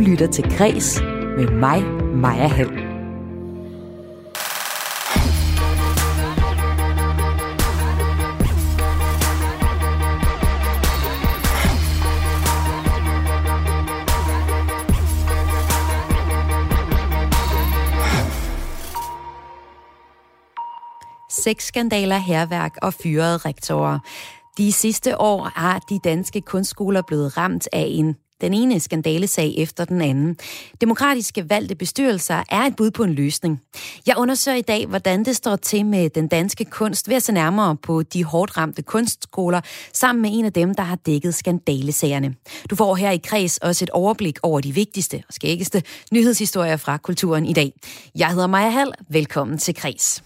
lytter 0.00 0.26
til 0.26 0.44
Græs 0.58 1.00
med 1.36 1.48
mig, 1.48 1.82
Maja 2.14 2.46
Hall. 2.46 2.70
Sexskandaler, 21.30 22.16
herværk 22.16 22.76
og 22.82 22.94
fyrede 22.94 23.36
rektorer. 23.36 23.98
De 24.58 24.72
sidste 24.72 25.20
år 25.20 25.50
har 25.54 25.78
de 25.78 25.98
danske 26.04 26.40
kunstskoler 26.40 27.02
blevet 27.02 27.36
ramt 27.36 27.68
af 27.72 27.86
en 27.88 28.16
den 28.40 28.54
ene 28.54 28.80
skandalesag 28.80 29.54
efter 29.58 29.84
den 29.84 30.00
anden. 30.00 30.36
Demokratiske 30.80 31.50
valgte 31.50 31.74
bestyrelser 31.74 32.42
er 32.50 32.60
et 32.60 32.76
bud 32.76 32.90
på 32.90 33.02
en 33.02 33.14
løsning. 33.14 33.60
Jeg 34.06 34.16
undersøger 34.18 34.58
i 34.58 34.62
dag, 34.62 34.86
hvordan 34.86 35.24
det 35.24 35.36
står 35.36 35.56
til 35.56 35.86
med 35.86 36.10
den 36.10 36.28
danske 36.28 36.64
kunst 36.64 37.08
ved 37.08 37.16
at 37.16 37.22
se 37.22 37.32
nærmere 37.32 37.76
på 37.76 38.02
de 38.02 38.24
hårdt 38.24 38.56
ramte 38.56 38.82
kunstskoler, 38.82 39.60
sammen 39.92 40.22
med 40.22 40.30
en 40.32 40.44
af 40.44 40.52
dem, 40.52 40.74
der 40.74 40.82
har 40.82 40.96
dækket 40.96 41.34
skandalesagerne. 41.34 42.34
Du 42.70 42.76
får 42.76 42.94
her 42.94 43.10
i 43.10 43.20
kreds 43.24 43.58
også 43.58 43.84
et 43.84 43.90
overblik 43.90 44.38
over 44.42 44.60
de 44.60 44.74
vigtigste 44.74 45.22
og 45.28 45.34
skæggeste 45.34 45.82
nyhedshistorier 46.12 46.76
fra 46.76 46.96
kulturen 46.96 47.46
i 47.46 47.52
dag. 47.52 47.72
Jeg 48.14 48.28
hedder 48.28 48.46
Maja 48.46 48.70
Hall. 48.70 48.92
Velkommen 49.08 49.58
til 49.58 49.74
kreds. 49.74 50.22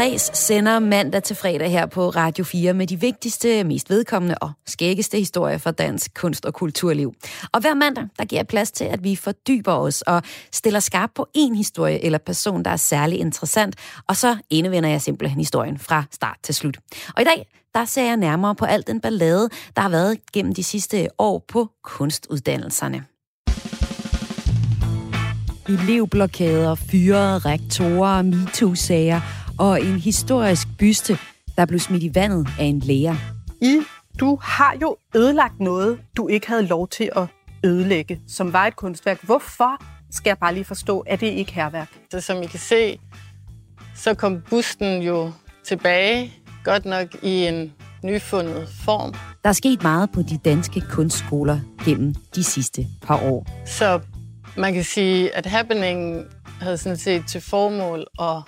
Kreds 0.00 0.38
sender 0.38 0.78
mandag 0.78 1.22
til 1.22 1.36
fredag 1.36 1.70
her 1.70 1.86
på 1.86 2.10
Radio 2.10 2.44
4 2.44 2.74
med 2.74 2.86
de 2.86 3.00
vigtigste, 3.00 3.64
mest 3.64 3.90
vedkommende 3.90 4.34
og 4.40 4.52
skæggeste 4.66 5.18
historier 5.18 5.58
fra 5.58 5.70
dansk 5.70 6.14
kunst- 6.14 6.46
og 6.46 6.54
kulturliv. 6.54 7.14
Og 7.52 7.60
hver 7.60 7.74
mandag, 7.74 8.04
der 8.18 8.24
giver 8.24 8.42
plads 8.42 8.70
til, 8.70 8.84
at 8.84 9.04
vi 9.04 9.16
fordyber 9.16 9.72
os 9.72 10.02
og 10.02 10.22
stiller 10.52 10.80
skarp 10.80 11.10
på 11.14 11.26
en 11.34 11.54
historie 11.54 12.04
eller 12.04 12.18
person, 12.18 12.62
der 12.62 12.70
er 12.70 12.76
særlig 12.76 13.18
interessant, 13.18 13.76
og 14.08 14.16
så 14.16 14.36
indevender 14.50 14.88
jeg 14.88 15.02
simpelthen 15.02 15.40
historien 15.40 15.78
fra 15.78 16.04
start 16.10 16.36
til 16.42 16.54
slut. 16.54 16.78
Og 17.16 17.22
i 17.22 17.24
dag, 17.24 17.46
der 17.74 17.84
ser 17.84 18.04
jeg 18.04 18.16
nærmere 18.16 18.54
på 18.54 18.64
alt 18.64 18.86
den 18.86 19.00
ballade, 19.00 19.48
der 19.76 19.82
har 19.82 19.88
været 19.88 20.18
gennem 20.32 20.54
de 20.54 20.64
sidste 20.64 21.08
år 21.18 21.44
på 21.48 21.68
kunstuddannelserne. 21.84 23.04
Elevblokader, 25.68 26.74
fyre, 26.74 27.38
rektorer, 27.38 28.22
MeToo-sager 28.22 29.20
og 29.60 29.82
en 29.82 29.98
historisk 29.98 30.68
byste, 30.78 31.18
der 31.56 31.66
blev 31.66 31.80
smidt 31.80 32.02
i 32.02 32.10
vandet 32.14 32.48
af 32.58 32.64
en 32.64 32.78
læger. 32.78 33.16
I, 33.62 33.80
du 34.20 34.38
har 34.42 34.76
jo 34.82 34.96
ødelagt 35.16 35.60
noget, 35.60 36.00
du 36.16 36.28
ikke 36.28 36.48
havde 36.48 36.66
lov 36.66 36.88
til 36.88 37.10
at 37.16 37.26
ødelægge, 37.64 38.20
som 38.28 38.52
var 38.52 38.66
et 38.66 38.76
kunstværk. 38.76 39.24
Hvorfor 39.24 39.82
skal 40.10 40.30
jeg 40.30 40.38
bare 40.38 40.54
lige 40.54 40.64
forstå, 40.64 41.00
at 41.00 41.20
det 41.20 41.26
ikke 41.26 41.52
herværk? 41.52 41.88
Så 42.10 42.20
som 42.20 42.42
I 42.42 42.46
kan 42.46 42.58
se, 42.58 42.98
så 43.94 44.14
kom 44.14 44.40
busten 44.50 45.02
jo 45.02 45.32
tilbage, 45.64 46.32
godt 46.64 46.84
nok 46.84 47.14
i 47.22 47.46
en 47.46 47.72
nyfundet 48.04 48.68
form. 48.84 49.12
Der 49.42 49.48
er 49.48 49.52
sket 49.52 49.82
meget 49.82 50.10
på 50.12 50.22
de 50.22 50.38
danske 50.44 50.80
kunstskoler 50.80 51.60
gennem 51.84 52.14
de 52.34 52.44
sidste 52.44 52.86
par 53.02 53.22
år. 53.22 53.46
Så 53.66 54.00
man 54.56 54.74
kan 54.74 54.84
sige, 54.84 55.36
at 55.36 55.46
happeningen 55.46 56.24
havde 56.60 56.78
sådan 56.78 56.98
set 56.98 57.24
til 57.28 57.40
formål 57.40 58.06
at 58.20 58.42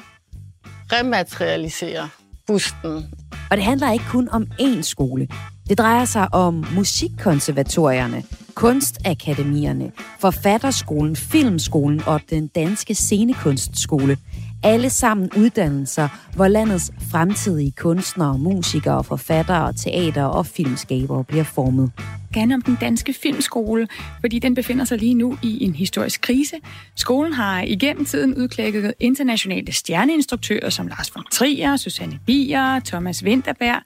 rematerialisere 0.92 2.08
busten. 2.47 3.04
Og 3.50 3.56
det 3.56 3.64
handler 3.64 3.92
ikke 3.92 4.04
kun 4.10 4.28
om 4.28 4.47
én 4.60 4.82
skole. 4.82 5.28
Det 5.69 5.78
drejer 5.78 6.04
sig 6.04 6.34
om 6.34 6.64
musikkonservatorierne, 6.75 8.22
kunstakademierne, 8.54 9.92
forfatterskolen, 10.20 11.16
filmskolen 11.16 12.03
og 12.06 12.20
den 12.30 12.47
danske 12.47 12.94
scenekunstskole. 12.94 14.16
Alle 14.62 14.91
sammen 14.91 15.30
uddannelser, 15.36 16.08
hvor 16.36 16.48
landets 16.48 16.92
fremtidige 17.10 17.72
kunstnere, 17.72 18.38
musikere, 18.38 19.04
forfattere, 19.04 19.72
teater 19.72 20.24
og 20.24 20.47
filmskabere 20.47 21.24
bliver 21.24 21.44
formet 21.44 21.92
gerne 22.32 22.54
om 22.54 22.62
den 22.62 22.76
danske 22.81 23.12
filmskole, 23.12 23.88
fordi 24.20 24.38
den 24.38 24.54
befinder 24.54 24.84
sig 24.84 24.98
lige 24.98 25.15
nu 25.15 25.38
i 25.43 25.65
en 25.65 25.75
historisk 25.75 26.20
krise. 26.20 26.56
Skolen 26.97 27.32
har 27.32 27.62
igennem 27.62 28.04
tiden 28.04 28.34
udklækket 28.34 28.94
internationale 29.00 29.72
stjerneinstruktører 29.72 30.71
som 30.71 30.87
Lars 30.87 31.15
von 31.15 31.25
Trier, 31.31 31.76
Susanne 31.76 32.19
Bier, 32.26 32.81
Thomas 32.84 33.25
Winterberg. 33.25 33.82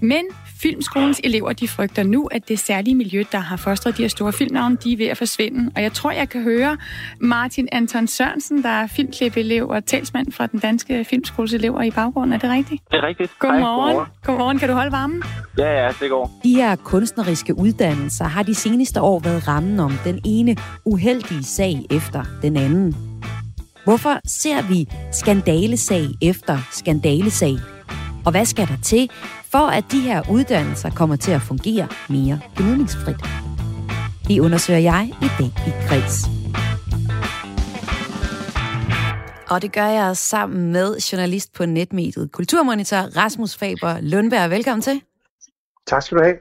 Men 0.00 0.24
filmskolens 0.62 1.20
elever 1.24 1.52
de 1.52 1.68
frygter 1.68 2.02
nu, 2.02 2.26
at 2.26 2.48
det 2.48 2.58
særlige 2.58 2.94
miljø, 2.94 3.24
der 3.32 3.38
har 3.38 3.56
fostret 3.56 3.96
de 3.96 4.02
her 4.02 4.08
store 4.08 4.32
filmnavne, 4.32 4.76
de 4.84 4.92
er 4.92 4.96
ved 4.96 5.06
at 5.06 5.16
forsvinde. 5.16 5.72
Og 5.76 5.82
jeg 5.82 5.92
tror, 5.92 6.10
jeg 6.10 6.28
kan 6.28 6.42
høre 6.42 6.76
Martin 7.20 7.68
Anton 7.72 8.06
Sørensen, 8.06 8.62
der 8.62 8.68
er 8.68 8.86
filmklip-elev 8.86 9.68
og 9.68 9.86
talsmand 9.86 10.32
fra 10.32 10.46
den 10.46 10.60
danske 10.60 11.04
filmskoles 11.04 11.54
elever 11.54 11.82
i 11.82 11.90
baggrunden. 11.90 12.32
Er 12.32 12.38
det 12.38 12.50
rigtigt? 12.50 12.82
Det 12.90 12.96
er 12.96 13.06
rigtigt. 13.06 13.38
Godmorgen. 13.38 13.62
Hej, 13.62 13.92
godmorgen. 13.92 14.06
godmorgen. 14.24 14.58
Kan 14.58 14.68
du 14.68 14.74
holde 14.74 14.92
varmen? 14.92 15.22
Ja, 15.58 15.84
ja, 15.84 15.88
det 16.00 16.10
går. 16.10 16.40
De 16.44 16.54
her 16.54 16.76
kunstneriske 16.76 17.58
uddannelser 17.58 17.85
uddannelser 17.86 18.24
har 18.24 18.42
de 18.42 18.54
seneste 18.54 19.00
år 19.00 19.18
været 19.18 19.48
rammen 19.48 19.80
om 19.80 19.92
den 20.04 20.20
ene 20.24 20.56
uheldige 20.84 21.44
sag 21.44 21.86
efter 21.90 22.24
den 22.42 22.56
anden. 22.56 22.96
Hvorfor 23.84 24.20
ser 24.26 24.62
vi 24.62 24.88
skandalesag 25.12 26.08
efter 26.22 26.58
skandalesag? 26.72 27.56
Og 28.24 28.30
hvad 28.30 28.44
skal 28.44 28.68
der 28.68 28.76
til, 28.82 29.10
for 29.50 29.66
at 29.66 29.84
de 29.92 30.00
her 30.00 30.30
uddannelser 30.30 30.90
kommer 30.90 31.16
til 31.16 31.32
at 31.32 31.42
fungere 31.42 31.88
mere 32.08 32.40
gnidningsfrit? 32.56 33.16
Det 34.28 34.40
undersøger 34.40 34.80
jeg 34.80 35.12
i 35.22 35.28
dag 35.38 35.52
i 35.66 35.70
Kreds. 35.88 36.24
Og 39.50 39.62
det 39.62 39.72
gør 39.72 39.86
jeg 39.86 40.16
sammen 40.16 40.72
med 40.72 40.96
journalist 41.12 41.52
på 41.52 41.66
netmediet 41.66 42.32
Kulturmonitor, 42.32 42.96
Rasmus 42.96 43.56
Faber 43.56 44.00
Lundberg. 44.00 44.50
Velkommen 44.50 44.82
til. 44.82 45.00
Tak 45.86 46.02
skal 46.02 46.18
du 46.18 46.22
have. 46.22 46.36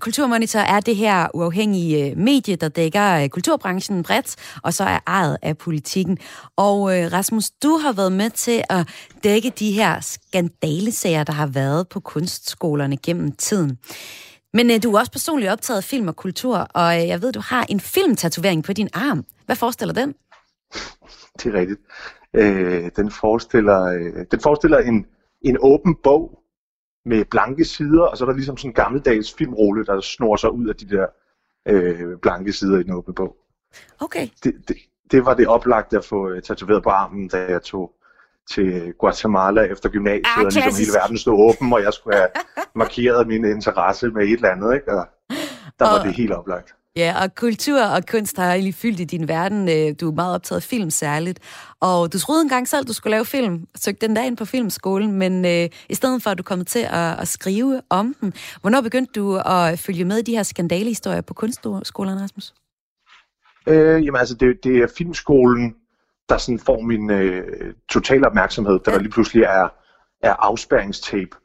Kulturmonitor 0.00 0.60
er 0.60 0.80
det 0.80 0.96
her 0.96 1.28
uafhængige 1.34 2.10
øh, 2.10 2.18
medie, 2.18 2.56
der 2.56 2.68
dækker 2.68 3.22
øh, 3.22 3.28
kulturbranchen 3.28 4.02
bredt, 4.02 4.36
og 4.62 4.74
så 4.74 4.84
er 4.84 4.98
ejet 5.06 5.38
af 5.42 5.58
politikken. 5.58 6.18
Og 6.56 6.98
øh, 6.98 7.12
Rasmus, 7.12 7.44
du 7.62 7.76
har 7.76 7.92
været 7.92 8.12
med 8.12 8.30
til 8.30 8.62
at 8.70 8.88
dække 9.24 9.50
de 9.58 9.72
her 9.72 10.00
skandalesager, 10.00 11.24
der 11.24 11.32
har 11.32 11.46
været 11.46 11.88
på 11.88 12.00
kunstskolerne 12.00 12.96
gennem 12.96 13.32
tiden. 13.32 13.78
Men 14.54 14.80
du 14.80 14.94
er 14.94 14.98
også 14.98 15.12
personligt 15.12 15.52
optaget 15.52 15.78
af 15.78 15.84
film 15.84 16.08
og 16.08 16.16
kultur, 16.16 16.56
og 16.56 17.08
jeg 17.08 17.22
ved, 17.22 17.32
du 17.32 17.40
har 17.40 17.66
en 17.68 17.80
filmtatovering 17.80 18.64
på 18.64 18.72
din 18.72 18.88
arm. 18.94 19.24
Hvad 19.46 19.56
forestiller 19.56 19.94
den? 19.94 20.14
Det 21.38 21.46
er 21.46 21.52
rigtigt. 21.52 21.80
Øh, 22.34 22.90
den, 22.96 23.10
forestiller, 23.10 23.82
øh, 23.82 24.26
den 24.30 24.40
forestiller 24.40 24.78
en, 24.78 25.06
en 25.42 25.56
åben 25.60 25.96
bog, 26.02 26.43
med 27.04 27.24
blanke 27.24 27.64
sider, 27.64 28.02
og 28.02 28.16
så 28.16 28.24
er 28.24 28.28
der 28.28 28.34
ligesom 28.34 28.56
sådan 28.56 28.70
en 28.70 28.74
gammeldags 28.74 29.34
filmrulle, 29.34 29.86
der 29.86 30.00
snor 30.00 30.36
sig 30.36 30.52
ud 30.52 30.68
af 30.68 30.76
de 30.76 30.88
der 30.88 31.06
øh, 31.68 32.18
blanke 32.22 32.52
sider 32.52 32.78
i 32.78 32.82
den 32.82 32.92
åbne 32.92 33.14
bog. 33.14 33.36
Okay. 34.00 34.28
Det, 34.44 34.54
det, 34.68 34.76
det 35.10 35.24
var 35.24 35.34
det 35.34 35.46
oplagte 35.46 35.96
at 35.96 36.04
få 36.04 36.30
øh, 36.30 36.42
tatoveret 36.42 36.82
på 36.82 36.90
armen, 36.90 37.28
da 37.28 37.46
jeg 37.48 37.62
tog 37.62 37.92
til 38.50 38.92
Guatemala 38.98 39.62
efter 39.62 39.88
gymnasiet, 39.88 40.26
ah, 40.36 40.44
og 40.44 40.52
ligesom 40.52 40.72
hele 40.78 40.92
verden 41.00 41.18
stod 41.18 41.34
åben, 41.34 41.72
og 41.72 41.82
jeg 41.82 41.92
skulle 41.92 42.16
have 42.16 42.28
markeret 42.82 43.26
min 43.26 43.44
interesse 43.44 44.10
med 44.10 44.22
et 44.22 44.32
eller 44.32 44.48
andet, 44.48 44.74
ikke? 44.74 44.92
og 44.92 45.06
der 45.78 45.84
var 45.84 45.98
og, 45.98 46.06
det 46.06 46.14
helt 46.14 46.32
oplagt. 46.32 46.74
Ja, 46.96 47.14
og 47.22 47.34
kultur 47.34 47.82
og 47.82 48.02
kunst 48.10 48.36
har 48.36 48.52
egentlig 48.52 48.74
fyldt 48.74 49.00
i 49.00 49.04
din 49.04 49.28
verden. 49.28 49.68
Øh, 49.68 49.94
du 50.00 50.10
er 50.10 50.14
meget 50.14 50.34
optaget 50.34 50.60
af 50.60 50.62
film 50.62 50.90
særligt. 50.90 51.38
Og 51.80 52.12
du 52.12 52.18
troede 52.18 52.42
engang 52.42 52.68
selv, 52.68 52.84
du 52.84 52.92
skulle 52.92 53.10
lave 53.10 53.24
film. 53.24 53.66
Søgte 53.76 54.06
den 54.06 54.16
dag 54.16 54.26
ind 54.26 54.36
på 54.36 54.44
filmskolen, 54.44 55.12
men 55.12 55.44
øh, 55.44 55.68
i 55.88 55.94
stedet 55.94 56.22
for, 56.22 56.30
at 56.30 56.38
du 56.38 56.42
kom 56.42 56.64
til 56.64 56.78
at, 56.78 57.20
at 57.20 57.28
skrive 57.28 57.80
om 57.90 58.14
den. 58.20 58.34
Hvornår 58.60 58.80
begyndte 58.80 59.12
du 59.20 59.36
at 59.36 59.78
følge 59.78 60.04
med 60.04 60.18
i 60.18 60.22
de 60.22 60.36
her 60.36 60.42
skandalehistorier 60.42 61.20
på 61.20 61.34
kunstskolerne, 61.34 62.22
Rasmus? 62.22 62.54
Øh, 63.68 64.04
jamen 64.04 64.18
altså, 64.18 64.34
det, 64.34 64.64
det 64.64 64.76
er 64.76 64.86
filmskolen, 64.98 65.74
der 66.28 66.38
sådan 66.38 66.58
får 66.58 66.80
min 66.80 67.10
øh, 67.10 67.74
total 67.88 68.26
opmærksomhed, 68.26 68.78
da 68.78 68.90
ja. 68.90 68.96
der 68.96 69.02
lige 69.02 69.12
pludselig 69.12 69.42
er, 69.42 69.68
er 70.22 70.34
afspæringstape 70.38 71.36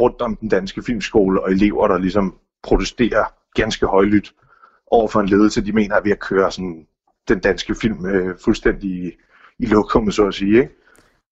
rundt 0.00 0.22
om 0.22 0.36
den 0.36 0.48
danske 0.48 0.82
filmskole, 0.82 1.42
og 1.42 1.52
elever, 1.52 1.88
der 1.88 1.98
ligesom 1.98 2.34
protesterer 2.62 3.24
ganske 3.54 3.86
højlydt 3.86 4.32
over 4.86 5.08
for 5.08 5.20
en 5.20 5.28
ledelse, 5.28 5.64
de 5.64 5.72
mener 5.72 5.96
er 5.96 6.00
ved 6.00 6.12
at 6.12 6.20
køre 6.20 6.52
sådan 6.52 6.86
den 7.28 7.38
danske 7.40 7.74
film 7.74 8.06
øh, 8.06 8.38
fuldstændig 8.44 8.90
i, 8.90 9.12
i 9.58 9.66
lokummet, 9.66 10.14
så 10.14 10.26
at 10.26 10.34
sige. 10.34 10.60
Ikke? 10.60 10.74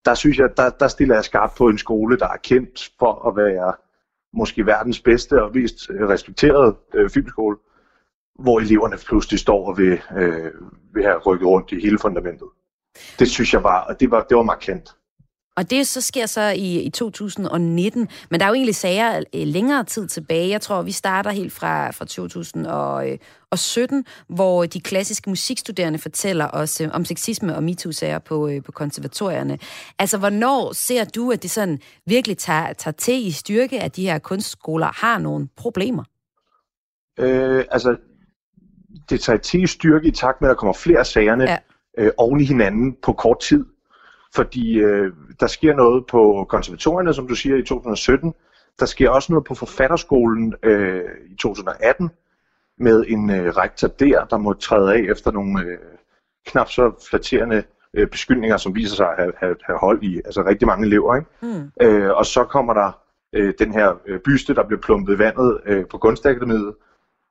Der 0.05 0.13
synes 0.13 0.37
jeg, 0.37 0.49
der, 0.57 0.69
der 0.69 0.87
stiller 0.87 1.15
jeg 1.15 1.23
skarpt 1.23 1.57
på 1.57 1.67
en 1.67 1.77
skole, 1.77 2.17
der 2.17 2.27
er 2.27 2.37
kendt 2.43 2.91
for 2.99 3.27
at 3.27 3.35
være 3.35 3.73
måske 4.33 4.65
verdens 4.65 4.99
bedste 4.99 5.43
og 5.43 5.51
mest 5.53 5.89
øh, 5.89 6.07
respekterede 6.09 6.75
øh, 6.93 7.09
filmskole. 7.09 7.57
hvor 8.39 8.59
eleverne 8.59 8.97
pludselig 9.07 9.39
står 9.39 9.67
og 9.67 9.77
vil, 9.77 10.01
øh, 10.17 10.51
vil 10.93 11.03
have 11.03 11.17
rykket 11.17 11.47
rundt 11.47 11.71
i 11.71 11.79
hele 11.81 11.99
fundamentet. 11.99 12.47
Det 13.19 13.27
synes 13.27 13.53
jeg 13.53 13.63
var, 13.63 13.81
og 13.81 13.99
det 13.99 14.11
var, 14.11 14.23
det 14.23 14.37
var 14.37 14.43
markant. 14.43 14.95
Og 15.57 15.69
det 15.69 15.87
så 15.87 16.01
sker 16.01 16.25
så 16.25 16.41
i, 16.41 16.81
i 16.81 16.89
2019, 16.89 18.07
men 18.29 18.39
der 18.39 18.45
er 18.45 18.49
jo 18.49 18.53
egentlig 18.53 18.75
sager 18.75 19.17
øh, 19.17 19.47
længere 19.47 19.83
tid 19.83 20.07
tilbage. 20.07 20.49
Jeg 20.49 20.61
tror, 20.61 20.81
vi 20.81 20.91
starter 20.91 21.31
helt 21.31 21.53
fra, 21.53 21.91
fra 21.91 22.05
2017, 22.05 24.05
hvor 24.27 24.65
de 24.65 24.81
klassiske 24.81 25.29
musikstuderende 25.29 25.99
fortæller 25.99 26.49
os 26.53 26.81
øh, 26.81 26.89
om 26.93 27.05
sexisme 27.05 27.55
og 27.55 27.63
MeToo-sager 27.63 28.19
på, 28.19 28.47
øh, 28.47 28.63
på 28.63 28.71
konservatorierne. 28.71 29.59
Altså, 29.99 30.17
hvornår 30.17 30.73
ser 30.73 31.05
du, 31.05 31.31
at 31.31 31.43
det 31.43 31.51
sådan 31.51 31.79
virkelig 32.05 32.37
tager, 32.37 32.73
tager 32.73 32.95
til 32.95 33.27
i 33.27 33.31
styrke, 33.31 33.79
at 33.79 33.95
de 33.95 34.03
her 34.03 34.19
kunstskoler 34.19 34.87
har 34.87 35.17
nogle 35.17 35.47
problemer? 35.57 36.03
Øh, 37.19 37.65
altså, 37.71 37.97
det 39.09 39.21
tager 39.21 39.37
til 39.37 39.63
i 39.63 39.67
styrke 39.67 40.07
i 40.07 40.11
takt 40.11 40.41
med, 40.41 40.49
at 40.49 40.53
der 40.53 40.59
kommer 40.59 40.73
flere 40.73 41.05
sagerne 41.05 41.43
ja. 41.43 41.57
øh, 41.97 42.11
oven 42.17 42.41
i 42.41 42.45
hinanden 42.45 42.95
på 43.03 43.13
kort 43.13 43.39
tid. 43.39 43.65
Fordi 44.35 44.77
øh, 44.77 45.13
der 45.39 45.47
sker 45.47 45.75
noget 45.75 46.05
på 46.05 46.45
konservatorierne, 46.49 47.13
som 47.13 47.27
du 47.27 47.35
siger, 47.35 47.55
i 47.55 47.63
2017. 47.63 48.33
Der 48.79 48.85
sker 48.85 49.09
også 49.09 49.31
noget 49.31 49.45
på 49.45 49.55
forfatterskolen 49.55 50.53
øh, 50.63 51.03
i 51.31 51.35
2018 51.35 52.09
med 52.77 53.05
en 53.07 53.29
øh, 53.29 53.57
rektor 53.57 53.87
der, 53.87 54.25
der 54.25 54.37
må 54.37 54.53
træde 54.53 54.93
af 54.93 54.99
efter 54.99 55.31
nogle 55.31 55.61
øh, 55.61 55.77
knap 56.45 56.69
så 56.69 57.07
flatterende 57.09 57.63
øh, 57.93 58.07
beskyldninger, 58.07 58.57
som 58.57 58.75
viser 58.75 58.95
sig 58.95 59.07
at 59.09 59.15
have, 59.17 59.33
have, 59.37 59.55
have 59.63 59.79
hold 59.79 60.03
i 60.03 60.17
altså 60.25 60.43
rigtig 60.45 60.67
mange 60.67 60.85
elever. 60.85 61.15
Ikke? 61.15 61.27
Mm. 61.41 61.71
Øh, 61.81 62.11
og 62.11 62.25
så 62.25 62.43
kommer 62.43 62.73
der 62.73 62.99
øh, 63.33 63.53
den 63.59 63.71
her 63.71 63.93
øh, 64.05 64.19
byste, 64.19 64.55
der 64.55 64.63
bliver 64.63 64.81
plumpet 64.81 65.15
i 65.15 65.19
vandet 65.19 65.61
øh, 65.65 65.85
på 65.87 65.97
Kunstakademiet, 65.97 66.73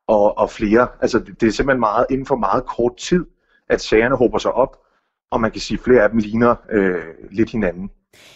og, 0.07 0.39
og 0.39 0.51
flere. 0.51 0.89
Altså 1.01 1.19
det, 1.19 1.41
det 1.41 1.47
er 1.47 1.53
simpelthen 1.53 1.81
meget 1.81 2.07
inden 2.11 2.27
for 2.27 2.37
meget 2.37 2.67
kort 2.67 2.97
tid, 2.97 3.27
at 3.69 3.81
sagerne 3.81 4.17
håber 4.17 4.39
sig 4.39 4.53
op, 4.53 4.77
og 5.31 5.41
man 5.41 5.51
kan 5.51 5.61
sige, 5.61 5.79
at 5.79 5.85
flere 5.85 6.03
af 6.03 6.11
dem 6.11 6.19
ligner 6.19 6.55
øh, 6.71 7.15
lidt 7.31 7.51
hinanden, 7.51 7.91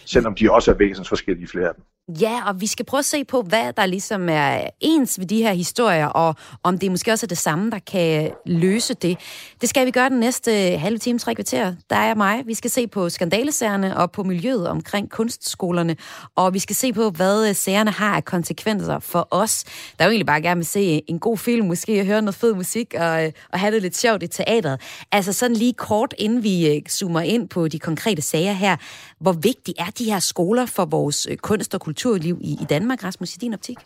selvom 0.05 0.35
de 0.35 0.53
også 0.53 0.71
er 0.71 0.75
væsentligt 0.75 1.09
forskellige 1.09 1.49
flere 1.49 1.69
af 1.69 1.75
dem. 1.75 1.85
Ja, 2.09 2.43
og 2.47 2.61
vi 2.61 2.67
skal 2.67 2.85
prøve 2.85 2.99
at 2.99 3.05
se 3.05 3.25
på, 3.25 3.43
hvad 3.43 3.73
der 3.73 3.87
ligesom 3.87 4.29
er 4.29 4.61
ens 4.81 5.19
ved 5.19 5.27
de 5.27 5.43
her 5.43 5.53
historier, 5.53 6.07
og 6.07 6.35
om 6.63 6.79
det 6.79 6.91
måske 6.91 7.13
også 7.13 7.27
er 7.27 7.29
det 7.29 7.39
samme, 7.39 7.71
der 7.71 7.79
kan 7.79 8.31
løse 8.47 8.95
det. 8.95 9.19
Det 9.61 9.69
skal 9.69 9.87
vi 9.87 9.91
gøre 9.91 10.09
den 10.09 10.21
næste 10.21 10.53
halve 10.79 10.99
time, 10.99 11.19
tre 11.19 11.35
kvarter. 11.35 11.75
Der 11.91 11.97
er 11.97 12.15
mig. 12.15 12.43
Vi 12.47 12.55
skal 12.55 12.71
se 12.71 12.87
på 12.87 13.09
skandalesagerne 13.09 13.97
og 13.97 14.11
på 14.11 14.23
miljøet 14.23 14.69
omkring 14.69 15.11
kunstskolerne, 15.11 15.97
og 16.37 16.55
vi 16.55 16.59
skal 16.59 16.77
se 16.77 16.93
på, 16.93 17.11
hvad 17.11 17.55
sagerne 17.55 17.91
har 17.91 18.17
af 18.17 18.25
konsekvenser 18.25 18.99
for 18.99 19.29
os, 19.31 19.65
der 19.99 20.05
jo 20.05 20.11
egentlig 20.11 20.27
bare 20.27 20.43
gerne 20.43 20.59
vil 20.59 20.67
se 20.67 21.03
en 21.11 21.19
god 21.19 21.39
film, 21.39 21.67
måske 21.67 22.05
høre 22.05 22.23
noget 22.23 22.35
fed 22.35 22.55
musik 22.55 22.95
og, 22.99 23.25
øh, 23.25 23.33
og 23.53 23.61
have 23.61 23.75
det 23.75 23.83
lidt 23.83 23.97
sjovt 23.97 24.23
i 24.23 24.27
teateret. 24.27 24.81
Altså 25.13 25.33
sådan 25.33 25.57
lige 25.57 25.73
kort, 25.73 26.15
inden 26.19 26.43
vi 26.43 26.77
øh, 26.77 26.83
zoomer 26.83 27.21
ind 27.21 27.49
på 27.49 27.69
de 27.69 27.79
konkrete 27.79 28.23
sager 28.23 28.53
her. 28.53 28.77
Hvor 29.21 29.33
vigtige 29.33 29.75
er 29.79 29.91
de 29.99 30.05
her 30.05 30.19
skoler 30.19 30.67
for 30.67 30.85
vores 30.85 31.27
øh, 31.31 31.37
kunst 31.37 31.75
og 31.75 31.81
kultur? 31.81 31.98
Kulturliv 31.99 32.39
i, 32.41 32.53
i 32.63 32.67
Danmark, 32.71 33.05
Rasmus, 33.05 33.35
i 33.35 33.39
din 33.39 33.55
optik? 33.55 33.79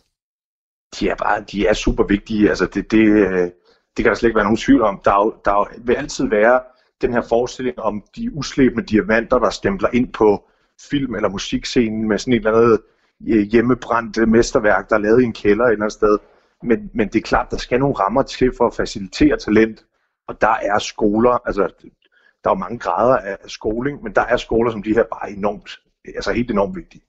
De 1.00 1.08
er 1.08 1.14
bare, 1.14 1.44
de 1.52 1.66
er 1.66 1.72
super 1.72 2.04
vigtige. 2.04 2.48
Altså 2.48 2.66
det, 2.66 2.90
det, 2.90 2.98
øh, 2.98 3.50
det 3.96 4.04
kan 4.04 4.04
der 4.04 4.14
slet 4.14 4.28
ikke 4.28 4.36
være 4.36 4.44
nogen 4.44 4.56
tvivl 4.56 4.82
om. 4.82 5.00
Der, 5.04 5.10
er, 5.10 5.40
der 5.44 5.80
vil 5.84 5.94
altid 5.94 6.28
være 6.28 6.60
den 7.00 7.12
her 7.12 7.22
forestilling 7.28 7.78
om 7.78 8.02
de 8.16 8.34
uslæbende 8.34 8.86
diamanter, 8.86 9.38
der 9.38 9.50
stempler 9.50 9.88
ind 9.92 10.12
på 10.12 10.48
film- 10.90 11.14
eller 11.14 11.28
musikscenen 11.28 12.08
med 12.08 12.18
sådan 12.18 12.32
et 12.32 12.36
eller 12.36 12.52
andet 12.52 12.80
øh, 13.28 13.42
hjemmebrændt 13.52 14.28
mesterværk, 14.28 14.88
der 14.90 14.96
er 14.96 15.00
lavet 15.00 15.22
i 15.22 15.24
en 15.24 15.32
kælder 15.32 15.64
et 15.64 15.72
eller 15.72 15.84
andet 15.84 15.92
sted. 15.92 16.18
Men, 16.62 16.90
men 16.94 17.08
det 17.08 17.16
er 17.16 17.22
klart, 17.22 17.50
der 17.50 17.56
skal 17.56 17.80
nogle 17.80 17.94
rammer 17.94 18.22
til 18.22 18.52
for 18.56 18.66
at 18.66 18.74
facilitere 18.74 19.36
talent. 19.36 19.84
Og 20.28 20.40
der 20.40 20.56
er 20.62 20.78
skoler, 20.78 21.46
altså 21.46 21.62
der 22.44 22.50
er 22.50 22.54
jo 22.54 22.58
mange 22.58 22.78
grader 22.78 23.16
af 23.16 23.36
skoling, 23.46 24.02
men 24.02 24.14
der 24.14 24.22
er 24.22 24.36
skoler 24.36 24.70
som 24.70 24.82
de 24.82 24.94
her 24.94 25.04
bare 25.04 25.30
enormt, 25.30 25.70
altså 26.04 26.32
helt 26.32 26.50
enormt 26.50 26.76
vigtige. 26.76 27.02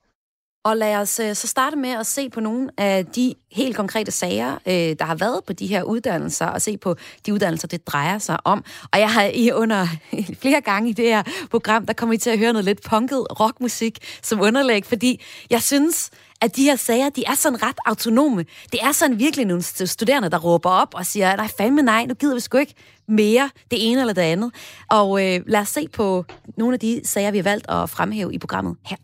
Og 0.64 0.76
lad 0.76 0.96
os 0.96 1.20
øh, 1.20 1.34
så 1.34 1.46
starte 1.46 1.76
med 1.76 1.90
at 1.90 2.06
se 2.06 2.30
på 2.30 2.40
nogle 2.40 2.70
af 2.78 3.06
de 3.06 3.34
helt 3.52 3.76
konkrete 3.76 4.10
sager, 4.10 4.52
øh, 4.66 4.72
der 4.74 5.04
har 5.04 5.14
været 5.14 5.44
på 5.44 5.52
de 5.52 5.66
her 5.66 5.82
uddannelser, 5.82 6.46
og 6.46 6.62
se 6.62 6.76
på 6.76 6.96
de 7.26 7.32
uddannelser, 7.34 7.68
det 7.68 7.86
drejer 7.86 8.18
sig 8.18 8.38
om. 8.44 8.64
Og 8.92 8.98
jeg 8.98 9.10
har 9.10 9.22
i 9.34 9.50
under 9.52 9.86
flere 10.42 10.60
gange 10.60 10.90
i 10.90 10.92
det 10.92 11.04
her 11.04 11.22
program, 11.50 11.86
der 11.86 11.92
kommer 11.92 12.14
I 12.14 12.18
til 12.18 12.30
at 12.30 12.38
høre 12.38 12.52
noget 12.52 12.64
lidt 12.64 12.82
punket 12.82 13.40
rockmusik 13.40 13.98
som 14.22 14.40
underlæg, 14.40 14.86
fordi 14.86 15.22
jeg 15.50 15.62
synes, 15.62 16.10
at 16.40 16.56
de 16.56 16.62
her 16.62 16.76
sager, 16.76 17.08
de 17.08 17.24
er 17.26 17.34
sådan 17.34 17.62
ret 17.62 17.76
autonome. 17.86 18.44
Det 18.72 18.80
er 18.82 18.92
sådan 18.92 19.18
virkelig 19.18 19.46
nogle 19.46 19.62
studerende, 19.62 20.30
der 20.30 20.38
råber 20.38 20.70
op 20.70 20.94
og 20.94 21.06
siger, 21.06 21.36
nej, 21.36 21.48
fandme 21.58 21.82
nej, 21.82 22.06
nu 22.06 22.14
gider 22.14 22.34
vi 22.34 22.40
sgu 22.40 22.58
ikke 22.58 22.74
mere 23.08 23.50
det 23.70 23.90
ene 23.90 24.00
eller 24.00 24.14
det 24.14 24.22
andet. 24.22 24.54
Og 24.90 25.26
øh, 25.26 25.40
lad 25.46 25.60
os 25.60 25.68
se 25.68 25.88
på 25.88 26.24
nogle 26.56 26.74
af 26.74 26.80
de 26.80 27.00
sager, 27.04 27.30
vi 27.30 27.38
har 27.38 27.42
valgt 27.42 27.70
at 27.70 27.90
fremhæve 27.90 28.34
i 28.34 28.38
programmet 28.38 28.76
her. 28.86 28.96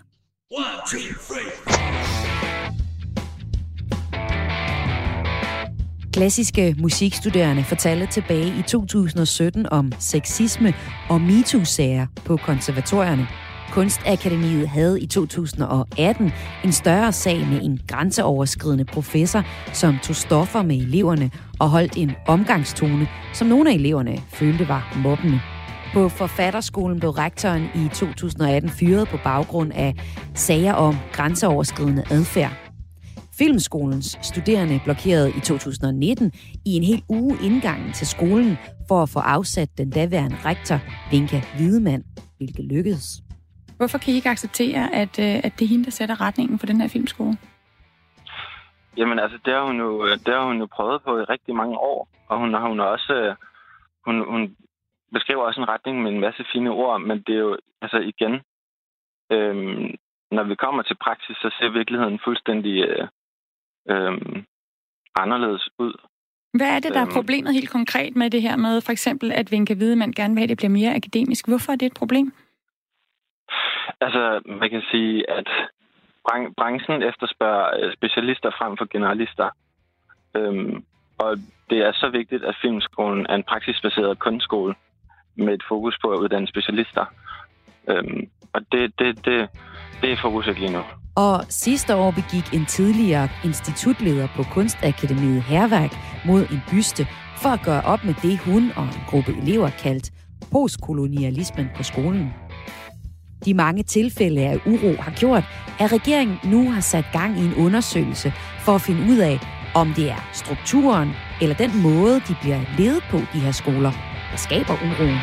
One, 0.52 0.64
two, 0.90 1.14
three. 1.28 1.50
Klassiske 6.12 6.76
musikstuderende 6.78 7.64
fortalte 7.64 8.06
tilbage 8.06 8.58
i 8.58 8.62
2017 8.62 9.66
om 9.72 9.92
sexisme 9.98 10.74
og 11.08 11.20
MeToo-sager 11.20 12.06
på 12.24 12.36
konservatorierne. 12.36 13.28
Kunstakademiet 13.72 14.68
havde 14.68 15.00
i 15.00 15.06
2018 15.06 16.32
en 16.64 16.72
større 16.72 17.12
sag 17.12 17.46
med 17.46 17.62
en 17.62 17.80
grænseoverskridende 17.88 18.84
professor, 18.84 19.44
som 19.72 19.98
tog 20.02 20.16
stoffer 20.16 20.62
med 20.62 20.76
eleverne 20.76 21.30
og 21.60 21.70
holdt 21.70 21.96
en 21.96 22.12
omgangstone, 22.26 23.08
som 23.34 23.46
nogle 23.46 23.70
af 23.70 23.74
eleverne 23.74 24.18
følte 24.28 24.68
var 24.68 24.98
mobbende. 25.02 25.40
På 25.94 26.08
forfatterskolen 26.08 27.00
blev 27.00 27.10
rektoren 27.10 27.64
i 27.74 27.88
2018 27.88 28.70
fyret 28.70 29.08
på 29.08 29.16
baggrund 29.24 29.72
af 29.74 29.94
sager 30.34 30.74
om 30.74 30.94
grænseoverskridende 31.12 32.04
adfærd. 32.10 32.52
Filmskolens 33.38 34.18
studerende 34.22 34.80
blokerede 34.84 35.30
i 35.30 35.40
2019 35.40 36.32
i 36.66 36.72
en 36.76 36.82
hel 36.82 37.02
uge 37.08 37.36
indgangen 37.42 37.92
til 37.92 38.06
skolen 38.06 38.56
for 38.88 39.02
at 39.02 39.08
få 39.08 39.18
afsat 39.18 39.68
den 39.78 39.90
daværende 39.90 40.36
rektor, 40.44 40.78
Vinka 41.10 41.40
Hvidemand, 41.56 42.04
hvilket 42.36 42.64
lykkedes. 42.64 43.06
Hvorfor 43.76 43.98
kan 43.98 44.12
I 44.12 44.16
ikke 44.16 44.28
acceptere, 44.28 44.94
at, 44.94 45.18
øh, 45.18 45.34
at 45.46 45.52
det 45.58 45.64
er 45.64 45.68
hende, 45.68 45.84
der 45.84 45.90
sætter 45.90 46.20
retningen 46.20 46.58
for 46.58 46.66
den 46.66 46.80
her 46.80 46.88
filmskole? 46.88 47.36
Jamen 48.96 49.18
altså, 49.18 49.38
det 49.44 49.52
har 49.54 49.64
hun 49.66 49.78
jo, 49.78 50.06
det 50.06 50.34
har 50.36 50.44
hun 50.46 50.58
jo 50.58 50.66
prøvet 50.76 51.02
på 51.02 51.18
i 51.18 51.22
rigtig 51.22 51.54
mange 51.54 51.76
år, 51.78 52.08
og 52.28 52.38
hun 52.38 52.54
har 52.54 52.68
hun 52.68 52.80
også, 52.80 53.12
øh, 53.14 53.34
hun, 54.06 54.14
hun 54.32 54.56
beskriver 55.12 55.42
også 55.42 55.60
en 55.60 55.68
retning 55.68 56.02
med 56.02 56.10
en 56.12 56.20
masse 56.20 56.44
fine 56.52 56.70
ord, 56.70 57.00
men 57.00 57.22
det 57.26 57.34
er 57.34 57.38
jo, 57.38 57.58
altså 57.82 57.98
igen, 57.98 58.34
øhm, 59.32 59.94
når 60.30 60.42
vi 60.42 60.54
kommer 60.54 60.82
til 60.82 60.96
praksis, 60.96 61.36
så 61.36 61.50
ser 61.58 61.68
virkeligheden 61.68 62.20
fuldstændig 62.24 62.84
øh, 62.88 63.08
øh, 63.90 64.42
anderledes 65.16 65.68
ud. 65.78 65.94
Hvad 66.58 66.70
er 66.76 66.80
det, 66.80 66.94
der 66.94 67.00
er 67.00 67.10
øhm. 67.10 67.18
problemet 67.18 67.54
helt 67.54 67.70
konkret 67.70 68.16
med 68.16 68.30
det 68.30 68.42
her 68.42 68.56
med, 68.56 68.80
for 68.80 68.92
eksempel, 68.92 69.32
at 69.32 69.50
Vinke 69.50 69.74
Hvidemann 69.74 70.12
gerne 70.12 70.34
vil 70.34 70.40
have, 70.40 70.44
at 70.44 70.48
det 70.48 70.56
bliver 70.56 70.78
mere 70.80 70.94
akademisk? 70.94 71.48
Hvorfor 71.48 71.72
er 71.72 71.76
det 71.76 71.86
et 71.86 72.00
problem? 72.02 72.32
Altså, 74.00 74.40
man 74.46 74.70
kan 74.70 74.82
sige, 74.90 75.30
at 75.30 75.48
branchen 76.56 77.02
efterspørger 77.02 77.66
øh, 77.78 77.92
specialister 77.92 78.50
frem 78.50 78.76
for 78.76 78.86
generalister. 78.92 79.48
Øhm, 80.36 80.84
og 81.18 81.36
det 81.70 81.78
er 81.78 81.92
så 81.92 82.08
vigtigt, 82.08 82.44
at 82.44 82.56
Filmskolen 82.62 83.26
er 83.28 83.34
en 83.34 83.42
praksisbaseret 83.42 84.18
kunstskole 84.18 84.74
med 85.36 85.54
et 85.54 85.62
fokus 85.68 85.98
på 86.02 86.10
at 86.10 86.18
uddanne 86.18 86.48
specialister. 86.48 87.04
Øhm, 87.90 88.28
og 88.52 88.60
det, 88.72 88.92
det, 88.98 89.24
det, 89.24 89.48
det 90.02 90.12
er 90.12 90.16
fokuset 90.22 90.58
lige 90.58 90.72
nu. 90.72 90.82
Og 91.14 91.44
sidste 91.48 91.96
år 91.96 92.10
begik 92.10 92.54
en 92.54 92.66
tidligere 92.66 93.28
institutleder 93.44 94.28
på 94.36 94.42
Kunstakademiet 94.42 95.42
Herværk 95.42 95.92
mod 96.26 96.40
en 96.40 96.60
byste 96.70 97.06
for 97.36 97.48
at 97.48 97.62
gøre 97.64 97.82
op 97.82 98.04
med 98.04 98.14
det, 98.22 98.38
hun 98.38 98.72
og 98.76 98.82
en 98.84 99.02
gruppe 99.08 99.32
elever 99.42 99.70
kaldt 99.70 100.10
postkolonialismen 100.52 101.66
på 101.76 101.82
skolen. 101.82 102.34
De 103.44 103.54
mange 103.54 103.82
tilfælde 103.82 104.40
af 104.40 104.60
uro 104.66 105.02
har 105.02 105.12
gjort, 105.20 105.44
at 105.80 105.92
regeringen 105.92 106.38
nu 106.44 106.70
har 106.70 106.80
sat 106.80 107.04
gang 107.12 107.38
i 107.38 107.44
en 107.44 107.54
undersøgelse 107.54 108.32
for 108.60 108.72
at 108.74 108.80
finde 108.80 109.12
ud 109.12 109.18
af, 109.18 109.38
om 109.74 109.92
det 109.96 110.10
er 110.10 110.30
strukturen 110.32 111.10
eller 111.42 111.56
den 111.56 111.82
måde, 111.82 112.14
de 112.14 112.36
bliver 112.40 112.60
ledet 112.78 113.02
på, 113.10 113.16
de 113.16 113.40
her 113.40 113.52
skoler, 113.52 113.92
der 114.30 114.38
skaber 114.38 114.74
uroen. 114.74 115.20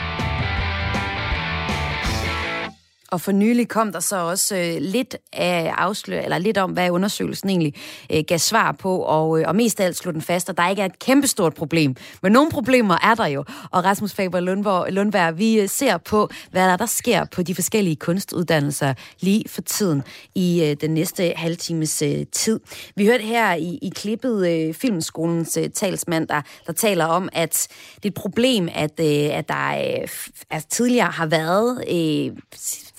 Og 3.11 3.21
for 3.21 3.31
nylig 3.31 3.67
kom 3.67 3.91
der 3.91 3.99
så 3.99 4.17
også 4.17 4.55
øh, 4.55 4.77
lidt 4.81 5.17
af 5.33 5.73
afslør, 5.77 6.19
eller 6.19 6.37
lidt 6.37 6.57
om, 6.57 6.71
hvad 6.71 6.89
undersøgelsen 6.89 7.49
egentlig 7.49 7.73
øh, 8.11 8.23
gav 8.27 8.37
svar 8.37 8.71
på, 8.71 8.97
og, 8.97 9.39
øh, 9.39 9.45
og 9.47 9.55
mest 9.55 9.79
af 9.79 9.85
alt 9.85 9.97
slog 9.97 10.13
den 10.13 10.21
fast, 10.21 10.49
at 10.49 10.57
der 10.57 10.69
ikke 10.69 10.81
er 10.81 10.85
et 10.85 10.99
kæmpestort 10.99 11.53
problem. 11.53 11.95
Men 12.23 12.31
nogle 12.31 12.51
problemer 12.51 12.97
er 13.03 13.15
der 13.15 13.25
jo, 13.25 13.43
og 13.71 13.85
Rasmus 13.85 14.13
Faber 14.13 14.39
Lundberg, 14.39 14.93
Lundberg 14.93 15.37
vi 15.37 15.59
øh, 15.59 15.69
ser 15.69 15.97
på, 15.97 16.29
hvad 16.51 16.69
der, 16.69 16.77
der 16.77 16.85
sker 16.85 17.25
på 17.25 17.41
de 17.41 17.55
forskellige 17.55 17.95
kunstuddannelser 17.95 18.93
lige 19.19 19.43
for 19.49 19.61
tiden 19.61 20.03
i 20.35 20.63
øh, 20.63 20.75
den 20.81 20.93
næste 20.93 21.33
halvtimes 21.35 22.01
øh, 22.01 22.25
tid. 22.31 22.59
Vi 22.95 23.05
hørte 23.05 23.23
her 23.23 23.53
i, 23.53 23.79
i 23.81 23.91
klippet 23.95 24.47
øh, 24.49 24.73
Filmskolens 24.73 25.57
øh, 25.57 25.69
talsmand, 25.69 26.27
der, 26.27 26.41
der 26.67 26.73
taler 26.73 27.05
om, 27.05 27.29
at 27.33 27.67
det 27.95 28.05
er 28.05 28.09
et 28.09 28.13
problem, 28.13 28.69
at, 28.73 28.99
øh, 28.99 29.37
at 29.37 29.47
der 29.47 29.67
øh, 29.69 30.07
altså, 30.49 30.67
tidligere 30.69 31.11
har 31.11 31.25
været 31.25 31.83
øh, 31.91 32.37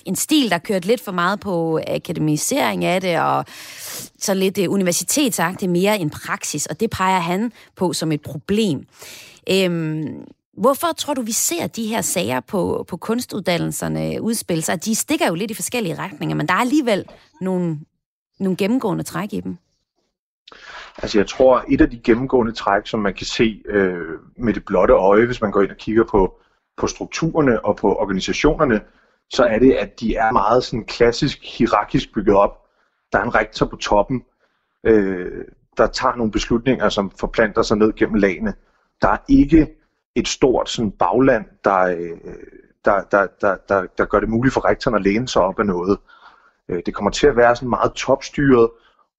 en 0.09 0.15
stil, 0.15 0.49
der 0.51 0.57
kørt 0.57 0.85
lidt 0.85 1.01
for 1.01 1.11
meget 1.11 1.39
på 1.39 1.79
akademisering 1.87 2.85
af 2.85 3.01
det, 3.01 3.19
og 3.19 3.45
så 4.19 4.33
lidt 4.33 4.57
uh, 4.57 4.73
universitetsagtigt 4.73 5.71
mere 5.71 5.99
en 5.99 6.09
praksis, 6.09 6.65
og 6.65 6.79
det 6.79 6.89
peger 6.89 7.19
han 7.19 7.51
på 7.75 7.93
som 7.93 8.11
et 8.11 8.21
problem. 8.21 8.85
Øhm, 9.51 10.25
hvorfor 10.57 10.87
tror 10.97 11.13
du, 11.13 11.21
vi 11.21 11.31
ser 11.31 11.67
de 11.67 11.87
her 11.87 12.01
sager 12.01 12.39
på, 12.39 12.85
på 12.87 12.97
kunstuddannelserne 12.97 14.21
udspille 14.21 14.61
sig? 14.61 14.85
De 14.85 14.95
stikker 14.95 15.27
jo 15.27 15.35
lidt 15.35 15.51
i 15.51 15.53
forskellige 15.53 15.95
retninger, 15.95 16.35
men 16.35 16.47
der 16.47 16.53
er 16.53 16.57
alligevel 16.57 17.05
nogle, 17.41 17.79
nogle 18.39 18.57
gennemgående 18.57 19.03
træk 19.03 19.33
i 19.33 19.39
dem. 19.39 19.57
Altså 20.97 21.19
jeg 21.19 21.27
tror, 21.27 21.65
et 21.69 21.81
af 21.81 21.89
de 21.89 21.99
gennemgående 21.99 22.51
træk, 22.51 22.87
som 22.87 22.99
man 22.99 23.13
kan 23.13 23.25
se 23.25 23.61
øh, 23.65 24.17
med 24.37 24.53
det 24.53 24.65
blotte 24.65 24.93
øje, 24.93 25.25
hvis 25.25 25.41
man 25.41 25.51
går 25.51 25.61
ind 25.61 25.71
og 25.71 25.77
kigger 25.77 26.03
på, 26.03 26.39
på 26.77 26.87
strukturerne 26.87 27.65
og 27.65 27.75
på 27.75 27.95
organisationerne, 27.95 28.81
så 29.29 29.43
er 29.43 29.59
det, 29.59 29.73
at 29.73 29.99
de 29.99 30.15
er 30.15 30.31
meget 30.31 30.63
sådan 30.63 30.85
klassisk 30.85 31.57
hierarkisk 31.57 32.13
bygget 32.13 32.35
op. 32.35 32.65
Der 33.13 33.19
er 33.19 33.23
en 33.23 33.35
rektor 33.35 33.65
på 33.65 33.75
toppen, 33.75 34.23
øh, 34.83 35.45
der 35.77 35.87
tager 35.87 36.15
nogle 36.15 36.31
beslutninger, 36.31 36.89
som 36.89 37.11
forplanter 37.19 37.61
sig 37.61 37.77
ned 37.77 37.93
gennem 37.93 38.15
lagene. 38.15 38.53
Der 39.01 39.09
er 39.09 39.17
ikke 39.29 39.67
et 40.15 40.27
stort 40.27 40.69
sådan 40.69 40.91
bagland, 40.91 41.45
der, 41.63 41.79
øh, 41.79 42.17
der, 42.85 43.01
der, 43.11 43.27
der, 43.41 43.57
der, 43.69 43.85
der 43.97 44.05
gør 44.05 44.19
det 44.19 44.29
muligt 44.29 44.53
for 44.53 44.65
rektoren 44.65 44.95
at 44.95 45.01
læne 45.01 45.27
sig 45.27 45.41
op 45.41 45.59
af 45.59 45.65
noget. 45.65 45.99
Øh, 46.69 46.81
det 46.85 46.93
kommer 46.93 47.11
til 47.11 47.27
at 47.27 47.35
være 47.35 47.55
sådan 47.55 47.69
meget 47.69 47.93
topstyret, 47.93 48.69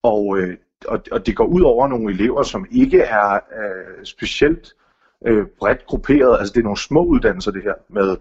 og, 0.02 0.38
øh, 0.38 0.56
og, 0.86 1.02
og 1.12 1.26
det 1.26 1.36
går 1.36 1.44
ud 1.44 1.60
over 1.60 1.88
nogle 1.88 2.12
elever, 2.12 2.42
som 2.42 2.66
ikke 2.70 3.00
er 3.00 3.34
øh, 3.34 4.04
specielt 4.04 4.74
øh, 5.26 5.46
bredt 5.58 5.86
grupperet. 5.86 6.38
Altså 6.38 6.52
det 6.52 6.60
er 6.60 6.64
nogle 6.64 6.78
små 6.78 7.04
uddannelser 7.04 7.50
det 7.50 7.62
her 7.62 7.74
med 7.88 8.16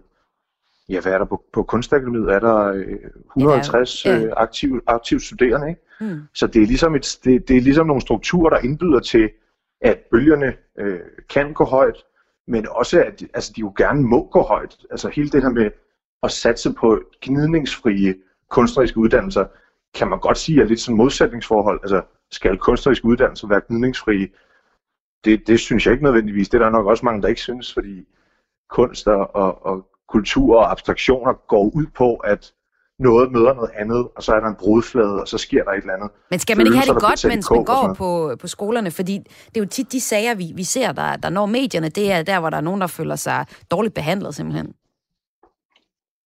ja, 0.90 1.02
hvad 1.02 1.14
er 1.14 1.18
der 1.18 1.26
på, 1.26 1.44
på 1.54 1.64
Kunstakademiet? 1.64 2.32
Er 2.32 2.40
der 2.40 2.66
øh, 2.66 2.98
150 3.38 4.06
ja, 4.06 4.16
ja. 4.16 4.26
Øh, 4.26 4.34
aktive, 4.38 4.82
aktive 4.88 5.20
studerende, 5.20 5.70
ikke? 5.70 5.82
Mm. 6.02 6.22
Så 6.34 6.48
det 6.48 6.62
er, 6.62 6.68
ligesom 6.68 6.96
et, 6.96 7.20
det, 7.24 7.48
det 7.48 7.58
er 7.58 7.62
ligesom 7.62 7.88
nogle 7.88 8.02
strukturer, 8.02 8.50
der 8.50 8.58
indbyder 8.58 9.00
til, 9.00 9.30
at 9.82 10.00
bølgerne 10.12 10.54
øh, 10.80 11.00
kan 11.30 11.54
gå 11.54 11.66
højt, 11.66 12.04
men 12.48 12.68
også 12.68 13.04
at 13.04 13.24
altså, 13.34 13.54
de 13.56 13.60
jo 13.60 13.74
gerne 13.78 14.02
må 14.02 14.30
gå 14.32 14.42
højt. 14.42 14.78
Altså 14.92 15.10
hele 15.10 15.30
det 15.30 15.42
her 15.42 15.50
med 15.50 15.72
at 16.24 16.32
satse 16.32 16.74
på 16.74 17.02
gnidningsfrie 17.22 18.16
kunstneriske 18.50 18.98
uddannelser, 18.98 19.46
kan 19.94 20.08
man 20.08 20.20
godt 20.20 20.38
sige 20.38 20.62
er 20.62 20.66
lidt 20.66 20.80
sådan 20.80 20.98
modsætningsforhold. 20.98 21.80
Altså 21.84 22.02
skal 22.32 22.58
kunstneriske 22.58 23.06
uddannelser 23.06 23.48
være 23.48 23.62
gnidningsfrie? 23.68 24.30
Det, 25.26 25.48
det 25.48 25.60
synes 25.60 25.86
jeg 25.86 25.92
ikke 25.92 26.04
nødvendigvis. 26.04 26.50
Det 26.50 26.58
er 26.58 26.64
der 26.64 26.72
nok 26.72 26.86
også 26.86 27.06
mange, 27.06 27.22
der 27.22 27.28
ikke 27.28 27.42
synes, 27.42 27.74
fordi 27.74 28.08
kunst 28.70 29.08
og, 29.08 29.36
og, 29.36 29.66
og 29.66 29.89
kultur 30.12 30.58
og 30.58 30.72
abstraktioner 30.72 31.34
går 31.48 31.72
ud 31.76 31.86
på, 31.98 32.16
at 32.16 32.52
noget 33.00 33.32
møder 33.32 33.54
noget 33.54 33.72
andet, 33.80 34.08
og 34.16 34.24
så 34.24 34.34
er 34.34 34.40
der 34.40 34.48
en 34.48 34.56
brudflade, 34.56 35.22
og 35.22 35.28
så 35.28 35.38
sker 35.38 35.64
der 35.64 35.72
et 35.72 35.78
eller 35.78 35.94
andet. 35.94 36.10
Men 36.30 36.40
skal 36.40 36.58
man 36.58 36.66
ikke 36.66 36.78
have 36.78 36.94
det 36.94 37.02
godt, 37.02 37.26
mens 37.26 37.52
man 37.52 37.64
går 37.64 37.94
på, 37.98 38.36
på 38.40 38.48
skolerne? 38.48 38.92
Fordi 38.92 39.18
det 39.18 39.58
er 39.58 39.60
jo 39.60 39.66
tit 39.66 39.92
de 39.92 40.02
sager, 40.02 40.36
vi, 40.36 40.52
vi 40.56 40.64
ser, 40.64 40.92
der, 40.92 41.16
der 41.16 41.30
når 41.30 41.46
medierne, 41.46 41.90
det 41.90 42.12
er 42.12 42.24
der, 42.24 42.40
hvor 42.40 42.50
der 42.50 42.58
er 42.58 42.62
nogen, 42.62 42.82
der 42.82 42.88
føler 42.88 43.16
sig 43.16 43.46
dårligt 43.72 43.94
behandlet 43.94 44.36
simpelthen. 44.36 44.74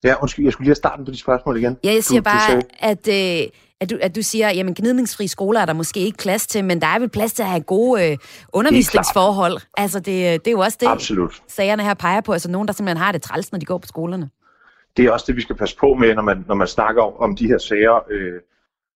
Ja, 0.04 0.16
undskyld, 0.22 0.46
jeg 0.46 0.54
skulle 0.54 0.66
lige 0.66 0.70
have 0.70 0.76
starten 0.76 1.06
på 1.06 1.12
de 1.12 1.18
spørgsmål 1.18 1.58
igen. 1.58 1.78
Ja, 1.84 1.94
jeg 1.94 2.04
siger 2.04 2.22
du, 2.22 2.24
bare, 2.24 2.56
du 2.56 2.62
at, 2.80 3.08
øh, 3.08 3.48
at, 3.82 3.90
du, 3.90 3.98
at 4.02 4.16
du 4.16 4.22
siger, 4.22 4.50
jamen 4.50 4.74
gnidningsfri 4.74 5.28
skoler 5.28 5.60
er 5.60 5.66
der 5.66 5.74
måske 5.74 6.00
ikke 6.00 6.18
plads 6.18 6.48
til, 6.48 6.66
men 6.66 6.82
der 6.82 6.88
er 6.88 7.00
vel 7.00 7.10
plads 7.10 7.34
til 7.34 7.44
at 7.44 7.50
have 7.50 7.62
gode 7.62 8.12
øh, 8.12 8.18
undervisningsforhold. 8.54 9.58
Altså, 9.78 10.00
det, 10.00 10.46
det 10.46 10.48
er 10.48 10.52
jo 10.52 10.60
også 10.60 10.78
det, 10.82 10.88
Absolut. 10.88 11.44
sagerne 11.48 11.84
her 11.84 11.94
peger 11.94 12.22
på. 12.22 12.34
Altså, 12.34 12.52
nogen, 12.52 12.68
der 12.68 12.74
simpelthen 12.74 12.98
har 12.98 13.12
det 13.12 13.22
træls, 13.22 13.52
når 13.52 13.60
de 13.60 13.66
går 13.66 13.78
på 13.78 13.88
skolerne. 13.88 14.30
Det 14.98 15.06
er 15.06 15.12
også 15.12 15.26
det, 15.28 15.36
vi 15.36 15.42
skal 15.42 15.56
passe 15.56 15.78
på 15.78 15.94
med, 15.94 16.16
når 16.16 16.22
man, 16.22 16.46
når 16.48 16.56
man 16.56 16.68
snakker 16.68 17.02
om, 17.02 17.14
om 17.30 17.36
de 17.36 17.48
her 17.48 17.58
sager 17.58 18.00
øh, 18.10 18.40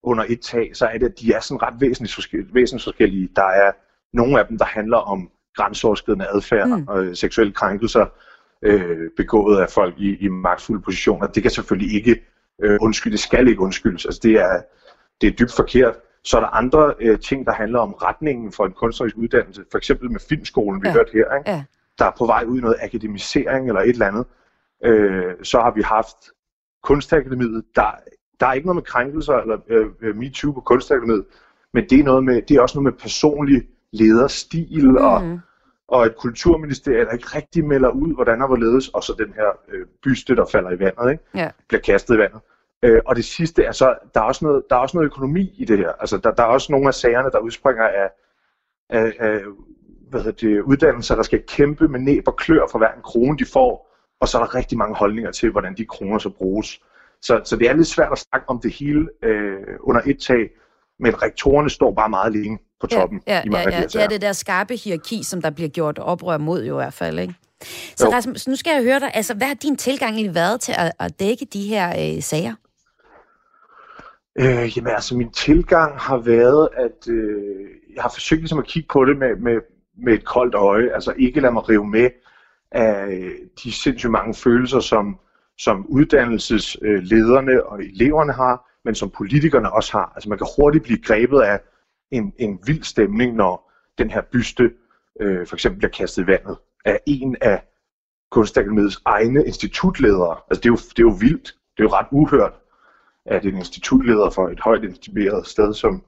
under 0.02 0.24
et 0.28 0.40
tag, 0.40 0.70
så 0.74 0.86
er 0.86 0.98
det, 0.98 1.06
at 1.06 1.20
de 1.20 1.32
er 1.32 1.40
sådan 1.40 1.62
ret 1.62 1.74
væsentligt 1.80 2.54
væsensforskellige. 2.54 3.28
Der 3.36 3.44
er 3.46 3.72
nogle 4.12 4.40
af 4.40 4.46
dem, 4.46 4.58
der 4.58 4.64
handler 4.64 4.96
om 4.96 5.30
grænseoverskridende 5.56 6.26
adfærd 6.34 6.68
mm. 6.68 6.84
og 6.88 7.04
øh, 7.04 7.16
seksuelle 7.16 7.52
krænkelser 7.52 8.06
øh, 8.62 9.10
begået 9.16 9.60
af 9.60 9.70
folk 9.70 9.94
i, 9.98 10.16
i 10.20 10.28
magtfulde 10.28 10.82
positioner. 10.82 11.26
Det 11.26 11.42
kan 11.42 11.50
selvfølgelig 11.50 11.94
ikke 11.94 12.20
øh, 12.62 12.78
undskylde, 12.80 13.12
det 13.12 13.20
skal 13.20 13.48
ikke 13.48 13.60
undskyldes. 13.60 14.04
Altså 14.04 14.20
det 14.22 14.32
er, 14.32 14.62
det 15.20 15.26
er 15.26 15.30
dybt 15.30 15.52
forkert. 15.56 15.94
Så 16.24 16.36
er 16.36 16.40
der 16.40 16.48
andre 16.48 16.94
øh, 17.00 17.20
ting, 17.20 17.46
der 17.46 17.52
handler 17.52 17.78
om 17.78 17.92
retningen 17.92 18.52
for 18.52 18.66
en 18.66 18.72
kunstnerisk 18.72 19.16
uddannelse. 19.16 19.64
For 19.70 19.78
eksempel 19.78 20.10
med 20.10 20.20
filmskolen, 20.28 20.82
vi 20.82 20.88
ja. 20.88 20.92
hørte 20.92 21.10
her. 21.12 21.34
Ikke? 21.38 21.50
Ja. 21.50 21.64
Der 21.98 22.04
er 22.04 22.12
på 22.18 22.26
vej 22.26 22.44
ud 22.46 22.58
i 22.58 22.60
noget 22.60 22.76
akademisering 22.80 23.68
eller 23.68 23.80
et 23.80 23.88
eller 23.88 24.06
andet. 24.06 24.26
Øh, 24.84 25.34
så 25.42 25.60
har 25.60 25.70
vi 25.70 25.82
haft 25.82 26.16
Kunstakademiet. 26.82 27.64
Der, 27.74 27.90
der 28.40 28.46
er 28.46 28.52
ikke 28.52 28.66
noget 28.66 28.76
med 28.76 28.82
krænkelser 28.82 29.34
eller 29.34 29.58
øh, 29.68 30.16
MeToo 30.16 30.52
på 30.52 30.60
Kunstakademiet, 30.60 31.24
men 31.74 31.84
det 31.90 32.00
er, 32.00 32.04
noget 32.04 32.24
med, 32.24 32.42
det 32.42 32.56
er 32.56 32.60
også 32.60 32.78
noget 32.78 32.94
med 32.94 33.00
personlig 33.00 33.62
lederstil 33.92 34.88
mm. 34.90 34.96
og, 34.96 35.40
og 35.88 36.06
et 36.06 36.16
kulturministerium, 36.16 37.06
der 37.06 37.12
ikke 37.12 37.36
rigtig 37.36 37.64
melder 37.64 37.88
ud, 37.88 38.14
hvordan 38.14 38.40
der 38.40 38.46
var 38.46 38.56
ledes, 38.56 38.88
og 38.88 39.02
så 39.02 39.14
den 39.18 39.32
her 39.32 39.48
øh, 39.68 39.86
byste, 40.02 40.36
der 40.36 40.46
falder 40.46 40.70
i 40.70 40.78
vandet, 40.78 41.10
ikke? 41.10 41.24
Ja. 41.34 41.50
bliver 41.68 41.80
kastet 41.80 42.14
i 42.14 42.18
vandet. 42.18 42.40
Øh, 42.82 43.00
og 43.06 43.16
det 43.16 43.24
sidste 43.24 43.64
er 43.64 43.72
så, 43.72 43.94
der 44.14 44.20
er 44.20 44.24
også 44.24 44.44
noget, 44.44 44.62
der 44.70 44.76
er 44.76 44.80
også 44.80 44.96
noget 44.96 45.06
økonomi 45.06 45.54
i 45.56 45.64
det 45.64 45.78
her. 45.78 45.92
Altså, 45.92 46.18
der, 46.18 46.30
der 46.30 46.42
er 46.42 46.46
også 46.46 46.72
nogle 46.72 46.88
af 46.88 46.94
sagerne, 46.94 47.30
der 47.30 47.38
udspringer 47.38 47.84
af, 47.84 48.10
af, 48.90 49.12
af 49.18 49.40
hvad 50.10 50.20
hedder 50.20 50.48
det, 50.48 50.60
uddannelser, 50.60 51.14
der 51.14 51.22
skal 51.22 51.42
kæmpe 51.48 51.88
med 51.88 52.00
næb 52.00 52.28
og 52.28 52.36
klør 52.36 52.66
for 52.70 52.78
hver 52.78 52.92
en 52.92 53.02
krone, 53.02 53.38
de 53.38 53.44
får. 53.52 53.88
Og 54.20 54.28
så 54.28 54.38
er 54.38 54.42
der 54.42 54.54
rigtig 54.54 54.78
mange 54.78 54.94
holdninger 54.94 55.30
til, 55.30 55.50
hvordan 55.50 55.76
de 55.76 55.86
kroner 55.86 56.18
så 56.18 56.30
bruges. 56.30 56.80
Så, 57.22 57.40
så 57.44 57.56
det 57.56 57.68
er 57.70 57.72
lidt 57.72 57.86
svært 57.86 58.12
at 58.12 58.18
snakke 58.18 58.48
om 58.48 58.60
det 58.60 58.72
hele 58.72 59.08
øh, 59.22 59.76
under 59.80 60.00
et 60.06 60.20
tag, 60.20 60.50
men 61.00 61.22
rektorerne 61.22 61.70
står 61.70 61.94
bare 61.94 62.08
meget 62.08 62.26
alene 62.26 62.58
på 62.80 62.86
toppen. 62.86 63.22
Ja, 63.26 63.34
ja, 63.34 63.42
i 63.44 63.48
mange 63.48 63.70
ja, 63.70 63.80
ja. 63.80 63.86
det 63.86 64.02
er 64.02 64.08
det 64.08 64.20
der 64.20 64.32
skarpe 64.32 64.76
hierarki, 64.76 65.22
som 65.22 65.42
der 65.42 65.50
bliver 65.50 65.68
gjort 65.68 65.98
oprør 65.98 66.38
mod 66.38 66.64
jo 66.64 66.74
i 66.74 66.82
hvert 66.82 66.94
fald, 66.94 67.18
ikke? 67.18 67.34
Så 67.96 68.06
jo. 68.06 68.12
Rasmus, 68.12 68.48
nu 68.48 68.56
skal 68.56 68.72
jeg 68.74 68.82
høre 68.82 69.00
dig, 69.00 69.10
altså 69.14 69.34
hvad 69.34 69.46
har 69.46 69.54
din 69.54 69.76
tilgang 69.76 70.14
egentlig 70.14 70.34
været 70.34 70.60
til 70.60 70.74
at, 70.78 70.92
at 71.00 71.20
dække 71.20 71.46
de 71.52 71.62
her 71.62 71.88
øh, 71.88 72.22
sager? 72.22 72.54
Øh, 74.38 74.76
jamen 74.76 74.92
altså, 74.94 75.16
min 75.16 75.30
tilgang 75.30 75.98
har 75.98 76.16
været, 76.18 76.68
at 76.76 77.08
øh, 77.08 77.66
jeg 77.94 78.02
har 78.02 78.10
forsøgt 78.14 78.40
ligesom 78.40 78.58
at 78.58 78.66
kigge 78.66 78.88
på 78.92 79.04
det 79.04 79.18
med, 79.18 79.36
med, 79.36 79.60
med 80.04 80.12
et 80.12 80.24
koldt 80.24 80.54
øje. 80.54 80.94
Altså 80.94 81.14
ikke 81.18 81.40
lade 81.40 81.52
mig 81.52 81.68
rive 81.68 81.86
med 81.86 82.10
af 82.72 83.30
de 83.64 83.72
sindssygt 83.72 84.10
mange 84.10 84.34
følelser, 84.34 84.80
som, 84.80 85.18
som 85.58 85.86
uddannelseslederne 85.88 87.66
og 87.66 87.82
eleverne 87.82 88.32
har, 88.32 88.67
men 88.84 88.94
som 88.94 89.10
politikerne 89.10 89.72
også 89.72 89.92
har. 89.92 90.12
Altså 90.14 90.28
man 90.28 90.38
kan 90.38 90.46
hurtigt 90.58 90.84
blive 90.84 91.02
grebet 91.02 91.40
af 91.40 91.60
en, 92.10 92.32
en 92.38 92.58
vild 92.66 92.82
stemning, 92.82 93.34
når 93.34 93.72
den 93.98 94.10
her 94.10 94.20
byste 94.32 94.70
øh, 95.20 95.46
for 95.46 95.56
eksempel 95.56 95.78
bliver 95.78 95.90
kastet 95.90 96.22
i 96.22 96.26
vandet 96.26 96.56
af 96.84 97.00
en 97.06 97.36
af 97.40 97.62
Kunstakademiets 98.30 99.00
egne 99.04 99.44
institutledere. 99.46 100.36
Altså 100.50 100.60
det 100.60 100.68
er, 100.68 100.72
jo, 100.72 100.76
det 100.76 100.98
er 100.98 101.02
jo 101.02 101.16
vildt. 101.20 101.44
Det 101.44 101.78
er 101.78 101.82
jo 101.82 101.88
ret 101.88 102.06
uhørt 102.10 102.52
at 103.26 103.44
en 103.44 103.56
institutleder 103.56 104.30
for 104.30 104.48
et 104.48 104.60
højt 104.60 104.84
institueret 104.84 105.46
sted 105.46 105.74
som, 105.74 106.02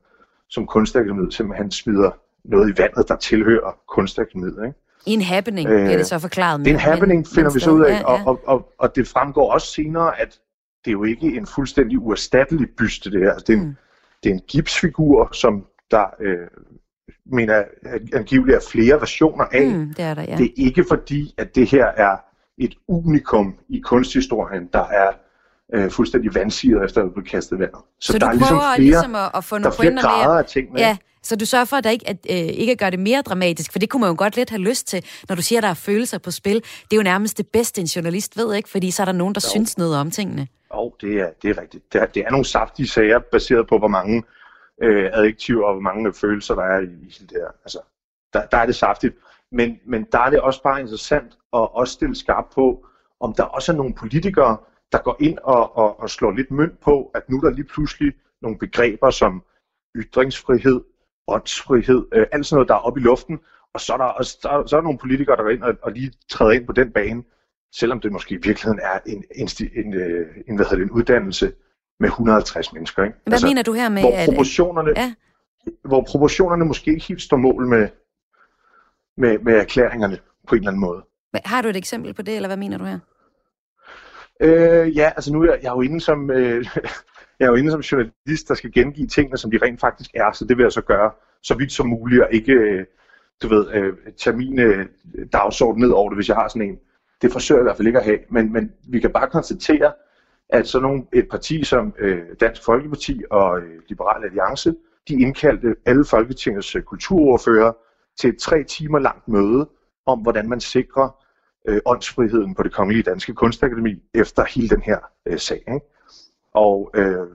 som 0.48 0.66
kunstakademiet 0.66 1.34
simpelthen 1.34 1.70
smider 1.70 2.10
noget 2.44 2.78
i 2.78 2.82
vandet, 2.82 3.08
der 3.08 3.16
tilhører 3.16 3.78
kunstakademiet. 3.88 4.58
Ikke? 4.66 4.78
En 5.06 5.20
happening, 5.20 5.68
øh, 5.68 5.84
bliver 5.84 5.96
det 5.96 6.06
så 6.06 6.18
forklaret. 6.18 6.60
Med, 6.60 6.64
det 6.64 6.70
er 6.70 6.74
en 6.74 6.80
happening, 6.80 7.18
men, 7.18 7.26
finder 7.34 7.52
vi 7.52 7.60
så 7.60 7.70
ud 7.70 7.84
af, 7.84 7.90
ja, 7.90 7.96
ja. 7.96 8.04
Og, 8.04 8.20
og, 8.26 8.40
og, 8.46 8.72
og 8.78 8.96
det 8.96 9.08
fremgår 9.08 9.52
også 9.52 9.66
senere, 9.66 10.20
at 10.20 10.40
det 10.84 10.90
er 10.90 10.92
jo 10.92 11.04
ikke 11.04 11.36
en 11.36 11.46
fuldstændig 11.46 11.98
uerstattelig 11.98 12.68
byste, 12.78 13.10
det 13.10 13.20
her. 13.20 13.32
Altså, 13.32 13.44
det, 13.46 13.52
er 13.52 13.58
en, 13.58 13.66
mm. 13.66 13.76
det 14.22 14.30
er 14.30 14.34
en 14.34 14.40
gipsfigur, 14.48 15.32
som 15.32 15.66
der 15.90 16.04
øh, 16.20 16.36
mener 17.26 17.62
angiveligt 18.12 18.56
er 18.56 18.60
flere 18.70 19.00
versioner 19.00 19.44
af. 19.44 19.66
Mm, 19.66 19.94
det, 19.94 20.04
er 20.04 20.14
der, 20.14 20.22
ja. 20.22 20.36
det 20.36 20.44
er 20.46 20.52
ikke 20.56 20.84
fordi, 20.88 21.34
at 21.38 21.54
det 21.54 21.70
her 21.70 21.86
er 21.86 22.16
et 22.58 22.74
unikum 22.88 23.54
i 23.68 23.80
kunsthistorien, 23.80 24.68
der 24.72 24.84
er 24.84 25.12
øh, 25.74 25.90
fuldstændig 25.90 26.34
vandsiget 26.34 26.84
efter 26.84 27.02
at 27.02 27.12
blive 27.12 27.26
kastet 27.26 27.58
vandet. 27.58 27.80
Så, 28.00 28.12
så 28.12 28.18
der 28.18 28.26
er 28.26 28.32
ligesom 28.32 28.58
flere, 28.58 28.80
ligesom 28.80 29.14
at, 29.14 29.30
at 29.34 29.44
få 29.44 29.58
nogle 29.58 29.64
der 29.64 29.70
er 29.70 29.74
flere 29.74 30.02
grader 30.02 30.38
af 30.38 30.44
ting 30.44 30.72
med. 30.72 30.80
Ja, 30.80 30.96
så 31.22 31.36
du 31.36 31.46
sørger 31.46 31.64
for, 31.64 31.76
at 31.76 31.84
der 31.84 31.90
ikke, 31.90 32.08
at, 32.08 32.16
øh, 32.30 32.36
ikke 32.36 32.76
gør 32.76 32.90
det 32.90 32.98
mere 32.98 33.22
dramatisk, 33.22 33.72
for 33.72 33.78
det 33.78 33.88
kunne 33.88 34.00
man 34.00 34.10
jo 34.10 34.14
godt 34.18 34.36
lidt 34.36 34.50
have 34.50 34.62
lyst 34.62 34.88
til, 34.88 35.04
når 35.28 35.36
du 35.36 35.42
siger, 35.42 35.58
at 35.58 35.62
der 35.62 35.68
er 35.68 35.74
følelser 35.74 36.18
på 36.18 36.30
spil. 36.30 36.54
Det 36.54 36.92
er 36.92 36.96
jo 36.96 37.02
nærmest 37.02 37.38
det 37.38 37.46
bedste, 37.46 37.80
en 37.80 37.86
journalist 37.86 38.36
ved, 38.36 38.54
ikke? 38.54 38.68
Fordi 38.68 38.90
så 38.90 39.02
er 39.02 39.04
der 39.04 39.12
nogen, 39.12 39.34
der 39.34 39.40
jo. 39.44 39.50
synes 39.50 39.78
noget 39.78 39.96
om 39.96 40.10
tingene. 40.10 40.46
Jo, 40.74 40.94
det 41.00 41.20
er, 41.20 41.32
det 41.42 41.50
er 41.50 41.60
rigtigt. 41.62 41.92
Det 41.92 42.02
er, 42.02 42.06
det 42.06 42.26
er 42.26 42.30
nogle 42.30 42.44
saftige 42.44 42.88
sager, 42.88 43.18
baseret 43.18 43.68
på, 43.68 43.78
hvor 43.78 43.88
mange 43.88 44.22
øh, 44.82 45.10
adjektiver 45.12 45.66
og 45.66 45.72
hvor 45.72 45.82
mange 45.82 46.08
øh, 46.08 46.14
følelser, 46.14 46.54
der 46.54 46.62
er 46.62 46.80
i, 46.80 46.84
i 46.84 47.16
det 47.20 47.30
der. 47.30 47.50
Altså, 47.64 47.78
der, 48.32 48.46
der 48.46 48.58
er 48.58 48.66
det 48.66 48.74
saftigt. 48.74 49.16
Men, 49.52 49.80
men 49.86 50.06
der 50.12 50.18
er 50.18 50.30
det 50.30 50.40
også 50.40 50.62
bare 50.62 50.80
interessant 50.80 51.32
at 51.32 51.74
også 51.74 51.92
stille 51.92 52.16
skarp 52.16 52.44
på, 52.54 52.86
om 53.20 53.34
der 53.34 53.44
også 53.44 53.72
er 53.72 53.76
nogle 53.76 53.94
politikere, 53.94 54.56
der 54.92 54.98
går 54.98 55.16
ind 55.20 55.38
og, 55.38 55.76
og, 55.76 56.00
og 56.00 56.10
slår 56.10 56.30
lidt 56.30 56.50
mønt 56.50 56.80
på, 56.80 57.10
at 57.14 57.28
nu 57.28 57.36
er 57.36 57.40
der 57.40 57.50
lige 57.50 57.64
pludselig 57.64 58.12
nogle 58.42 58.58
begreber 58.58 59.10
som 59.10 59.42
ytringsfrihed, 59.96 60.80
åndsfrihed, 61.28 62.06
øh, 62.12 62.26
alt 62.32 62.46
sådan 62.46 62.56
noget, 62.56 62.68
der 62.68 62.74
er 62.74 62.78
oppe 62.78 63.00
i 63.00 63.02
luften, 63.02 63.40
og 63.74 63.80
så 63.80 63.92
er 63.92 63.96
der, 63.96 64.04
også, 64.04 64.38
så, 64.42 64.48
er, 64.48 64.66
så 64.66 64.76
er 64.76 64.80
der 64.80 64.84
nogle 64.84 64.98
politikere, 64.98 65.36
der 65.36 65.42
går 65.42 65.50
ind 65.50 65.62
og, 65.62 65.74
og 65.82 65.92
lige 65.92 66.12
træder 66.28 66.52
ind 66.52 66.66
på 66.66 66.72
den 66.72 66.92
bane, 66.92 67.22
selvom 67.72 68.00
det 68.00 68.12
måske 68.12 68.34
i 68.34 68.38
virkeligheden 68.42 68.80
er 68.82 68.98
en, 69.06 69.24
en, 69.34 69.48
en, 69.74 69.94
øh, 69.94 70.26
en, 70.48 70.56
hvad 70.56 70.66
hedder 70.66 70.76
det, 70.76 70.84
en 70.84 70.90
uddannelse 70.90 71.52
med 72.00 72.08
150 72.08 72.72
mennesker. 72.72 73.04
Ikke? 73.04 73.16
Hvad 73.24 73.32
altså, 73.32 73.46
mener 73.46 73.62
du 73.62 73.72
her 73.72 73.88
med, 73.88 74.02
hvor 74.02 74.24
proportionerne, 74.26 74.90
at... 74.90 74.96
Ja. 74.96 75.14
Hvor 75.84 76.02
proportionerne 76.08 76.64
måske 76.64 76.90
ikke 76.90 77.06
helt 77.06 77.22
står 77.22 77.36
mål 77.36 77.66
med, 77.66 77.88
med, 79.16 79.38
med 79.38 79.54
erklæringerne 79.54 80.18
på 80.48 80.54
en 80.54 80.58
eller 80.58 80.70
anden 80.70 80.80
måde. 80.80 81.02
Har 81.44 81.62
du 81.62 81.68
et 81.68 81.76
eksempel 81.76 82.14
på 82.14 82.22
det, 82.22 82.36
eller 82.36 82.48
hvad 82.48 82.56
mener 82.56 82.78
du 82.78 82.84
her? 82.84 82.98
Øh, 84.40 84.96
ja, 84.96 85.12
altså 85.16 85.32
nu 85.32 85.42
er 85.42 85.50
jeg, 85.50 85.58
jeg 85.62 85.68
er 85.68 85.74
jo 85.74 85.80
inde 85.80 86.00
som, 86.00 86.30
øh, 86.30 86.66
jeg 87.38 87.46
er 87.46 87.50
jo 87.50 87.54
inde 87.54 87.70
som 87.70 87.80
journalist, 87.80 88.48
der 88.48 88.54
skal 88.54 88.72
gengive 88.72 89.06
tingene, 89.06 89.38
som 89.38 89.50
de 89.50 89.58
rent 89.62 89.80
faktisk 89.80 90.10
er, 90.14 90.32
så 90.32 90.44
det 90.44 90.56
vil 90.56 90.62
jeg 90.62 90.72
så 90.72 90.80
gøre 90.80 91.10
så 91.42 91.54
vidt 91.54 91.72
som 91.72 91.86
muligt, 91.86 92.22
og 92.22 92.28
ikke, 92.32 92.52
øh, 92.52 92.84
du 93.42 93.48
ved, 93.48 93.70
øh, 93.72 93.92
tage 94.18 94.36
min 94.36 94.58
øh, 94.58 94.86
dagsorden 95.32 95.82
ned 95.82 95.90
over 95.90 96.08
det, 96.08 96.16
hvis 96.16 96.28
jeg 96.28 96.36
har 96.36 96.48
sådan 96.48 96.68
en. 96.68 96.78
Det 97.22 97.32
forsøger 97.32 97.58
jeg 97.58 97.62
i 97.62 97.66
hvert 97.66 97.76
fald 97.76 97.86
ikke 97.86 97.98
at 97.98 98.04
have, 98.04 98.18
men, 98.30 98.52
men 98.52 98.72
vi 98.88 99.00
kan 99.00 99.12
bare 99.12 99.30
konstatere, 99.30 99.92
at 100.48 100.68
sådan 100.68 100.82
nogle, 100.82 101.04
et 101.12 101.28
parti 101.30 101.64
som 101.64 101.94
øh, 101.98 102.22
Dansk 102.40 102.64
Folkeparti 102.64 103.22
og 103.30 103.60
øh, 103.60 103.80
Liberal 103.88 104.24
Alliance, 104.24 104.74
de 105.08 105.14
indkaldte 105.14 105.74
alle 105.86 106.04
Folketingets 106.04 106.76
øh, 106.76 106.82
kulturordfører 106.82 107.72
til 108.18 108.30
et 108.30 108.38
tre 108.38 108.64
timer 108.64 108.98
langt 108.98 109.28
møde 109.28 109.68
om, 110.06 110.18
hvordan 110.18 110.48
man 110.48 110.60
sikrer 110.60 111.24
øh, 111.68 111.80
åndsfriheden 111.86 112.54
på 112.54 112.62
det 112.62 112.72
kongelige 112.72 113.02
danske 113.02 113.34
kunstakademi 113.34 114.02
efter 114.14 114.44
hele 114.44 114.68
den 114.68 114.82
her 114.82 114.98
øh, 115.26 115.38
sag. 115.38 115.56
Ikke? 115.56 115.80
Og 116.54 116.90
øh, 116.94 117.26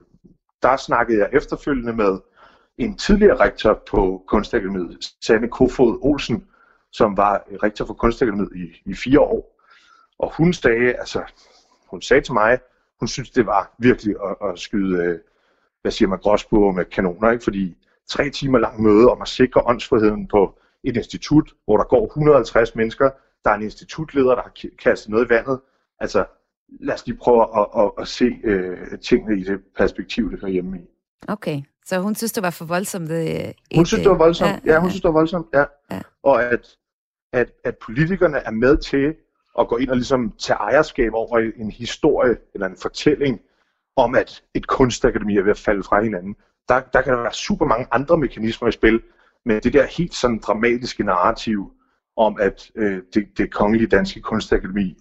der 0.62 0.77
snakkede 0.77 1.20
jeg 1.20 1.30
efterfølgende 1.34 1.94
med 1.94 2.20
en 2.77 2.98
tidligere 2.98 3.39
rektor 3.39 3.84
på 3.89 4.24
Kunstakademiet, 4.27 4.98
Sanne 5.22 5.48
Kofod 5.48 6.00
Olsen, 6.01 6.48
som 6.92 7.18
var 7.18 7.44
øh, 7.51 7.58
rektor 7.63 7.86
for 7.86 7.94
Kunstakademiet 7.94 8.50
i, 8.56 8.89
i 8.92 8.94
fire 8.94 9.20
år. 9.20 9.54
Og 10.19 10.34
hun 10.38 10.53
sagde, 10.53 10.93
altså, 10.93 11.24
hun 11.88 12.01
sagde 12.01 12.22
til 12.22 12.34
mig, 12.34 12.60
hun 13.00 13.07
synes, 13.07 13.29
det 13.29 13.45
var 13.45 13.75
virkelig 13.79 14.15
at, 14.24 14.50
at 14.50 14.60
skyde, 14.60 15.03
øh, 15.03 15.19
hvad 15.81 15.91
siger 15.91 16.10
man, 16.10 16.19
gråsbuer 16.19 16.72
med 16.72 16.86
kanoner, 16.86 17.31
ikke? 17.31 17.43
fordi 17.43 17.77
tre 18.10 18.29
timer 18.29 18.60
lang 18.60 18.84
møde 18.84 19.12
om 19.12 19.22
at 19.22 19.27
sikre 19.27 19.62
åndsfriheden 19.65 20.27
på 20.27 20.60
et 20.84 20.98
institut, 20.98 21.53
hvor 21.65 21.77
der 21.77 21.84
går 21.84 22.05
150 22.05 22.75
mennesker, 22.75 23.10
der 23.43 23.50
er 23.50 23.55
en 23.55 23.62
institutleder, 23.62 24.36
der 24.36 24.41
har 24.41 24.53
kastet 24.84 25.10
noget 25.10 25.25
i 25.25 25.29
vandet. 25.29 25.60
Altså, 26.00 26.25
lad 26.79 26.93
os 26.93 27.05
lige 27.07 27.17
prøve 27.17 27.60
at, 27.60 27.67
at, 27.77 27.91
at 27.98 28.07
se 28.07 28.25
øh, 28.43 29.00
tingene 29.00 29.39
i 29.39 29.43
det 29.43 29.60
perspektiv, 29.77 30.31
det 30.31 30.39
hører 30.39 30.51
hjemme 30.51 30.79
i. 30.79 30.81
Okay, 31.27 31.62
så 31.86 32.00
hun 32.00 32.15
synes, 32.15 32.31
det 32.31 32.43
var 32.43 32.50
for 32.50 32.65
voldsomt? 32.65 33.12
Øh, 33.12 33.17
et, 33.19 33.55
hun 33.75 33.86
synes, 33.86 34.01
det 34.03 34.12
var 34.12 34.17
voldsomt. 34.17 34.50
Ja, 34.65 34.72
ja 34.74 34.79
hun 34.79 34.88
ja. 34.88 34.89
synes, 34.89 35.01
det 35.01 35.07
var 35.07 35.19
voldsomt, 35.19 35.48
ja. 35.53 35.63
ja. 35.91 36.01
Og 36.24 36.43
at, 36.43 36.77
at, 37.34 37.51
at 37.63 37.77
politikerne 37.77 38.38
er 38.38 38.51
med 38.51 38.77
til 38.77 39.15
at 39.59 39.67
gå 39.67 39.77
ind 39.77 39.89
og 39.89 39.95
ligesom 39.95 40.33
tage 40.39 40.57
ejerskab 40.57 41.13
over 41.13 41.51
en 41.55 41.71
historie 41.71 42.38
eller 42.53 42.67
en 42.67 42.77
fortælling 42.81 43.39
om, 43.95 44.15
at 44.15 44.43
et 44.53 44.67
kunstakademi 44.67 45.38
er 45.38 45.43
ved 45.43 45.51
at 45.51 45.59
falde 45.59 45.83
fra 45.83 46.03
hinanden. 46.03 46.35
Der, 46.69 46.81
der 46.93 47.01
kan 47.01 47.13
der 47.13 47.21
være 47.21 47.33
super 47.33 47.65
mange 47.65 47.88
andre 47.91 48.17
mekanismer 48.17 48.67
i 48.67 48.71
spil, 48.71 49.01
men 49.45 49.59
det 49.59 49.74
der 49.74 49.85
helt 49.85 50.13
sådan 50.13 50.39
dramatiske 50.39 51.03
narrativ 51.03 51.71
om, 52.17 52.38
at 52.39 52.71
øh, 52.75 53.01
det, 53.13 53.27
det 53.38 53.53
kongelige 53.53 53.88
danske 53.88 54.21
kunstakademi 54.21 54.97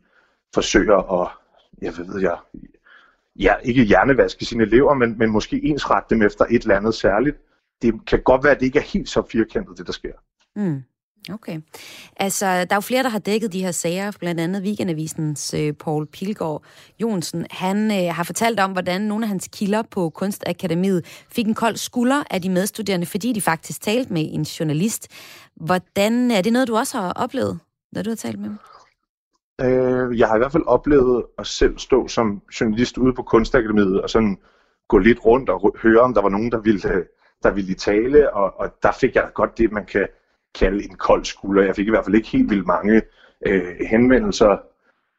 forsøger 0.54 1.22
at, 1.22 1.30
jeg 1.82 1.92
ved 1.98 2.20
jeg, 2.20 2.38
ja, 3.36 3.54
ikke 3.62 3.84
hjernevaske 3.84 4.44
sine 4.44 4.62
elever, 4.62 4.94
men, 4.94 5.18
men 5.18 5.30
måske 5.30 5.64
ensrette 5.64 6.14
dem 6.14 6.22
efter 6.22 6.44
et 6.44 6.62
eller 6.62 6.76
andet 6.76 6.94
særligt. 6.94 7.36
Det 7.82 8.06
kan 8.06 8.22
godt 8.22 8.44
være, 8.44 8.52
at 8.52 8.60
det 8.60 8.66
ikke 8.66 8.78
er 8.78 8.82
helt 8.82 9.08
så 9.08 9.22
firkantet, 9.22 9.78
det 9.78 9.86
der 9.86 9.92
sker. 9.92 10.12
Mm. 10.56 10.82
Okay. 11.32 11.60
Altså, 12.16 12.46
der 12.46 12.66
er 12.70 12.76
jo 12.76 12.80
flere, 12.80 13.02
der 13.02 13.08
har 13.08 13.18
dækket 13.18 13.52
de 13.52 13.64
her 13.64 13.70
sager, 13.70 14.12
blandt 14.20 14.40
andet 14.40 14.62
Weekendavisens 14.62 15.54
øh, 15.54 15.72
Paul 15.72 16.06
Pilgaard 16.06 16.62
Jonsen. 17.00 17.46
Han 17.50 17.90
øh, 17.90 18.14
har 18.14 18.22
fortalt 18.22 18.60
om, 18.60 18.72
hvordan 18.72 19.00
nogle 19.00 19.24
af 19.24 19.28
hans 19.28 19.48
kilder 19.52 19.82
på 19.90 20.10
Kunstakademiet 20.10 21.24
fik 21.30 21.46
en 21.46 21.54
kold 21.54 21.76
skulder 21.76 22.22
af 22.30 22.42
de 22.42 22.50
medstuderende, 22.50 23.06
fordi 23.06 23.32
de 23.32 23.40
faktisk 23.40 23.80
talte 23.80 24.12
med 24.12 24.28
en 24.32 24.42
journalist. 24.42 25.08
Hvordan 25.56 26.30
er 26.30 26.42
det 26.42 26.52
noget, 26.52 26.68
du 26.68 26.76
også 26.76 26.98
har 26.98 27.12
oplevet, 27.12 27.58
da 27.94 28.02
du 28.02 28.10
har 28.10 28.16
talt 28.16 28.38
med 28.38 28.48
dem? 28.48 28.58
Øh, 29.60 30.18
jeg 30.18 30.28
har 30.28 30.34
i 30.34 30.38
hvert 30.38 30.52
fald 30.52 30.66
oplevet 30.66 31.24
at 31.38 31.46
selv 31.46 31.78
stå 31.78 32.08
som 32.08 32.42
journalist 32.60 32.98
ude 32.98 33.14
på 33.14 33.22
Kunstakademiet 33.22 34.02
og 34.02 34.10
sådan 34.10 34.38
gå 34.88 34.98
lidt 34.98 35.24
rundt 35.24 35.50
og 35.50 35.76
høre, 35.82 36.00
om 36.00 36.14
der 36.14 36.22
var 36.22 36.28
nogen, 36.28 36.52
der 36.52 36.60
ville, 36.60 36.94
øh, 36.94 37.04
der 37.42 37.50
ville 37.50 37.74
tale, 37.74 38.34
og, 38.34 38.60
og 38.60 38.74
der 38.82 38.92
fik 38.92 39.14
jeg 39.14 39.30
godt 39.34 39.58
det, 39.58 39.72
man 39.72 39.86
kan 39.86 40.06
kalde 40.54 40.84
en 40.84 40.96
kold 40.96 41.24
skulder. 41.24 41.62
Jeg 41.62 41.76
fik 41.76 41.86
i 41.86 41.90
hvert 41.90 42.04
fald 42.04 42.14
ikke 42.14 42.28
helt 42.28 42.50
vildt 42.50 42.66
mange 42.66 43.02
øh, 43.46 43.76
henvendelser, 43.90 44.56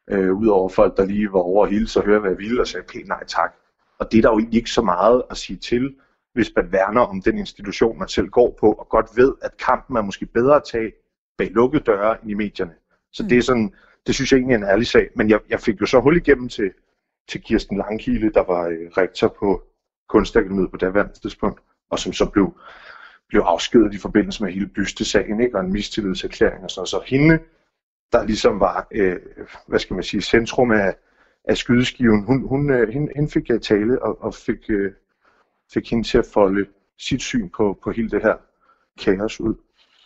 øh, 0.10 0.34
udover 0.34 0.70
folk, 0.70 0.98
der 0.98 1.06
lige 1.06 1.34
var 1.34 1.40
over 1.40 1.66
hele 1.66 1.88
så 1.88 2.02
høre, 2.02 2.20
hvad 2.20 2.30
jeg 2.30 2.40
ville, 2.40 2.62
og 2.62 2.68
sagde 2.68 2.88
pænt 2.88 3.08
nej 3.08 3.24
tak. 3.28 3.56
Og 4.00 4.12
det 4.12 4.18
er 4.18 4.22
der 4.22 4.30
jo 4.30 4.38
egentlig 4.38 4.58
ikke 4.58 4.70
så 4.70 4.82
meget 4.82 5.24
at 5.30 5.38
sige 5.38 5.58
til, 5.58 5.96
hvis 6.34 6.52
man 6.56 6.72
værner 6.72 7.02
om 7.02 7.22
den 7.22 7.38
institution, 7.38 8.00
man 8.00 8.08
selv 8.08 8.30
går 8.30 8.58
på, 8.60 8.72
og 8.72 8.90
godt 8.90 9.06
ved, 9.16 9.34
at 9.42 9.58
kampen 9.58 9.98
er 9.98 10.02
måske 10.02 10.26
bedre 10.26 10.56
at 10.56 10.64
tage 10.72 10.92
bag 11.38 11.52
lukkede 11.52 11.84
døre 11.84 12.22
end 12.22 12.32
i 12.32 12.34
medierne. 12.34 12.74
Så 13.14 13.24
mm. 13.24 13.30
det 13.30 13.38
er 13.38 13.42
sådan, 13.42 13.74
det 14.08 14.16
synes 14.16 14.32
jeg 14.32 14.38
egentlig 14.38 14.54
er 14.54 14.58
en 14.58 14.64
ærlig 14.64 14.88
sag. 14.88 15.10
Men 15.16 15.30
jeg, 15.30 15.40
jeg 15.50 15.60
fik 15.60 15.82
jo 15.82 15.86
så 15.86 16.00
hul 16.00 16.18
igennem 16.18 16.50
til, 16.50 16.72
til 17.30 17.42
Kirsten 17.42 17.78
Langkile, 17.78 18.32
der 18.32 18.44
var 18.44 18.68
øh, 18.68 18.88
rektor 18.98 19.36
på 19.40 19.64
Kunstakademiet 20.10 20.72
på 20.72 20.78
daværende 20.78 21.20
tidspunkt, 21.20 21.62
og 21.90 22.00
som 22.00 22.14
så 22.14 22.30
blev, 22.30 22.58
blev 23.30 23.42
afskedet 23.42 23.94
i 23.94 23.98
forbindelse 23.98 24.44
med 24.44 24.54
hele 24.54 24.68
bystesagen, 24.68 25.42
ikke? 25.42 25.58
og 25.58 25.66
en 25.66 25.74
mistillidserklæring 25.74 26.64
og 26.64 26.72
sådan 26.72 26.88
Så 26.88 27.02
hende, 27.06 27.40
der 28.12 28.26
ligesom 28.26 28.60
var, 28.60 28.88
øh, 28.92 29.20
hvad 29.68 29.80
skal 29.80 29.94
man 29.94 30.04
sige, 30.04 30.22
centrum 30.22 30.72
af, 30.72 30.96
af 31.46 31.58
skydeskiven, 31.58 32.24
hun, 32.26 32.48
hun, 32.48 32.70
øh, 32.70 32.90
hende, 32.90 33.12
hende 33.16 33.32
fik 33.32 33.50
jeg 33.50 33.62
tale 33.62 34.04
og, 34.04 34.22
og 34.22 34.34
fik, 34.34 34.70
øh, 34.70 34.92
fik 35.74 35.90
hende 35.90 36.08
til 36.08 36.18
at 36.18 36.26
folde 36.34 36.66
sit 37.00 37.22
syn 37.22 37.50
på, 37.58 37.80
på 37.84 37.92
hele 37.92 38.10
det 38.10 38.22
her 38.22 38.36
kaos 39.00 39.40
ud. 39.40 39.56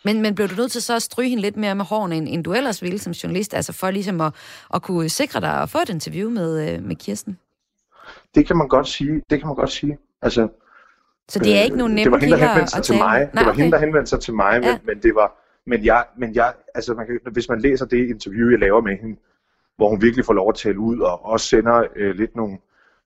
Men, 0.04 0.22
men 0.22 0.34
blev 0.34 0.48
du 0.48 0.54
nødt 0.54 0.72
til 0.72 0.82
så 0.82 0.96
at 0.96 1.02
stryge 1.02 1.28
hende 1.28 1.42
lidt 1.42 1.56
mere 1.56 1.74
med 1.74 1.84
hårene, 1.84 2.16
end, 2.16 2.28
end 2.28 2.44
du 2.44 2.52
ellers 2.52 2.82
ville 2.82 2.98
som 2.98 3.12
journalist, 3.12 3.54
altså 3.54 3.72
for 3.72 3.90
ligesom 3.90 4.20
at, 4.20 4.34
at 4.74 4.82
kunne 4.82 5.08
sikre 5.08 5.40
dig 5.40 5.62
at 5.62 5.70
få 5.70 5.78
et 5.78 5.88
interview 5.88 6.30
med, 6.30 6.74
øh, 6.74 6.82
med 6.82 6.96
Kirsten? 6.96 7.38
Det 8.34 8.46
kan 8.46 8.56
man 8.56 8.68
godt 8.68 8.88
sige. 8.88 9.22
Det 9.30 9.38
kan 9.38 9.46
man 9.46 9.56
godt 9.56 9.70
sige. 9.70 9.98
Altså, 10.22 10.48
så 11.30 11.38
det 11.38 11.58
er 11.58 11.62
ikke 11.62 11.76
nogen 11.76 11.94
nemme 11.94 12.04
Det 12.04 12.12
var 12.12 12.18
hende, 12.18 12.38
der 12.38 12.48
henvendte 12.48 12.72
sig 12.72 12.82
til 12.82 12.94
mig. 12.94 13.18
Nej, 13.18 13.24
det 13.24 13.46
var 13.46 13.52
okay. 13.52 13.62
hende, 13.62 13.72
der 13.72 13.78
henvendte 13.78 14.10
sig 14.10 14.20
til 14.20 14.34
mig, 14.34 14.60
ja. 14.62 14.72
men, 14.72 14.80
men 14.84 15.02
det 15.02 15.14
var... 15.14 15.36
Men 15.66 15.84
jeg, 15.84 16.04
men 16.18 16.34
jeg, 16.34 16.52
altså 16.74 16.94
man 16.94 17.06
kan, 17.06 17.20
hvis 17.32 17.48
man 17.48 17.60
læser 17.60 17.86
det 17.86 18.08
interview, 18.08 18.50
jeg 18.50 18.58
laver 18.58 18.80
med 18.80 18.96
hende, 18.96 19.16
hvor 19.76 19.88
hun 19.88 20.02
virkelig 20.02 20.24
får 20.24 20.32
lov 20.32 20.48
at 20.48 20.54
tale 20.54 20.78
ud, 20.78 20.98
og 20.98 21.24
også 21.26 21.46
sender 21.46 21.84
øh, 21.96 22.14
lidt 22.14 22.36
nogle, 22.36 22.58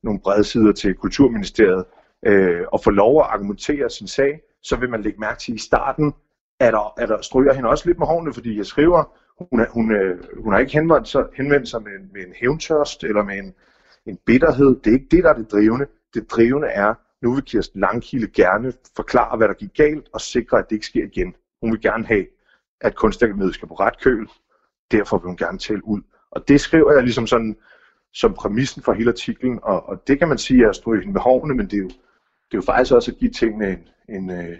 nogle 0.02 0.20
brede 0.20 0.44
sider 0.44 0.72
til 0.72 0.94
Kulturministeriet, 0.94 1.84
øh, 2.26 2.60
og 2.72 2.80
får 2.84 2.90
lov 2.90 3.20
at 3.20 3.26
argumentere 3.30 3.90
sin 3.90 4.06
sag, 4.06 4.40
så 4.62 4.76
vil 4.76 4.90
man 4.90 5.02
lægge 5.02 5.20
mærke 5.20 5.38
til 5.40 5.54
i 5.54 5.58
starten, 5.58 6.14
er 6.60 6.70
der, 6.70 6.94
er 6.98 7.06
der 7.06 7.22
stryger 7.22 7.52
hende 7.52 7.68
også 7.68 7.86
lidt 7.86 7.98
med 7.98 8.06
hårene, 8.06 8.34
fordi 8.34 8.56
jeg 8.56 8.66
skriver, 8.66 9.16
hun, 9.50 9.60
er, 9.60 9.66
hun, 9.70 9.92
øh, 9.92 10.18
hun 10.42 10.52
har 10.52 10.60
ikke 10.60 10.72
henvendt 10.72 11.08
sig, 11.08 11.24
henvendt 11.36 11.68
sig 11.68 11.82
med, 11.82 11.92
en, 11.92 12.10
med 12.12 12.20
en 12.20 12.32
hævntørst 12.40 13.04
eller 13.04 13.22
med 13.22 13.38
en, 13.38 13.54
en 14.06 14.18
bitterhed. 14.26 14.76
Det 14.84 14.86
er 14.86 14.94
ikke 14.94 15.08
det, 15.10 15.24
der 15.24 15.30
er 15.30 15.34
det 15.34 15.52
drivende. 15.52 15.86
Det 16.14 16.30
drivende 16.30 16.68
er, 16.68 16.94
nu 17.22 17.34
vil 17.34 17.44
Kirsten 17.44 17.80
Langkilde 17.80 18.28
gerne 18.28 18.72
forklare, 18.96 19.36
hvad 19.36 19.48
der 19.48 19.54
gik 19.54 19.74
galt, 19.74 20.08
og 20.12 20.20
sikre, 20.20 20.58
at 20.58 20.64
det 20.70 20.76
ikke 20.76 20.86
sker 20.86 21.04
igen. 21.04 21.34
Hun 21.62 21.72
vil 21.72 21.80
gerne 21.80 22.06
have, 22.06 22.26
at 22.80 22.94
kunstakademiet 22.94 23.54
skal 23.54 23.68
på 23.68 23.74
ret 23.74 24.00
køl. 24.00 24.28
Derfor 24.90 25.18
vil 25.18 25.26
hun 25.26 25.36
gerne 25.36 25.58
tale 25.58 25.86
ud. 25.86 26.00
Og 26.30 26.48
det 26.48 26.60
skriver 26.60 26.92
jeg 26.92 27.02
ligesom 27.02 27.26
sådan, 27.26 27.56
som 28.12 28.34
præmissen 28.34 28.82
for 28.82 28.92
hele 28.92 29.10
artiklen, 29.10 29.58
og, 29.62 29.88
og 29.88 30.02
det 30.06 30.18
kan 30.18 30.28
man 30.28 30.38
sige 30.38 30.64
er 30.64 30.68
at 30.68 30.76
stryge 30.76 31.00
hende 31.00 31.12
med 31.12 31.20
hårene, 31.20 31.54
men 31.54 31.66
det 31.66 31.76
er 31.76 31.82
jo, 31.82 31.88
det 31.88 32.52
er 32.52 32.58
jo 32.58 32.62
faktisk 32.62 32.94
også 32.94 33.10
at 33.10 33.16
give 33.16 33.30
tingene 33.30 33.70
en, 33.70 33.88
en, 34.08 34.30
øh, 34.30 34.58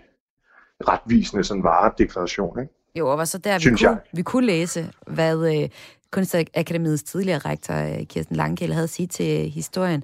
retvisende 0.89 1.45
sådan 1.45 1.63
varedeklaration. 1.63 2.61
Ikke? 2.61 2.73
Jo, 2.95 3.09
og 3.09 3.19
var 3.19 3.25
så 3.25 3.39
der, 3.39 3.59
vi 3.71 3.77
kunne, 3.77 4.01
vi 4.13 4.23
kunne 4.23 4.47
læse, 4.47 4.93
hvad 5.07 5.63
øh, 5.63 5.69
Kunstakademiets 6.15 7.03
tidligere 7.03 7.39
rektor, 7.39 7.75
øh, 7.75 8.07
Kirsten 8.07 8.37
Langkjell, 8.37 8.73
havde 8.73 8.85
at 8.85 8.91
sige 8.91 9.07
til 9.07 9.51
historien. 9.51 10.03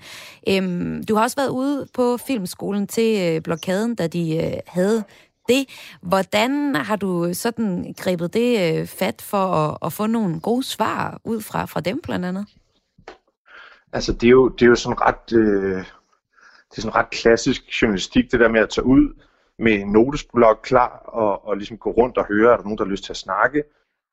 Øhm, 0.48 1.04
du 1.04 1.14
har 1.14 1.22
også 1.22 1.36
været 1.36 1.48
ude 1.48 1.86
på 1.94 2.16
filmskolen 2.16 2.86
til 2.86 3.34
øh, 3.36 3.42
blokaden, 3.42 3.94
da 3.94 4.06
de 4.06 4.36
øh, 4.36 4.52
havde 4.66 5.04
det. 5.48 5.66
Hvordan 6.02 6.74
har 6.74 6.96
du 6.96 7.34
sådan 7.34 7.94
grebet 7.98 8.34
det 8.34 8.80
øh, 8.80 8.86
fat 8.86 9.22
for 9.22 9.44
at, 9.46 9.78
at 9.82 9.92
få 9.92 10.06
nogle 10.06 10.40
gode 10.40 10.62
svar 10.62 11.20
ud 11.24 11.40
fra, 11.40 11.64
fra 11.64 11.80
dem 11.80 12.00
blandt 12.02 12.26
andet? 12.26 12.46
Altså, 13.92 14.12
det 14.12 14.26
er 14.26 14.30
jo, 14.30 14.48
det 14.48 14.62
er 14.62 14.68
jo 14.68 14.74
sådan 14.74 15.00
ret... 15.00 15.32
Øh, 15.32 15.84
det 16.70 16.78
er 16.78 16.82
sådan 16.82 16.94
ret 16.94 17.10
klassisk 17.10 17.82
journalistik, 17.82 18.32
det 18.32 18.40
der 18.40 18.48
med 18.48 18.60
at 18.60 18.68
tage 18.68 18.84
ud 18.84 19.14
med 19.58 19.72
en 19.72 19.92
notesblok 19.92 20.60
klar 20.62 21.02
og, 21.04 21.46
og 21.48 21.56
ligesom 21.56 21.78
gå 21.78 21.90
rundt 21.90 22.18
og 22.18 22.26
høre, 22.26 22.52
er 22.52 22.56
der 22.56 22.64
nogen, 22.64 22.78
der 22.78 22.84
har 22.84 22.90
lyst 22.90 23.04
til 23.04 23.12
at 23.12 23.16
snakke. 23.16 23.62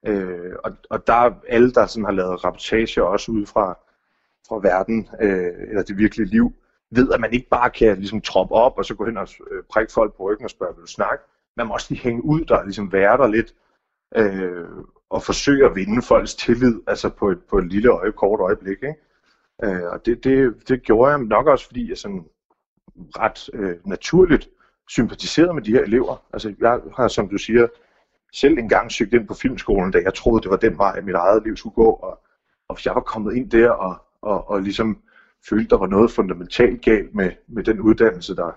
Øh, 0.06 0.54
og, 0.64 0.72
og 0.90 1.08
der 1.08 1.14
er 1.14 1.32
alle, 1.48 1.72
der 1.72 1.86
sådan 1.86 2.06
har 2.06 2.12
lavet 2.12 2.44
rapportage 2.44 3.04
også 3.04 3.32
ud 3.32 3.46
fra, 3.46 3.78
fra 4.48 4.60
verden, 4.70 5.10
øh, 5.22 5.70
eller 5.70 5.84
det 5.84 5.98
virkelige 5.98 6.30
liv, 6.30 6.54
ved, 6.92 7.12
at 7.12 7.20
man 7.20 7.34
ikke 7.34 7.50
bare 7.50 7.70
kan 7.70 7.98
ligesom 7.98 8.22
troppe 8.22 8.56
op 8.56 8.78
og 8.78 8.86
så 8.86 8.96
gå 8.96 9.06
hen 9.06 9.18
og 9.18 9.28
øh, 9.52 9.64
prikke 9.70 9.94
folk 9.94 10.16
på 10.18 10.24
ryggen 10.24 10.46
og 10.46 10.50
spørge, 10.50 10.76
vil 10.76 10.82
du 10.82 10.88
snakke? 10.88 11.24
Man 11.58 11.68
må 11.68 11.74
også 11.74 11.88
lige 11.90 12.02
hænge 12.02 12.26
ud 12.26 12.46
der, 12.46 12.64
ligesom 12.64 12.92
være 12.94 13.18
der 13.18 13.28
lidt, 13.28 13.54
øh, 14.16 14.66
og 15.10 15.24
forsøge 15.24 15.66
at 15.66 15.76
vinde 15.76 16.02
folks 16.02 16.36
tillid, 16.36 16.82
altså 16.88 17.10
på 17.10 17.30
et, 17.30 17.40
på 17.50 17.58
et 17.58 17.68
lille 17.68 17.90
øje, 17.90 18.12
kort 18.12 18.40
øjeblik. 18.40 18.78
Ikke? 18.84 18.96
Øh, 19.64 19.84
og 19.84 20.06
det, 20.06 20.24
det, 20.24 20.68
det 20.68 20.82
gjorde 20.84 21.12
jeg 21.12 21.20
nok 21.20 21.48
også, 21.48 21.66
fordi 21.68 21.90
jeg 21.90 21.98
sådan 21.98 22.26
ret 22.96 23.50
øh, 23.54 23.76
naturligt 23.86 24.50
sympatiserede 24.90 25.54
med 25.54 25.62
de 25.62 25.72
her 25.72 25.84
elever. 25.84 26.26
Altså 26.34 26.54
jeg 26.60 26.80
har, 26.96 27.08
som 27.08 27.30
du 27.30 27.38
siger, 27.38 27.68
selv 28.40 28.58
engang 28.58 28.92
søgt 28.92 29.14
ind 29.14 29.28
på 29.28 29.34
filmskolen, 29.34 29.92
da 29.92 30.00
jeg 30.04 30.14
troede, 30.14 30.42
det 30.42 30.52
var 30.52 30.58
den 30.58 30.78
vej, 30.78 31.02
mit 31.02 31.16
eget 31.16 31.44
liv 31.44 31.58
skulle 31.58 31.74
gå. 31.74 31.92
Og, 31.92 32.20
og 32.68 32.76
hvis 32.76 32.86
jeg 32.86 32.96
var 32.96 33.02
kommet 33.02 33.36
ind 33.36 33.52
der 33.52 33.70
og, 33.70 33.96
og, 34.22 34.50
og 34.50 34.62
ligesom 34.62 35.02
følte, 35.50 35.70
der 35.70 35.78
var 35.78 35.88
noget 35.88 36.12
fundamentalt 36.12 36.82
galt 36.82 37.16
med, 37.16 37.32
med 37.48 37.64
den 37.64 37.80
uddannelse, 37.80 38.36
der, 38.36 38.52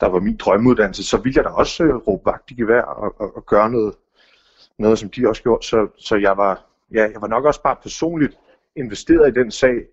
der 0.00 0.06
var 0.06 0.20
min 0.20 0.36
drømmeuddannelse, 0.36 1.04
så 1.04 1.16
ville 1.16 1.36
jeg 1.36 1.44
da 1.44 1.48
også 1.48 1.84
øh, 1.84 1.94
råbe 1.94 2.26
vagt 2.26 2.50
i 2.50 2.54
gevær 2.54 2.82
og, 2.82 3.20
og, 3.20 3.36
og 3.36 3.46
gøre 3.46 3.70
noget, 3.70 3.94
noget, 4.78 4.98
som 4.98 5.10
de 5.10 5.28
også 5.28 5.42
gjorde. 5.42 5.66
Så, 5.66 5.88
så 5.98 6.16
jeg, 6.16 6.36
var, 6.36 6.64
ja, 6.92 7.02
jeg 7.12 7.20
var 7.20 7.28
nok 7.28 7.44
også 7.44 7.62
bare 7.62 7.76
personligt 7.82 8.38
investeret 8.76 9.28
i 9.28 9.40
den 9.40 9.50
sag, 9.50 9.86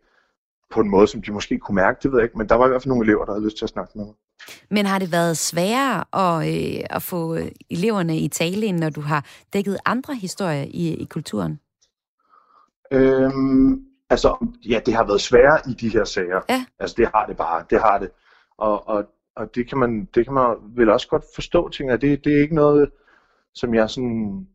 på 0.72 0.80
en 0.80 0.90
måde, 0.90 1.08
som 1.08 1.22
de 1.22 1.32
måske 1.32 1.60
kunne 1.60 1.76
mærke, 1.76 2.00
det 2.04 2.12
ved 2.12 2.20
jeg 2.20 2.24
ikke, 2.24 2.38
men 2.38 2.50
der 2.50 2.56
var 2.56 2.66
i 2.66 2.70
hvert 2.70 2.82
fald 2.82 2.90
nogle 2.90 3.06
elever, 3.06 3.26
der 3.26 3.34
havde 3.34 3.46
lyst 3.46 3.58
til 3.58 3.66
at 3.66 3.70
snakke 3.70 3.92
med 3.96 4.06
mig. 4.06 4.14
Men 4.70 4.86
har 4.86 5.00
det 5.00 5.12
været 5.12 5.38
sværere 5.38 6.04
at, 6.14 6.48
øh, 6.48 6.84
at 6.90 7.04
få 7.04 7.38
eleverne 7.70 8.18
i 8.18 8.28
tale, 8.28 8.66
end 8.66 8.78
når 8.78 8.90
du 8.90 9.02
har 9.02 9.26
dækket 9.54 9.78
andre 9.86 10.16
historier 10.16 10.66
i, 10.68 10.94
i 10.94 11.06
kulturen? 11.06 11.60
Øhm, 12.92 13.86
altså, 14.10 14.48
ja, 14.70 14.80
det 14.86 14.94
har 14.94 15.04
været 15.04 15.22
sværere 15.22 15.60
i 15.70 15.74
de 15.74 15.90
her 15.90 16.04
sager. 16.04 16.42
Ja. 16.50 16.66
Altså, 16.80 16.96
det 16.98 17.08
har 17.16 17.26
det 17.26 17.38
bare. 17.38 17.66
Det 17.70 17.80
har 17.82 17.98
det. 18.00 18.10
Og, 18.58 18.88
og, 18.88 19.06
og 19.36 19.56
det, 19.56 19.70
kan 19.70 19.78
man, 19.78 20.06
det 20.16 20.26
kan 20.26 20.34
man 20.34 20.56
vel 20.76 20.90
også 20.90 21.08
godt 21.08 21.24
forstå, 21.36 21.70
tænker 21.70 21.94
jeg. 21.94 22.02
Det, 22.02 22.24
det 22.24 22.38
er 22.38 22.42
ikke 22.42 22.56
noget, 22.56 22.90
som 23.54 23.74
jeg 23.74 23.90
sådan 23.90 24.48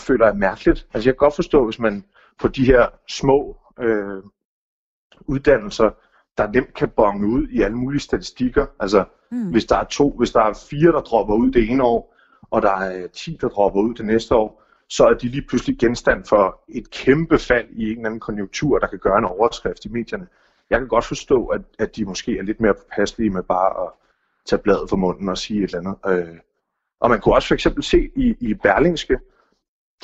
føler 0.00 0.26
er 0.26 0.34
mærkeligt. 0.34 0.86
Altså, 0.94 1.08
jeg 1.08 1.14
kan 1.14 1.26
godt 1.26 1.36
forstå, 1.36 1.64
hvis 1.64 1.78
man 1.78 2.04
på 2.40 2.48
de 2.48 2.64
her 2.64 2.86
små 3.08 3.56
øh, 3.80 4.22
uddannelser, 5.26 5.90
der 6.38 6.52
nemt 6.52 6.74
kan 6.74 6.88
bonge 6.88 7.26
ud 7.26 7.48
i 7.48 7.62
alle 7.62 7.76
mulige 7.76 8.00
statistikker. 8.00 8.66
Altså, 8.80 9.04
mm. 9.30 9.50
hvis 9.50 9.64
der 9.64 9.76
er 9.76 9.84
to, 9.84 10.10
hvis 10.18 10.30
der 10.30 10.40
er 10.40 10.52
fire, 10.70 10.92
der 10.92 11.00
dropper 11.00 11.34
ud 11.34 11.50
det 11.50 11.70
ene 11.70 11.82
år, 11.84 12.14
og 12.50 12.62
der 12.62 12.70
er 12.70 13.06
10, 13.06 13.38
der 13.40 13.48
dropper 13.48 13.80
ud 13.80 13.94
det 13.94 14.06
næste 14.06 14.34
år, 14.34 14.62
så 14.88 15.06
er 15.06 15.14
de 15.14 15.28
lige 15.28 15.46
pludselig 15.48 15.78
genstand 15.78 16.24
for 16.24 16.60
et 16.68 16.90
kæmpe 16.90 17.38
fald 17.38 17.66
i 17.70 17.82
en 17.82 17.90
eller 17.90 18.06
anden 18.06 18.20
konjunktur, 18.20 18.78
der 18.78 18.86
kan 18.86 18.98
gøre 18.98 19.18
en 19.18 19.24
overskrift 19.24 19.84
i 19.84 19.88
medierne. 19.88 20.26
Jeg 20.70 20.78
kan 20.78 20.88
godt 20.88 21.04
forstå, 21.04 21.46
at, 21.46 21.60
at 21.78 21.96
de 21.96 22.04
måske 22.04 22.38
er 22.38 22.42
lidt 22.42 22.60
mere 22.60 22.74
påpasselige 22.74 23.30
med 23.30 23.42
bare 23.42 23.84
at 23.84 23.90
tage 24.46 24.62
bladet 24.62 24.88
for 24.88 24.96
munden 24.96 25.28
og 25.28 25.38
sige 25.38 25.64
et 25.64 25.74
eller 25.74 25.96
andet. 26.06 26.28
Øh, 26.28 26.36
og 27.00 27.10
man 27.10 27.20
kunne 27.20 27.34
også 27.34 27.48
for 27.48 27.54
eksempel 27.54 27.82
se 27.82 28.10
i, 28.16 28.36
i 28.40 28.54
Berlingske, 28.54 29.18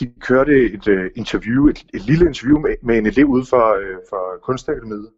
de 0.01 0.13
kørte 0.21 0.73
et 0.73 0.89
uh, 0.89 1.07
interview, 1.15 1.69
et, 1.69 1.87
et 1.95 2.03
lille 2.03 2.27
interview 2.27 2.59
med, 2.59 2.77
med 2.83 2.99
en 2.99 3.07
elev 3.07 3.27
ude 3.27 3.47
for, 3.47 3.77
uh, 3.77 4.01
for 4.09 4.39
kunstakademiet, 4.43 5.11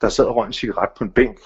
der 0.00 0.08
sad 0.08 0.24
og 0.24 0.36
røg 0.36 0.46
en 0.46 0.52
cigaret 0.52 0.90
på 0.98 1.04
en 1.04 1.10
bænk, 1.10 1.38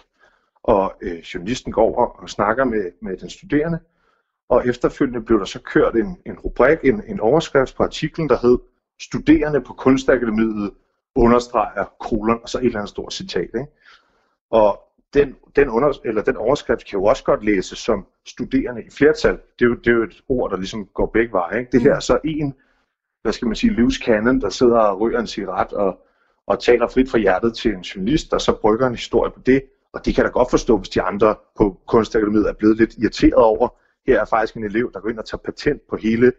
og 0.62 0.94
uh, 1.02 1.18
journalisten 1.18 1.72
går 1.72 1.82
over 1.82 2.06
og 2.06 2.30
snakker 2.30 2.64
med, 2.64 2.92
med 3.02 3.16
den 3.16 3.30
studerende, 3.30 3.78
og 4.48 4.66
efterfølgende 4.66 5.22
blev 5.22 5.38
der 5.38 5.44
så 5.44 5.60
kørt 5.60 5.96
en, 5.96 6.18
en 6.26 6.38
rubrik, 6.38 6.78
en, 6.84 7.02
en 7.06 7.20
overskrift 7.20 7.76
på 7.76 7.82
artiklen, 7.82 8.28
der 8.28 8.36
hed 8.42 8.58
Studerende 9.00 9.60
på 9.60 9.72
kunstakademiet 9.72 10.70
understreger 11.14 11.84
kolon, 12.00 12.40
og 12.42 12.48
så 12.48 12.58
et 12.58 12.64
eller 12.64 12.78
andet 12.78 12.88
stort 12.88 13.12
citat. 13.12 13.50
Ikke? 13.54 13.66
Og 14.50 14.80
den, 15.14 15.36
den, 15.56 15.68
under, 15.68 15.92
eller 16.04 16.22
den 16.22 16.36
overskrift 16.36 16.86
kan 16.86 16.98
jo 16.98 17.04
også 17.04 17.24
godt 17.24 17.44
læses 17.44 17.78
som 17.78 18.06
studerende 18.26 18.84
i 18.84 18.90
flertal. 18.90 19.38
Det 19.58 19.64
er 19.64 19.68
jo, 19.68 19.74
det 19.74 19.86
er 19.86 19.94
jo 19.94 20.02
et 20.02 20.22
ord, 20.28 20.50
der 20.50 20.56
ligesom 20.56 20.86
går 20.86 21.06
begge 21.06 21.32
veje. 21.32 21.58
Ikke? 21.58 21.70
Det 21.72 21.82
her 21.82 21.94
er 21.94 22.00
så 22.00 22.18
en 22.24 22.54
hvad 23.22 23.32
skal 23.32 23.46
man 23.46 23.56
sige, 23.56 23.74
livskanden, 23.74 24.40
der 24.40 24.48
sidder 24.48 24.78
og 24.78 25.00
ryger 25.00 25.20
en 25.20 25.26
cigaret 25.26 25.72
og, 25.72 25.98
og 26.46 26.60
taler 26.60 26.88
frit 26.88 27.10
fra 27.10 27.18
hjertet 27.18 27.56
til 27.56 27.74
en 27.74 27.80
journalist, 27.80 28.30
der 28.30 28.38
så 28.38 28.52
brygger 28.52 28.86
en 28.86 28.94
historie 28.94 29.30
på 29.30 29.40
det. 29.46 29.62
Og 29.92 30.04
det 30.04 30.14
kan 30.14 30.24
da 30.24 30.30
godt 30.30 30.50
forstå, 30.50 30.76
hvis 30.76 30.88
de 30.88 31.02
andre 31.02 31.34
på 31.56 31.80
Kunstakademiet 31.86 32.48
er 32.48 32.52
blevet 32.52 32.76
lidt 32.76 32.94
irriteret 32.98 33.34
over. 33.34 33.68
Her 34.06 34.20
er 34.20 34.24
faktisk 34.24 34.56
en 34.56 34.64
elev, 34.64 34.92
der 34.92 35.00
går 35.00 35.08
ind 35.08 35.18
og 35.18 35.24
tager 35.24 35.42
patent 35.44 35.82
på 35.90 35.96
hele 35.96 36.32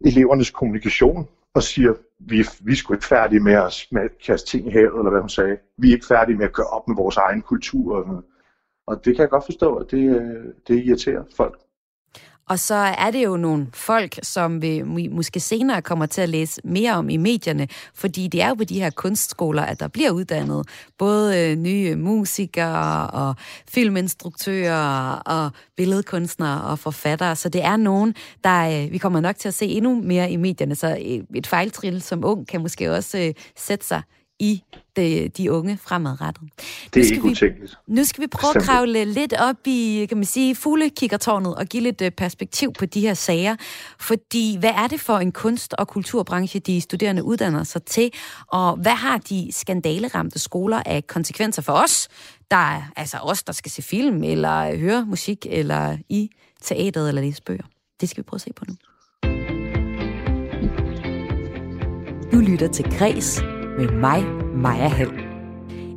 elevernes 0.00 0.50
kommunikation 0.50 1.28
og 1.54 1.62
siger, 1.62 1.94
vi, 2.18 2.44
vi 2.60 2.72
er 2.72 2.76
sgu 2.76 2.94
ikke 2.94 3.06
færdige 3.06 3.40
med 3.40 3.52
at 3.52 4.18
kaste 4.26 4.50
ting 4.50 4.66
i 4.66 4.70
havet, 4.70 4.98
eller 4.98 5.10
hvad 5.10 5.20
hun 5.20 5.28
sagde. 5.28 5.58
Vi 5.76 5.88
er 5.88 5.94
ikke 5.94 6.06
færdige 6.06 6.36
med 6.36 6.46
at 6.46 6.52
gøre 6.52 6.66
op 6.66 6.88
med 6.88 6.96
vores 6.96 7.16
egen 7.16 7.42
kultur. 7.42 7.96
Og, 7.96 8.24
og 8.86 9.04
det 9.04 9.16
kan 9.16 9.22
jeg 9.22 9.30
godt 9.30 9.44
forstå, 9.44 9.76
at 9.76 9.90
det, 9.90 10.20
øh, 10.20 10.44
det 10.68 10.84
irriterer 10.84 11.24
folk. 11.36 11.60
Og 12.50 12.58
så 12.58 12.74
er 12.74 13.10
det 13.10 13.24
jo 13.24 13.36
nogle 13.36 13.66
folk, 13.72 14.18
som 14.22 14.62
vi 14.62 14.82
måske 15.08 15.40
senere 15.40 15.82
kommer 15.82 16.06
til 16.06 16.20
at 16.20 16.28
læse 16.28 16.60
mere 16.64 16.92
om 16.92 17.10
i 17.10 17.16
medierne, 17.16 17.68
fordi 17.94 18.28
det 18.28 18.42
er 18.42 18.48
jo 18.48 18.54
på 18.54 18.64
de 18.64 18.80
her 18.80 18.90
kunstskoler, 18.90 19.62
at 19.62 19.80
der 19.80 19.88
bliver 19.88 20.10
uddannet 20.10 20.68
både 20.98 21.38
øh, 21.40 21.56
nye 21.56 21.96
musikere 21.96 23.10
og 23.10 23.34
filminstruktører 23.68 25.12
og 25.12 25.50
billedkunstnere 25.76 26.62
og 26.62 26.78
forfattere. 26.78 27.36
Så 27.36 27.48
det 27.48 27.64
er 27.64 27.76
nogen, 27.76 28.14
der 28.44 28.84
øh, 28.84 28.92
vi 28.92 28.98
kommer 28.98 29.20
nok 29.20 29.36
til 29.36 29.48
at 29.48 29.54
se 29.54 29.66
endnu 29.66 30.00
mere 30.02 30.30
i 30.30 30.36
medierne. 30.36 30.74
Så 30.74 30.88
øh, 30.90 31.24
et 31.34 31.46
fejltril 31.46 32.02
som 32.02 32.24
ung 32.24 32.46
kan 32.46 32.60
måske 32.60 32.92
også 32.92 33.32
sætte 33.56 33.86
sig 33.86 34.02
i 34.40 34.62
de, 34.96 35.28
de 35.28 35.52
unge 35.52 35.78
fremadrettet. 35.82 36.42
Det 36.94 37.00
er 37.00 37.14
ikke 37.14 37.24
utænkeligt. 37.24 37.78
Nu 37.86 38.04
skal 38.04 38.22
vi 38.22 38.26
prøve 38.26 38.56
at 38.56 38.62
kravle 38.62 39.04
lidt 39.04 39.32
op 39.32 39.56
i, 39.66 40.06
kan 40.08 40.18
man 40.18 40.24
sige, 40.24 40.54
fuglekikkertårnet 40.54 41.54
og 41.54 41.66
give 41.66 41.82
lidt 41.82 42.00
øh, 42.00 42.10
perspektiv 42.10 42.72
på 42.72 42.86
de 42.86 43.00
her 43.00 43.14
sager. 43.14 43.56
Fordi 44.00 44.56
hvad 44.58 44.70
er 44.70 44.86
det 44.86 45.00
for 45.00 45.18
en 45.18 45.32
kunst- 45.32 45.74
og 45.78 45.88
kulturbranche, 45.88 46.60
de 46.60 46.80
studerende 46.80 47.24
uddanner 47.24 47.64
sig 47.64 47.82
til? 47.82 48.10
Og 48.46 48.76
hvad 48.76 48.92
har 48.92 49.18
de 49.18 49.48
skandaleramte 49.52 50.38
skoler 50.38 50.82
af 50.86 51.06
konsekvenser 51.06 51.62
for 51.62 51.72
os? 51.72 52.08
Der 52.50 52.56
er 52.56 52.82
altså 52.96 53.16
os, 53.22 53.42
der 53.42 53.52
skal 53.52 53.70
se 53.70 53.82
film, 53.82 54.22
eller 54.24 54.76
høre 54.76 55.06
musik, 55.06 55.46
eller 55.50 55.96
i 56.08 56.30
teateret, 56.62 57.08
eller 57.08 57.22
læse 57.22 57.42
bøger. 57.42 57.64
Det 58.00 58.08
skal 58.08 58.22
vi 58.22 58.26
prøve 58.26 58.36
at 58.36 58.40
se 58.40 58.52
på 58.56 58.64
nu. 58.68 58.74
Du 62.32 62.38
lytter 62.38 62.68
til 62.68 62.84
Græs 62.98 63.42
med 63.80 63.92
mig, 63.92 64.24
Maja 64.56 64.88
Hall. 64.88 65.12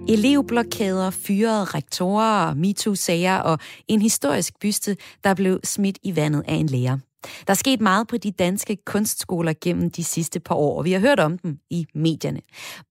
Elevblokader, 0.09 1.09
fyrede 1.09 1.63
rektorer, 1.63 2.53
MeToo-sager 2.53 3.37
og 3.37 3.59
en 3.87 4.01
historisk 4.01 4.53
byste, 4.59 4.97
der 5.23 5.33
blev 5.33 5.59
smidt 5.63 5.97
i 6.03 6.15
vandet 6.15 6.43
af 6.47 6.53
en 6.53 6.67
lærer. 6.67 6.97
Der 7.47 7.51
er 7.51 7.53
sket 7.53 7.81
meget 7.81 8.07
på 8.07 8.17
de 8.17 8.31
danske 8.31 8.77
kunstskoler 8.85 9.53
gennem 9.61 9.91
de 9.91 10.03
sidste 10.03 10.39
par 10.39 10.55
år, 10.55 10.77
og 10.77 10.85
vi 10.85 10.91
har 10.91 10.99
hørt 10.99 11.19
om 11.19 11.37
dem 11.37 11.57
i 11.69 11.85
medierne. 11.95 12.39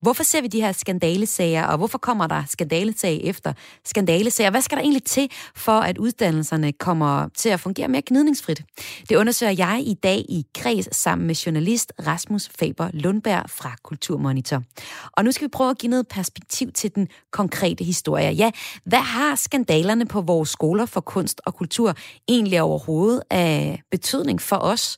Hvorfor 0.01 0.23
ser 0.23 0.41
vi 0.41 0.47
de 0.47 0.61
her 0.61 0.71
skandalesager, 0.71 1.65
og 1.65 1.77
hvorfor 1.77 1.97
kommer 1.97 2.27
der 2.27 2.43
skandalesag 2.47 3.21
efter 3.23 3.53
skandalesager? 3.85 4.49
Hvad 4.49 4.61
skal 4.61 4.77
der 4.77 4.81
egentlig 4.81 5.03
til, 5.03 5.29
for 5.55 5.79
at 5.79 5.97
uddannelserne 5.97 6.71
kommer 6.71 7.27
til 7.35 7.49
at 7.49 7.59
fungere 7.59 7.87
mere 7.87 8.01
gnidningsfrit? 8.05 8.61
Det 9.09 9.15
undersøger 9.15 9.51
jeg 9.51 9.83
i 9.85 9.93
dag 9.93 10.17
i 10.17 10.45
kreds 10.55 10.95
sammen 10.95 11.27
med 11.27 11.35
journalist 11.35 11.93
Rasmus 12.07 12.49
Faber 12.59 12.89
Lundberg 12.93 13.49
fra 13.49 13.75
Kulturmonitor. 13.83 14.63
Og 15.11 15.23
nu 15.25 15.31
skal 15.31 15.45
vi 15.45 15.49
prøve 15.49 15.69
at 15.69 15.77
give 15.77 15.89
noget 15.89 16.07
perspektiv 16.07 16.71
til 16.71 16.95
den 16.95 17.07
konkrete 17.31 17.83
historie. 17.83 18.31
Ja, 18.31 18.51
hvad 18.85 18.99
har 18.99 19.35
skandalerne 19.35 20.05
på 20.05 20.21
vores 20.21 20.49
skoler 20.49 20.85
for 20.85 21.01
kunst 21.01 21.41
og 21.45 21.55
kultur 21.55 21.95
egentlig 22.27 22.61
overhovedet 22.61 23.23
øh, 23.33 23.43
af 23.43 23.81
betydning 23.91 24.22
betydning 24.23 24.41
for 24.41 24.55
os? 24.55 24.97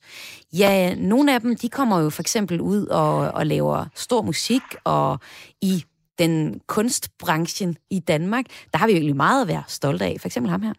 Ja, 0.53 0.95
nogle 0.95 1.33
af 1.33 1.41
dem, 1.41 1.55
de 1.55 1.69
kommer 1.69 1.99
jo 1.99 2.09
for 2.09 2.21
eksempel 2.21 2.61
ud 2.61 2.85
og, 2.87 3.17
og 3.17 3.45
laver 3.45 3.85
stor 3.95 4.21
musik, 4.21 4.61
og 4.83 5.19
i 5.61 5.83
den 6.19 6.61
kunstbranchen 6.67 7.77
i 7.91 7.99
Danmark, 7.99 8.45
der 8.71 8.77
har 8.79 8.87
vi 8.87 8.91
jo 8.93 8.97
egentlig 8.97 9.15
meget 9.15 9.41
at 9.41 9.47
være 9.47 9.63
stolte 9.67 10.05
af. 10.05 10.15
For 10.19 10.27
eksempel 10.27 10.51
ham 10.51 10.61
her. 10.61 10.73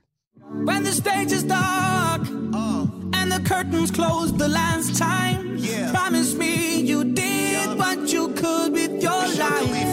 When 0.68 0.84
the 0.84 0.92
stage 0.92 1.32
is 1.32 1.42
dark 1.42 2.20
uh, 2.60 2.82
and 3.18 3.26
the 3.34 3.42
curtains 3.52 3.90
close 3.90 4.28
the 4.44 4.48
last 4.48 4.88
time 4.94 5.38
yeah. 5.58 5.90
Promise 5.96 6.30
me 6.42 6.52
you 6.90 6.98
did 7.22 7.68
what 7.82 7.98
you 8.14 8.24
could 8.40 8.68
with 8.78 8.92
your 9.06 9.22
life 9.44 9.92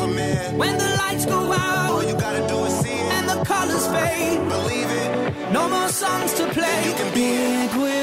When 0.61 0.73
the 0.83 0.89
lights 1.01 1.25
go 1.25 1.39
out 1.51 1.89
All 1.91 2.03
you 2.09 2.15
gotta 2.25 2.43
do 2.53 2.57
is 2.69 2.73
see 2.83 2.99
it. 3.05 3.13
and 3.15 3.25
the 3.31 3.39
colors 3.51 3.85
fade 3.93 4.39
Believe 4.55 4.91
it 5.03 5.09
No 5.57 5.63
more 5.73 5.89
songs 6.03 6.31
to 6.39 6.43
play 6.57 6.77
you 6.87 6.93
can 6.99 7.09
be 7.17 7.25
it 7.63 7.71
go 7.73 8.02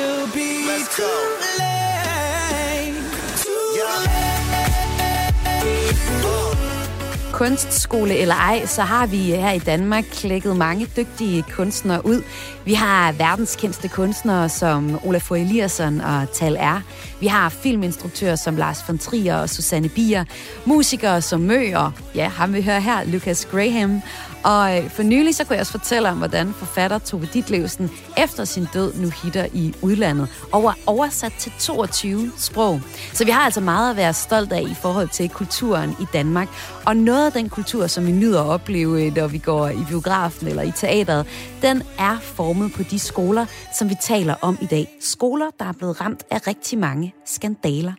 kunstskole 7.40 8.18
eller 8.18 8.34
ej, 8.34 8.66
så 8.66 8.82
har 8.82 9.06
vi 9.06 9.16
her 9.16 9.52
i 9.52 9.58
Danmark 9.58 10.04
klækket 10.04 10.56
mange 10.56 10.86
dygtige 10.96 11.44
kunstnere 11.52 12.06
ud. 12.06 12.22
Vi 12.64 12.74
har 12.74 13.12
verdenskendte 13.12 13.88
kunstnere 13.88 14.48
som 14.48 15.00
Olaf 15.04 15.30
Eliasson 15.30 16.00
og 16.00 16.32
Tal 16.32 16.56
R. 16.56 16.82
Vi 17.20 17.26
har 17.26 17.48
filminstruktører 17.48 18.36
som 18.36 18.56
Lars 18.56 18.84
von 18.88 18.98
Trier 18.98 19.36
og 19.36 19.50
Susanne 19.50 19.88
Bier. 19.88 20.24
Musikere 20.64 21.22
som 21.22 21.40
Mø 21.40 21.74
og, 21.74 21.92
ja, 22.14 22.28
ham 22.28 22.54
vi 22.54 22.62
hører 22.62 22.78
her, 22.78 23.04
Lucas 23.04 23.48
Graham. 23.50 24.02
Og 24.44 24.78
øh, 24.78 24.90
for 24.90 25.02
nylig 25.02 25.34
så 25.34 25.44
kunne 25.44 25.54
jeg 25.54 25.60
også 25.60 25.72
fortælle 25.72 26.08
om, 26.08 26.18
hvordan 26.18 26.54
forfatter 26.54 26.98
Tove 26.98 27.28
Ditlevsen 27.32 27.90
efter 28.18 28.44
sin 28.44 28.68
død 28.74 28.94
nu 28.94 29.10
hitter 29.22 29.46
i 29.52 29.74
udlandet 29.82 30.28
og 30.52 30.64
er 30.64 30.72
oversat 30.86 31.32
til 31.38 31.52
22 31.58 32.32
sprog. 32.38 32.80
Så 33.12 33.24
vi 33.24 33.30
har 33.30 33.40
altså 33.40 33.60
meget 33.60 33.90
at 33.90 33.96
være 33.96 34.14
stolt 34.14 34.52
af 34.52 34.62
i 34.62 34.74
forhold 34.82 35.08
til 35.08 35.28
kulturen 35.28 35.96
i 36.00 36.06
Danmark. 36.12 36.48
Og 36.90 36.96
noget 36.96 37.26
af 37.26 37.32
den 37.32 37.48
kultur, 37.48 37.86
som 37.86 38.06
vi 38.06 38.12
nyder 38.12 38.40
at 38.40 38.46
opleve, 38.46 39.06
øh, 39.06 39.14
når 39.14 39.28
vi 39.28 39.38
går 39.38 39.68
i 39.68 39.84
biografen 39.88 40.48
eller 40.48 40.62
i 40.62 40.70
teateret, 40.70 41.26
den 41.62 41.82
er 41.98 42.18
formet 42.18 42.72
på 42.72 42.82
de 42.82 42.98
skoler, 42.98 43.46
som 43.78 43.90
vi 43.90 43.94
taler 44.02 44.34
om 44.42 44.58
i 44.62 44.66
dag. 44.66 44.96
Skoler, 45.00 45.50
der 45.58 45.64
er 45.64 45.72
blevet 45.72 46.00
ramt 46.00 46.24
af 46.30 46.46
rigtig 46.46 46.78
mange 46.78 47.14
skandaler. 47.24 47.92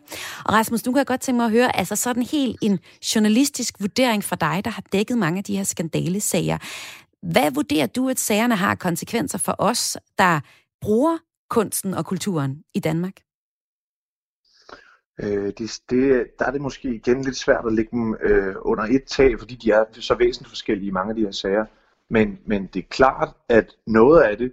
Og 0.44 0.54
Rasmus, 0.54 0.86
nu 0.86 0.92
kan 0.92 0.98
jeg 0.98 1.06
godt 1.06 1.20
tænke 1.20 1.36
mig 1.36 1.46
at 1.46 1.52
høre, 1.52 1.76
altså 1.76 1.96
sådan 1.96 2.22
helt 2.22 2.58
en 2.62 2.78
journalistisk 3.14 3.80
vurdering 3.80 4.24
fra 4.24 4.36
dig, 4.36 4.64
der 4.64 4.70
har 4.70 4.82
dækket 4.92 5.18
mange 5.18 5.38
af 5.38 5.44
de 5.44 5.56
her 5.56 5.64
skandalesager. 5.64 6.58
Hvad 7.32 7.50
vurderer 7.50 7.86
du, 7.86 8.08
at 8.08 8.20
sagerne 8.20 8.56
har 8.56 8.74
konsekvenser 8.74 9.38
for 9.38 9.54
os, 9.58 9.96
der 10.18 10.40
bruger 10.80 11.18
kunsten 11.50 11.94
og 11.94 12.06
kulturen 12.06 12.56
i 12.74 12.80
Danmark? 12.80 13.14
Øh, 15.22 15.52
det, 15.58 15.80
det, 15.90 16.26
der 16.38 16.44
er 16.46 16.50
det 16.50 16.60
måske 16.60 16.94
igen 16.94 17.22
lidt 17.22 17.36
svært 17.36 17.66
at 17.66 17.72
lægge 17.72 17.90
dem 17.90 18.16
øh, 18.22 18.54
under 18.58 18.84
et 18.84 19.04
tag, 19.04 19.38
fordi 19.38 19.54
de 19.54 19.70
er 19.70 19.84
så 19.92 20.14
væsentligt 20.14 20.48
forskellige 20.48 20.88
i 20.88 20.92
mange 20.92 21.10
af 21.10 21.16
de 21.16 21.22
her 21.22 21.30
sager. 21.30 21.64
Men, 22.08 22.38
men 22.46 22.66
det 22.66 22.80
er 22.80 22.88
klart, 22.90 23.28
at 23.48 23.72
noget 23.86 24.22
af 24.22 24.36
det 24.36 24.52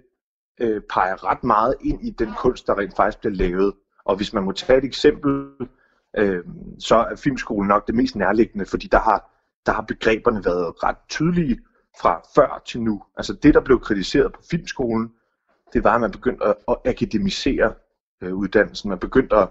øh, 0.60 0.82
peger 0.90 1.30
ret 1.30 1.44
meget 1.44 1.74
ind 1.80 2.06
i 2.06 2.10
den 2.10 2.32
kunst, 2.38 2.66
der 2.66 2.78
rent 2.78 2.96
faktisk 2.96 3.20
bliver 3.20 3.34
lavet. 3.34 3.74
Og 4.04 4.16
hvis 4.16 4.32
man 4.32 4.42
må 4.42 4.52
tage 4.52 4.78
et 4.78 4.84
eksempel, 4.84 5.50
øh, 6.16 6.44
så 6.78 6.96
er 6.96 7.16
filmskolen 7.16 7.68
nok 7.68 7.86
det 7.86 7.94
mest 7.94 8.16
nærliggende, 8.16 8.66
fordi 8.66 8.86
der 8.86 8.98
har, 8.98 9.30
der 9.66 9.72
har 9.72 9.82
begreberne 9.82 10.44
været 10.44 10.84
ret 10.84 10.96
tydelige 11.08 11.58
fra 12.00 12.22
før 12.34 12.62
til 12.66 12.82
nu. 12.82 13.02
Altså 13.16 13.32
det, 13.32 13.54
der 13.54 13.60
blev 13.60 13.80
kritiseret 13.80 14.32
på 14.32 14.40
filmskolen, 14.50 15.12
det 15.72 15.84
var, 15.84 15.94
at 15.94 16.00
man 16.00 16.10
begyndte 16.10 16.44
at, 16.44 16.54
at 16.68 16.76
akademisere 16.84 17.74
øh, 18.22 18.34
uddannelsen. 18.34 18.88
Man 18.88 18.98
begyndte 18.98 19.36
at, 19.36 19.48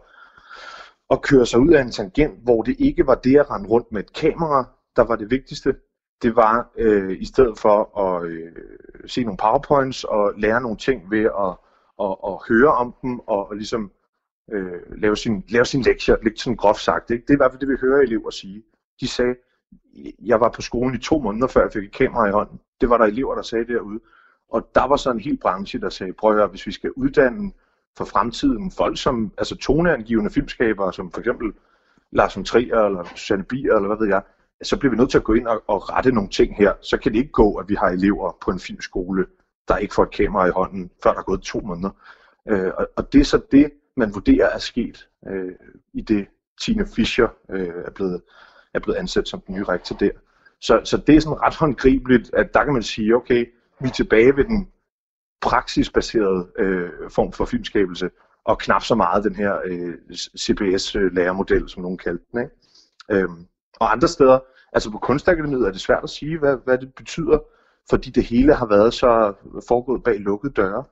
og 1.09 1.21
køre 1.21 1.45
sig 1.45 1.59
ud 1.59 1.73
af 1.73 1.81
en 1.81 1.91
tangent, 1.91 2.43
hvor 2.43 2.61
det 2.61 2.75
ikke 2.79 3.07
var 3.07 3.15
det 3.15 3.39
at 3.39 3.51
rende 3.51 3.69
rundt 3.69 3.91
med 3.91 4.03
et 4.03 4.13
kamera, 4.13 4.69
der 4.95 5.03
var 5.03 5.15
det 5.15 5.31
vigtigste. 5.31 5.75
Det 6.21 6.35
var 6.35 6.71
øh, 6.77 7.21
i 7.21 7.25
stedet 7.25 7.59
for 7.59 7.99
at 7.99 8.25
øh, 8.25 8.51
se 9.05 9.23
nogle 9.23 9.37
powerpoints 9.37 10.03
og 10.03 10.33
lære 10.37 10.61
nogle 10.61 10.77
ting 10.77 11.11
ved 11.11 11.25
at, 11.25 11.53
at, 12.05 12.15
at 12.27 12.35
høre 12.49 12.73
om 12.73 12.95
dem 13.01 13.19
og, 13.19 13.49
og 13.49 13.55
ligesom 13.55 13.91
øh, 14.51 15.01
lave, 15.01 15.15
sin, 15.15 15.43
lave 15.49 15.65
sin 15.65 15.81
lektier, 15.81 16.15
lidt 16.23 16.39
sådan 16.39 16.57
groft 16.57 16.81
sagt. 16.81 17.11
Ikke? 17.11 17.21
Det 17.21 17.29
er 17.29 17.37
i 17.37 17.37
hvert 17.37 17.51
fald 17.51 17.59
det, 17.59 17.69
vi 17.69 17.77
hører 17.81 18.01
elever 18.01 18.29
sige. 18.29 18.63
De 19.01 19.07
sagde, 19.07 19.35
jeg 20.19 20.39
var 20.39 20.49
på 20.49 20.61
skolen 20.61 20.95
i 20.95 20.97
to 20.97 21.19
måneder, 21.19 21.47
før 21.47 21.61
jeg 21.61 21.71
fik 21.71 21.83
et 21.83 21.93
kamera 21.93 22.27
i 22.27 22.31
hånden. 22.31 22.59
Det 22.81 22.89
var 22.89 22.97
der 22.97 23.05
elever, 23.05 23.35
der 23.35 23.41
sagde 23.41 23.67
derude. 23.67 23.99
Og 24.49 24.69
der 24.75 24.87
var 24.87 24.95
så 24.95 25.11
en 25.11 25.19
hel 25.19 25.37
branche, 25.37 25.79
der 25.79 25.89
sagde, 25.89 26.13
prøv 26.13 26.31
at 26.31 26.35
høre, 26.37 26.47
hvis 26.47 26.67
vi 26.67 26.71
skal 26.71 26.91
uddanne 26.91 27.51
for 27.99 28.05
fremtiden 28.05 28.71
folk 28.71 28.97
som, 28.97 29.31
altså 29.37 29.55
toneangivende 29.55 30.31
filmskabere, 30.31 30.93
som 30.93 31.11
for 31.11 31.19
eksempel 31.19 31.53
Lars 32.11 32.35
von 32.35 32.45
Trier 32.45 32.85
eller 32.85 33.03
Susanne 33.15 33.43
Bier, 33.43 33.75
eller 33.75 33.87
hvad 33.87 33.97
ved 33.97 34.07
jeg, 34.07 34.21
så 34.63 34.77
bliver 34.77 34.91
vi 34.91 34.97
nødt 34.97 35.11
til 35.11 35.17
at 35.17 35.23
gå 35.23 35.33
ind 35.33 35.47
og, 35.47 35.63
og 35.67 35.89
rette 35.89 36.11
nogle 36.11 36.29
ting 36.29 36.57
her. 36.57 36.73
Så 36.81 36.97
kan 36.97 37.11
det 37.11 37.19
ikke 37.19 37.31
gå, 37.31 37.55
at 37.55 37.69
vi 37.69 37.75
har 37.75 37.89
elever 37.89 38.37
på 38.41 38.51
en 38.51 38.59
filmskole, 38.59 39.25
der 39.67 39.77
ikke 39.77 39.93
får 39.93 40.03
et 40.03 40.11
kamera 40.11 40.47
i 40.47 40.51
hånden, 40.51 40.91
før 41.03 41.11
der 41.11 41.19
er 41.19 41.23
gået 41.23 41.41
to 41.41 41.59
måneder. 41.59 41.89
Øh, 42.49 42.71
og, 42.77 42.87
og 42.95 43.13
det 43.13 43.21
er 43.21 43.25
så 43.25 43.41
det, 43.51 43.71
man 43.97 44.13
vurderer 44.13 44.49
er 44.49 44.57
sket 44.57 45.07
øh, 45.27 45.51
i 45.93 46.01
det, 46.01 46.27
Tine 46.61 46.85
Fischer 46.95 47.27
øh, 47.49 47.73
er, 47.85 47.91
blevet, 47.91 48.21
er 48.73 48.79
blevet 48.79 48.97
ansat 48.97 49.27
som 49.27 49.41
den 49.41 49.55
nye 49.55 49.63
rektor 49.63 49.95
der. 49.95 50.11
Så, 50.61 50.81
så 50.83 50.97
det 50.97 51.15
er 51.15 51.19
sådan 51.19 51.41
ret 51.41 51.55
håndgribeligt, 51.55 52.33
at 52.33 52.53
der 52.53 52.63
kan 52.63 52.73
man 52.73 52.83
sige, 52.83 53.15
okay, 53.15 53.45
vi 53.81 53.87
er 53.87 53.91
tilbage 53.91 54.35
ved 54.35 54.43
den 54.43 54.67
praksisbaseret 55.41 56.47
øh, 56.59 56.89
form 57.09 57.31
for 57.31 57.45
filmskabelse, 57.45 58.09
og 58.45 58.59
knap 58.59 58.83
så 58.83 58.95
meget 58.95 59.23
den 59.23 59.35
her 59.35 59.59
øh, 59.65 59.93
CBS-lærermodel, 60.39 61.63
øh, 61.63 61.69
som 61.69 61.81
nogen 61.81 61.97
kaldte 61.97 62.25
den. 62.31 62.39
Ikke? 62.41 62.55
Øhm, 63.11 63.45
og 63.79 63.91
andre 63.91 64.07
steder, 64.07 64.39
altså 64.73 64.91
på 64.91 64.97
Kunstakademiet 64.97 65.67
er 65.67 65.71
det 65.71 65.81
svært 65.81 66.03
at 66.03 66.09
sige, 66.09 66.39
hvad, 66.39 66.57
hvad 66.63 66.77
det 66.77 66.95
betyder, 66.95 67.39
fordi 67.89 68.09
det 68.09 68.23
hele 68.23 68.53
har 68.53 68.65
været 68.65 68.93
så 68.93 69.33
foregået 69.67 70.03
bag 70.03 70.19
lukkede 70.19 70.53
døre, 70.53 70.83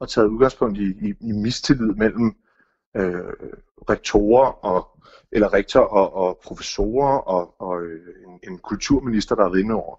og 0.00 0.08
taget 0.08 0.28
udgangspunkt 0.28 0.78
i, 0.78 1.08
i, 1.08 1.14
i 1.20 1.32
mistillid 1.32 1.94
mellem 1.94 2.36
øh, 2.96 3.32
rektorer 3.90 4.64
og 4.64 4.88
eller 5.32 5.52
rektor 5.52 5.80
og, 5.80 6.14
og 6.14 6.38
professorer 6.44 7.18
og, 7.18 7.54
og 7.60 7.82
øh, 7.82 8.00
en, 8.26 8.50
en 8.50 8.58
kulturminister, 8.58 9.34
der 9.34 9.44
er 9.44 9.52
rinde 9.54 9.74
over. 9.74 9.96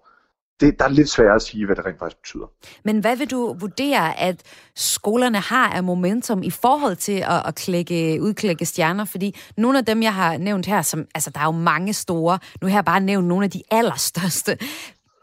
Det, 0.60 0.78
der 0.78 0.84
er 0.84 0.88
lidt 0.88 1.10
svært 1.10 1.36
at 1.36 1.42
sige, 1.42 1.66
hvad 1.66 1.76
det 1.76 1.86
rent 1.86 1.98
faktisk 1.98 2.16
betyder. 2.16 2.46
Men 2.84 2.98
hvad 2.98 3.16
vil 3.16 3.30
du 3.30 3.56
vurdere, 3.60 4.20
at 4.20 4.42
skolerne 4.76 5.38
har 5.38 5.68
af 5.68 5.84
momentum 5.84 6.42
i 6.42 6.50
forhold 6.50 6.96
til 6.96 7.24
at, 7.26 7.42
at 7.46 7.54
klække, 7.54 8.18
udklække 8.20 8.66
stjerner? 8.66 9.04
Fordi 9.04 9.36
nogle 9.56 9.78
af 9.78 9.84
dem, 9.84 10.02
jeg 10.02 10.14
har 10.14 10.38
nævnt 10.38 10.66
her, 10.66 10.82
som, 10.82 11.06
altså 11.14 11.30
der 11.30 11.40
er 11.40 11.44
jo 11.44 11.50
mange 11.50 11.92
store, 11.92 12.38
nu 12.62 12.68
har 12.68 12.76
jeg 12.76 12.84
bare 12.84 13.00
nævnt 13.00 13.28
nogle 13.28 13.44
af 13.44 13.50
de 13.50 13.62
allerstørste, 13.70 14.58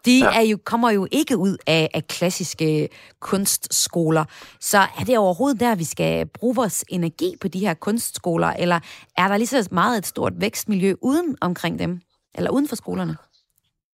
de 0.07 0.19
ja. 0.19 0.37
er 0.37 0.41
jo, 0.41 0.57
kommer 0.65 0.91
jo 0.91 1.07
ikke 1.11 1.37
ud 1.37 1.57
af, 1.67 1.89
af 1.93 2.07
klassiske 2.07 2.89
kunstskoler. 3.19 4.25
Så 4.59 4.77
er 4.77 5.03
det 5.03 5.17
overhovedet 5.17 5.59
der, 5.59 5.75
vi 5.75 5.83
skal 5.83 6.25
bruge 6.25 6.55
vores 6.55 6.85
energi 6.89 7.35
på 7.41 7.47
de 7.47 7.59
her 7.59 7.73
kunstskoler, 7.73 8.47
eller 8.47 8.79
er 9.17 9.27
der 9.27 9.37
lige 9.37 9.47
så 9.47 9.67
meget 9.71 9.97
et 9.97 10.05
stort 10.05 10.33
vækstmiljø 10.37 10.95
uden 11.01 11.35
omkring 11.41 11.79
dem, 11.79 11.99
eller 12.35 12.51
uden 12.51 12.67
for 12.67 12.75
skolerne? 12.75 13.17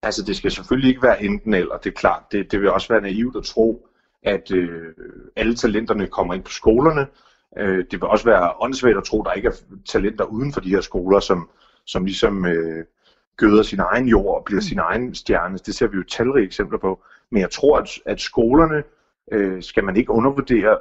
Altså, 0.04 0.24
det 0.24 0.36
skal 0.36 0.52
selvfølgelig 0.52 0.90
ikke 0.90 1.04
være 1.04 1.24
enten 1.24 1.54
eller, 1.54 1.78
det 1.78 1.90
er 1.90 1.94
klart. 1.94 2.24
Det, 2.32 2.52
det 2.52 2.62
vil 2.62 2.70
også 2.70 2.88
være 2.88 3.02
naivt 3.02 3.36
at 3.36 3.44
tro, 3.44 3.88
at 4.24 4.52
øh, 4.52 4.94
alle 5.36 5.56
talenterne 5.56 6.08
kommer 6.08 6.34
ind 6.34 6.44
på 6.44 6.52
skolerne. 6.52 7.08
Øh, 7.58 7.78
det 7.92 8.02
vil 8.02 8.04
også 8.04 8.26
være 8.26 8.54
åndssvagt 8.62 8.98
at 8.98 9.04
tro, 9.04 9.22
at 9.22 9.26
der 9.26 9.32
ikke 9.32 9.48
er 9.48 9.54
talenter 9.86 10.26
uden 10.26 10.54
for 10.54 10.62
de 10.62 10.70
her 10.70 10.82
skoler, 10.82 11.20
som, 11.20 11.50
som 11.86 12.06
ligesom 12.06 12.46
øh, 12.46 12.86
gøder 13.38 13.64
sin 13.64 13.80
egen 13.80 14.08
jord 14.08 14.38
og 14.38 14.46
bliver 14.46 14.62
sin 14.62 14.80
egen 14.80 15.16
stjerne. 15.16 15.58
Det 15.58 15.76
ser 15.76 15.88
vi 15.88 15.98
jo 15.98 16.04
talrige 16.04 16.46
eksempler 16.46 16.78
på. 16.78 17.04
Men 17.30 17.42
jeg 17.42 17.52
tror, 17.52 17.78
at, 17.78 17.90
at 18.06 18.22
skolerne 18.22 18.84
øh, 19.32 19.64
skal 19.64 19.84
man 19.84 19.96
ikke 19.96 20.12
undervurdere. 20.12 20.80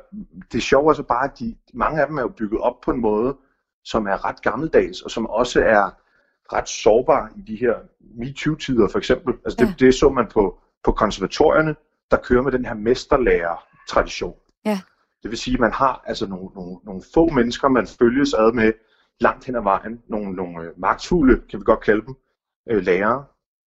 Det 0.53 0.63
sjove 0.63 0.91
er 0.91 0.95
så 0.95 1.03
bare, 1.03 1.25
at 1.25 1.39
de, 1.39 1.57
mange 1.75 2.01
af 2.01 2.07
dem 2.07 2.19
er 2.19 2.23
jo 2.23 2.29
bygget 2.29 2.61
op 2.61 2.81
på 2.81 2.91
en 2.91 3.01
måde, 3.01 3.37
som 3.85 4.07
er 4.07 4.25
ret 4.25 4.43
gammeldags, 4.43 5.03
og 5.03 5.11
som 5.11 5.27
også 5.27 5.61
er 5.61 5.91
ret 6.53 6.69
sårbar 6.69 7.33
i 7.37 7.41
de 7.41 7.57
her 7.57 7.75
MeToo-tider 8.01 8.89
for 8.89 8.99
eksempel. 8.99 9.35
Altså 9.45 9.57
det, 9.59 9.67
ja. 9.67 9.87
det 9.87 9.95
så 9.95 10.09
man 10.09 10.27
på, 10.29 10.59
på 10.85 10.93
konservatorierne, 10.93 11.75
der 12.11 12.17
kører 12.17 12.43
med 12.43 12.53
den 12.53 12.65
her 12.65 12.75
mesterlærer-tradition. 12.75 14.35
Ja. 14.65 14.81
Det 15.23 15.31
vil 15.31 15.39
sige, 15.39 15.55
at 15.55 15.61
man 15.61 15.73
har 15.73 16.03
altså 16.07 16.27
nogle, 16.27 16.49
nogle, 16.55 16.79
nogle 16.85 17.03
få 17.15 17.29
mennesker, 17.29 17.69
man 17.69 17.87
følges 17.87 18.35
ad 18.35 18.53
med 18.53 18.73
langt 19.21 19.47
hen 19.47 19.57
ad 19.57 19.63
vejen. 19.63 20.03
Nogle, 20.09 20.33
nogle 20.33 20.63
øh, 20.63 20.71
magtfulde, 20.77 21.43
kan 21.51 21.59
vi 21.61 21.65
godt 21.65 21.81
kalde 21.81 22.07
dem, 22.07 22.15
øh, 22.71 22.83
lærere, 22.83 23.25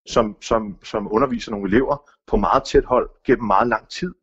som, 0.07 0.37
som, 0.43 0.77
som 0.85 1.13
underviser 1.13 1.51
nogle 1.51 1.69
elever 1.69 2.11
på 2.27 2.37
meget 2.37 2.65
tæt 2.65 2.85
hold 2.85 3.11
gennem 3.27 3.47
meget 3.47 3.69
lang 3.69 3.89
tid. 3.89 4.15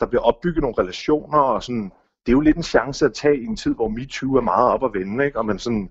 Der 0.00 0.06
bliver 0.06 0.22
opbygget 0.22 0.62
nogle 0.62 0.78
relationer, 0.78 1.38
og 1.38 1.62
sådan, 1.62 1.92
det 2.26 2.32
er 2.32 2.36
jo 2.36 2.40
lidt 2.40 2.56
en 2.56 2.62
chance 2.62 3.04
at 3.04 3.14
tage 3.14 3.40
i 3.40 3.44
en 3.44 3.56
tid, 3.56 3.74
hvor 3.74 3.88
MeToo 3.88 4.34
er 4.34 4.40
meget 4.40 4.70
op 4.70 4.84
at 4.84 4.94
vende, 4.94 5.24
ikke? 5.24 5.38
og 5.38 5.46
man 5.46 5.58
sådan, 5.58 5.90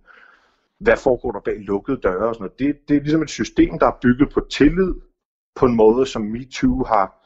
hvad 0.79 0.97
foregår 0.97 1.31
der 1.31 1.39
bag 1.39 1.59
lukkede 1.59 1.99
døre 2.03 2.27
og 2.27 2.35
sådan 2.35 2.43
noget. 2.43 2.59
Det, 2.59 2.89
det 2.89 2.97
er 2.97 3.01
ligesom 3.01 3.21
et 3.21 3.29
system, 3.29 3.79
der 3.79 3.87
er 3.87 3.97
bygget 4.01 4.29
på 4.33 4.41
tillid, 4.49 4.93
på 5.55 5.65
en 5.65 5.75
måde, 5.75 6.05
som 6.05 6.21
MeToo 6.21 6.83
har 6.83 7.19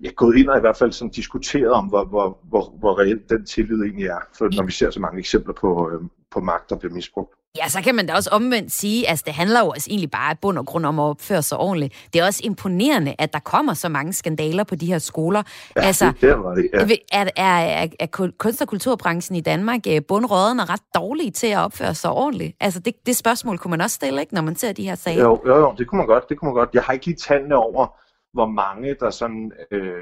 ja, 0.00 0.10
gået 0.16 0.36
ind 0.36 0.48
og 0.48 0.56
i 0.56 0.60
hvert 0.60 0.76
fald 0.76 0.92
sådan 0.92 1.10
diskuteret 1.10 1.72
om, 1.72 1.86
hvor, 1.86 2.04
hvor, 2.04 2.38
hvor, 2.42 2.70
hvor 2.78 2.98
reelt 2.98 3.30
den 3.30 3.46
tillid 3.46 3.82
egentlig 3.82 4.06
er, 4.06 4.20
for 4.38 4.56
når 4.56 4.64
vi 4.64 4.72
ser 4.72 4.90
så 4.90 5.00
mange 5.00 5.18
eksempler 5.18 5.54
på, 5.54 5.90
øh, 5.90 6.00
på 6.30 6.40
magt, 6.40 6.70
der 6.70 6.78
bliver 6.78 6.94
misbrugt. 6.94 7.34
Ja, 7.58 7.68
så 7.68 7.82
kan 7.82 7.94
man 7.94 8.06
da 8.06 8.14
også 8.14 8.30
omvendt 8.30 8.72
sige, 8.72 9.06
at 9.06 9.10
altså, 9.10 9.22
det 9.26 9.34
handler 9.34 9.60
jo 9.60 9.72
altså 9.72 9.90
egentlig 9.90 10.10
bare 10.10 10.32
i 10.32 10.34
bund 10.42 10.58
og 10.58 10.66
grund 10.66 10.86
om 10.86 10.98
at 10.98 11.02
opføre 11.02 11.42
sig 11.42 11.58
ordentligt. 11.58 12.08
Det 12.12 12.20
er 12.20 12.26
også 12.26 12.40
imponerende, 12.44 13.14
at 13.18 13.32
der 13.32 13.38
kommer 13.38 13.74
så 13.74 13.88
mange 13.88 14.12
skandaler 14.12 14.64
på 14.64 14.74
de 14.74 14.86
her 14.86 14.98
skoler. 14.98 15.42
Ja, 15.76 15.80
altså, 15.80 16.12
det, 16.20 16.38
var 16.38 16.54
det, 16.54 16.68
ja. 16.72 16.96
er, 17.12 17.30
er, 17.36 17.86
er 18.00 18.06
kunst- 18.38 18.62
og 18.62 18.68
kulturbranchen 18.68 19.36
i 19.36 19.40
Danmark 19.40 19.80
øh, 19.88 20.02
bundråden 20.08 20.60
og 20.60 20.68
ret 20.68 20.82
dårlige 20.94 21.30
til 21.30 21.46
at 21.46 21.58
opføre 21.58 21.94
sig 21.94 22.10
ordentligt? 22.10 22.56
Altså, 22.60 22.80
det, 22.80 22.94
det 23.06 23.16
spørgsmål 23.16 23.58
kunne 23.58 23.70
man 23.70 23.80
også 23.80 23.94
stille, 23.94 24.20
ikke, 24.20 24.34
når 24.34 24.42
man 24.42 24.56
ser 24.56 24.72
de 24.72 24.84
her 24.84 24.94
sager? 24.94 25.22
Jo, 25.22 25.42
jo, 25.46 25.56
jo, 25.56 25.74
det 25.78 25.86
kunne 25.86 25.98
man 25.98 26.06
godt. 26.06 26.28
Det 26.28 26.38
kunne 26.38 26.46
man 26.46 26.54
godt. 26.54 26.70
Jeg 26.74 26.82
har 26.82 26.92
ikke 26.92 27.06
lige 27.06 27.16
tallene 27.16 27.56
over, 27.56 27.86
hvor 28.32 28.46
mange 28.46 28.96
der 29.00 29.10
sådan 29.10 29.52
øh, 29.70 29.92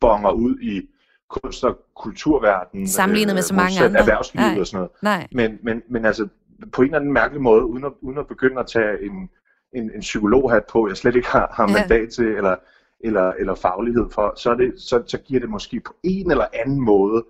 bonger 0.00 0.30
ud 0.30 0.58
i 0.62 0.80
kunst- 1.30 1.64
og 1.64 1.76
kulturverdenen. 1.96 2.88
Sammenlignet 2.88 3.32
øh, 3.32 3.34
med 3.34 3.42
så 3.42 3.54
mange 3.54 3.84
andre. 3.84 4.00
Erhvervslivet 4.00 4.52
Nej. 4.52 4.60
og 4.60 4.66
sådan 4.66 4.76
noget. 4.76 4.90
Nej. 5.02 5.26
Men, 5.32 5.58
men, 5.62 5.82
men 5.90 6.04
altså, 6.04 6.28
på 6.72 6.82
en 6.82 6.86
eller 6.86 6.98
anden 6.98 7.12
mærkelig 7.12 7.42
måde, 7.42 7.64
uden 7.64 7.84
at, 7.84 7.92
uden 8.00 8.18
at 8.18 8.26
begynde 8.26 8.60
at 8.60 8.66
tage 8.66 9.02
en, 9.02 9.30
en, 9.72 9.90
en 9.94 10.00
psykologhat 10.00 10.64
på, 10.72 10.88
jeg 10.88 10.96
slet 10.96 11.16
ikke 11.16 11.28
har, 11.28 11.52
har 11.56 11.66
mandat 11.66 12.10
til, 12.12 12.26
eller, 12.26 12.56
eller, 13.00 13.32
eller 13.32 13.54
faglighed 13.54 14.10
for, 14.10 14.32
så, 14.36 14.50
er 14.50 14.54
det, 14.54 14.72
så, 14.76 15.02
så 15.06 15.18
giver 15.18 15.40
det 15.40 15.50
måske 15.50 15.80
på 15.80 15.94
en 16.02 16.30
eller 16.30 16.46
anden 16.52 16.80
måde 16.80 17.24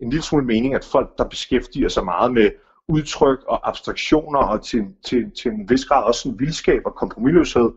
en 0.00 0.10
lille 0.10 0.22
smule 0.22 0.44
mening, 0.44 0.74
at 0.74 0.84
folk, 0.84 1.18
der 1.18 1.24
beskæftiger 1.24 1.88
sig 1.88 2.04
meget 2.04 2.32
med 2.32 2.50
udtryk 2.88 3.38
og 3.48 3.68
abstraktioner, 3.68 4.38
og 4.38 4.64
til, 4.64 4.94
til, 5.04 5.30
til 5.30 5.50
en 5.50 5.70
vis 5.70 5.84
grad 5.84 6.04
også 6.04 6.28
en 6.28 6.38
vildskab 6.38 6.82
og 6.84 6.94
kompromilløshed, 6.94 7.70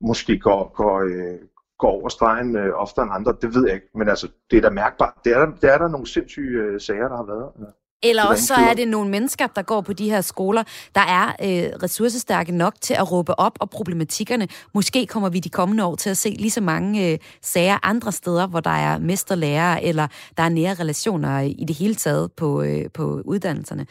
måske 0.00 0.38
går, 0.38 0.72
går, 0.74 1.00
øh, 1.00 1.38
går 1.78 1.90
over 1.90 2.08
stregen 2.08 2.56
øh, 2.56 2.74
oftere 2.74 3.04
end 3.04 3.14
andre, 3.14 3.36
det 3.42 3.54
ved 3.54 3.66
jeg 3.66 3.74
ikke. 3.74 3.88
Men 3.94 4.08
altså, 4.08 4.28
det 4.50 4.56
er 4.56 4.60
da 4.60 4.70
mærkbart. 4.70 5.14
Det 5.24 5.32
er, 5.32 5.46
der, 5.60 5.72
er 5.72 5.78
der 5.78 5.88
nogle 5.88 6.06
sindssyge 6.06 6.62
øh, 6.62 6.80
sager, 6.80 7.08
der 7.08 7.16
har 7.16 7.24
været. 7.24 7.50
Ja. 7.58 7.64
Eller 8.02 8.24
også 8.24 8.46
så 8.46 8.54
er 8.54 8.74
det 8.74 8.88
nogle 8.88 9.10
mennesker, 9.10 9.46
der 9.46 9.62
går 9.62 9.80
på 9.80 9.92
de 9.92 10.10
her 10.10 10.20
skoler, 10.20 10.62
der 10.94 11.00
er 11.00 11.26
øh, 11.26 11.70
ressourcestærke 11.82 12.52
nok 12.52 12.74
til 12.80 12.94
at 12.94 13.12
råbe 13.12 13.38
op 13.38 13.58
og 13.60 13.70
problematikkerne. 13.70 14.48
Måske 14.74 15.06
kommer 15.06 15.28
vi 15.28 15.40
de 15.40 15.48
kommende 15.48 15.84
år 15.84 15.96
til 15.96 16.10
at 16.10 16.16
se 16.16 16.28
lige 16.28 16.50
så 16.50 16.60
mange 16.60 17.12
øh, 17.12 17.18
sager 17.42 17.78
andre 17.82 18.12
steder, 18.12 18.46
hvor 18.46 18.60
der 18.60 18.70
er 18.70 18.98
mesterlærere, 18.98 19.84
eller 19.84 20.06
der 20.36 20.42
er 20.42 20.48
nære 20.48 20.74
relationer 20.74 21.40
i 21.40 21.64
det 21.68 21.76
hele 21.76 21.94
taget 21.94 22.32
på, 22.32 22.62
øh, 22.62 22.90
på 22.94 23.22
uddannelserne. 23.24 23.86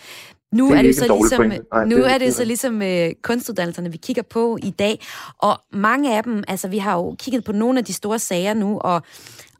Nu 0.52 0.67
det 0.67 0.74
er, 0.74 0.78
er 0.78 0.82
det 0.82 0.96
så 0.96 1.17
ligesom, 1.20 1.46
Nej, 1.46 1.86
nu 1.86 1.98
det, 1.98 2.12
er 2.12 2.17
det 2.17 2.36
så 2.36 2.46
ligesom 2.46 2.82
uh, 2.82 3.08
kunstuddannelserne, 3.24 3.91
vi 3.91 3.98
kigger 3.98 4.24
på 4.24 4.58
i 4.63 4.70
dag, 4.70 5.06
og 5.38 5.60
mange 5.72 6.17
af 6.17 6.24
dem, 6.24 6.43
altså 6.48 6.67
vi 6.67 6.78
har 6.78 6.93
jo 6.93 7.15
kigget 7.20 7.43
på 7.43 7.52
nogle 7.52 7.80
af 7.80 7.86
de 7.86 7.93
store 7.93 8.20
sager 8.20 8.54
nu, 8.54 8.80
og, 8.80 9.02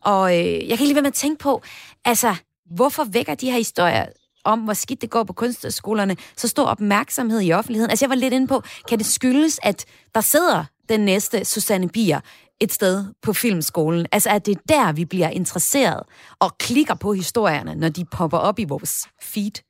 og 0.02 0.40
øh, 0.40 0.70
jeg 0.70 0.78
kan 0.78 0.88
lige 0.88 0.96
være 0.96 1.02
med 1.02 1.12
at 1.12 1.14
tænke 1.14 1.40
på, 1.40 1.62
altså 2.06 2.36
hvorfor 2.76 3.04
vækker 3.04 3.36
de 3.36 3.52
her 3.52 3.58
historier 3.58 4.06
om, 4.48 4.60
hvor 4.60 4.74
skidt 4.74 5.02
det 5.02 5.10
går 5.10 5.24
på 5.24 5.34
kunstskolerne, 5.34 6.16
så 6.36 6.48
stor 6.48 6.66
opmærksomhed 6.66 7.42
i 7.42 7.54
offentligheden. 7.54 7.90
Altså 7.90 8.06
jeg 8.06 8.10
var 8.10 8.16
lidt 8.16 8.34
inde 8.34 8.48
på, 8.48 8.62
kan 8.90 8.98
det 8.98 9.06
skyldes, 9.06 9.60
at 9.64 9.86
der 10.16 10.22
sidder 10.22 10.66
den 10.90 11.00
næste 11.00 11.46
Susanne 11.46 11.90
Bier 11.90 12.20
et 12.60 12.74
sted 12.74 13.06
på 13.22 13.34
filmskolen? 13.34 14.06
Altså 14.12 14.30
at 14.30 14.46
det 14.46 14.58
er 14.58 14.62
der, 14.70 14.94
vi 14.94 15.06
bliver 15.06 15.30
interesseret 15.30 16.04
og 16.40 16.58
klikker 16.58 16.96
på 16.96 17.14
historierne, 17.14 17.76
når 17.76 17.90
de 17.90 18.06
popper 18.06 18.38
op 18.38 18.60
i 18.60 18.64
vores 18.64 19.08
feed? 19.22 19.64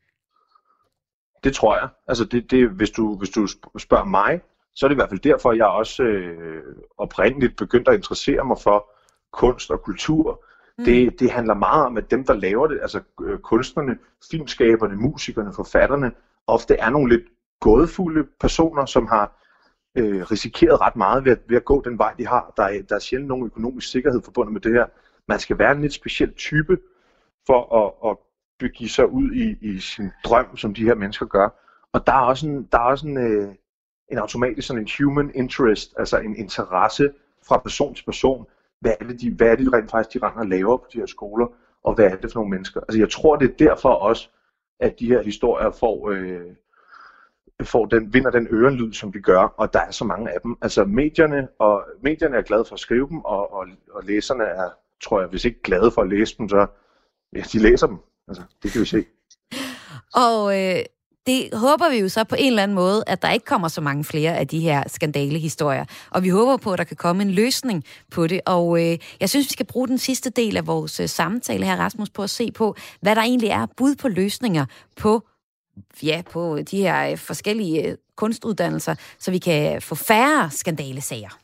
Det 1.43 1.55
tror 1.55 1.75
jeg. 1.75 1.89
Altså 2.07 2.23
det, 2.23 2.51
det, 2.51 2.69
hvis, 2.69 2.89
du, 2.89 3.17
hvis 3.17 3.29
du 3.29 3.47
spørger 3.77 4.05
mig, 4.05 4.41
så 4.75 4.85
er 4.85 4.87
det 4.87 4.95
i 4.95 4.99
hvert 4.99 5.09
fald 5.09 5.19
derfor, 5.19 5.53
jeg 5.53 5.65
også 5.65 6.03
øh, 6.03 6.63
oprindeligt 6.97 7.57
begyndte 7.57 7.91
at 7.91 7.97
interessere 7.97 8.45
mig 8.45 8.57
for 8.63 8.89
kunst 9.33 9.71
og 9.71 9.81
kultur. 9.83 10.43
Mm. 10.77 10.85
Det, 10.85 11.19
det 11.19 11.31
handler 11.31 11.53
meget 11.53 11.85
om, 11.85 11.97
at 11.97 12.11
dem, 12.11 12.25
der 12.25 12.33
laver 12.33 12.67
det, 12.67 12.79
altså 12.81 13.01
øh, 13.21 13.39
kunstnerne, 13.39 13.97
filmskaberne, 14.31 14.95
musikerne, 14.95 15.53
forfatterne, 15.53 16.11
ofte 16.47 16.75
er 16.75 16.89
nogle 16.89 17.15
lidt 17.15 17.25
gådefulde 17.59 18.27
personer, 18.39 18.85
som 18.85 19.07
har 19.07 19.43
øh, 19.97 20.21
risikeret 20.31 20.81
ret 20.81 20.95
meget 20.95 21.25
ved 21.25 21.31
at, 21.31 21.39
ved 21.47 21.57
at 21.57 21.65
gå 21.65 21.81
den 21.81 21.97
vej, 21.97 22.13
de 22.17 22.27
har. 22.27 22.53
Der 22.57 22.63
er, 22.63 22.81
der 22.89 22.95
er 22.95 22.99
sjældent 22.99 23.27
nogen 23.27 23.45
økonomisk 23.45 23.91
sikkerhed 23.91 24.21
forbundet 24.21 24.53
med 24.53 24.61
det 24.61 24.71
her. 24.71 24.85
Man 25.27 25.39
skal 25.39 25.59
være 25.59 25.71
en 25.71 25.81
lidt 25.81 25.93
speciel 25.93 26.33
type 26.33 26.77
for 27.47 27.75
at, 27.85 28.11
at 28.11 28.17
begive 28.59 28.89
sig 28.89 29.11
ud 29.11 29.31
i, 29.31 29.57
i 29.61 29.79
sin 29.79 30.11
drøm, 30.25 30.57
som 30.57 30.73
de 30.73 30.83
her 30.83 30.95
mennesker 30.95 31.25
gør. 31.25 31.49
Og 31.93 32.07
der 32.07 32.13
er 32.13 32.21
også 32.21 32.47
en, 32.47 32.67
der 32.71 32.77
er 32.77 32.83
også 32.83 33.07
en, 33.07 33.17
øh, 33.17 33.55
en 34.11 34.17
automatisk 34.17 34.67
sådan 34.67 34.81
en 34.81 34.89
human 34.97 35.31
interest, 35.35 35.93
altså 35.97 36.17
en 36.17 36.35
interesse 36.35 37.11
fra 37.47 37.57
person 37.57 37.95
til 37.95 38.05
person. 38.05 38.45
Hvad 38.81 38.93
er 38.99 39.05
det, 39.05 39.21
de, 39.21 39.33
hvad 39.33 39.47
er 39.47 39.55
det 39.55 39.73
rent 39.73 39.91
faktisk, 39.91 40.21
de 40.21 40.27
render 40.27 40.39
og 40.39 40.47
laver 40.47 40.77
på 40.77 40.85
de 40.93 40.99
her 40.99 41.05
skoler, 41.05 41.47
og 41.83 41.93
hvad 41.93 42.05
er 42.05 42.15
det 42.15 42.31
for 42.31 42.39
nogle 42.39 42.49
mennesker? 42.49 42.81
Altså 42.81 42.99
jeg 42.99 43.09
tror, 43.09 43.35
det 43.35 43.51
er 43.51 43.55
derfor 43.69 43.89
også, 43.89 44.29
at 44.79 44.99
de 44.99 45.07
her 45.07 45.23
historier 45.23 45.71
får, 45.71 46.09
øh, 46.09 46.55
får 47.63 47.85
den, 47.85 48.13
vinder 48.13 48.31
den 48.31 48.47
ørenlyd, 48.51 48.93
som 48.93 49.11
de 49.11 49.19
gør, 49.19 49.53
og 49.57 49.73
der 49.73 49.79
er 49.79 49.91
så 49.91 50.05
mange 50.05 50.31
af 50.31 50.41
dem. 50.41 50.57
Altså 50.61 50.85
medierne, 50.85 51.47
og 51.59 51.83
medierne 52.01 52.37
er 52.37 52.41
glade 52.41 52.65
for 52.65 52.73
at 52.73 52.79
skrive 52.79 53.07
dem, 53.09 53.19
og, 53.19 53.53
og, 53.53 53.67
og 53.91 54.03
læserne 54.03 54.43
er, 54.43 54.69
tror 55.03 55.19
jeg, 55.19 55.29
hvis 55.29 55.45
ikke 55.45 55.61
glade 55.61 55.91
for 55.91 56.01
at 56.01 56.09
læse 56.09 56.37
dem, 56.37 56.49
så 56.49 56.67
ja, 57.35 57.41
de 57.53 57.59
læser 57.59 57.87
dem. 57.87 57.97
Altså, 58.27 58.43
det 58.63 58.71
kan 58.71 58.81
vi 58.81 58.85
se. 58.85 59.05
Og 60.13 60.39
øh, 60.61 60.83
det 61.27 61.49
håber 61.53 61.89
vi 61.89 61.95
jo 61.95 62.09
så 62.09 62.23
på 62.23 62.35
en 62.39 62.47
eller 62.47 62.63
anden 62.63 62.75
måde, 62.75 63.03
at 63.07 63.21
der 63.21 63.31
ikke 63.31 63.45
kommer 63.45 63.67
så 63.67 63.81
mange 63.81 64.03
flere 64.03 64.37
af 64.37 64.47
de 64.47 64.59
her 64.59 64.83
skandalehistorier. 64.87 65.85
Og 66.09 66.23
vi 66.23 66.29
håber 66.29 66.57
på, 66.57 66.71
at 66.71 66.77
der 66.77 66.83
kan 66.83 66.97
komme 66.97 67.23
en 67.23 67.31
løsning 67.31 67.83
på 68.11 68.27
det. 68.27 68.41
Og 68.45 68.83
øh, 68.83 68.97
jeg 69.19 69.29
synes, 69.29 69.45
vi 69.45 69.51
skal 69.51 69.65
bruge 69.65 69.87
den 69.87 69.97
sidste 69.97 70.29
del 70.29 70.57
af 70.57 70.67
vores 70.67 70.99
øh, 70.99 71.09
samtale 71.09 71.65
her, 71.65 71.75
Rasmus, 71.75 72.09
på 72.09 72.23
at 72.23 72.29
se 72.29 72.51
på, 72.51 72.75
hvad 73.01 73.15
der 73.15 73.21
egentlig 73.21 73.49
er 73.49 73.65
bud 73.77 73.95
på 73.95 74.07
løsninger 74.07 74.65
på 74.95 75.23
ja, 76.03 76.21
på 76.31 76.59
de 76.71 76.77
her 76.77 77.11
øh, 77.11 77.17
forskellige 77.17 77.87
øh, 77.87 77.97
kunstuddannelser, 78.15 78.95
så 79.19 79.31
vi 79.31 79.37
kan 79.37 79.81
få 79.81 79.95
færre 79.95 80.49
skandalesager. 80.51 81.37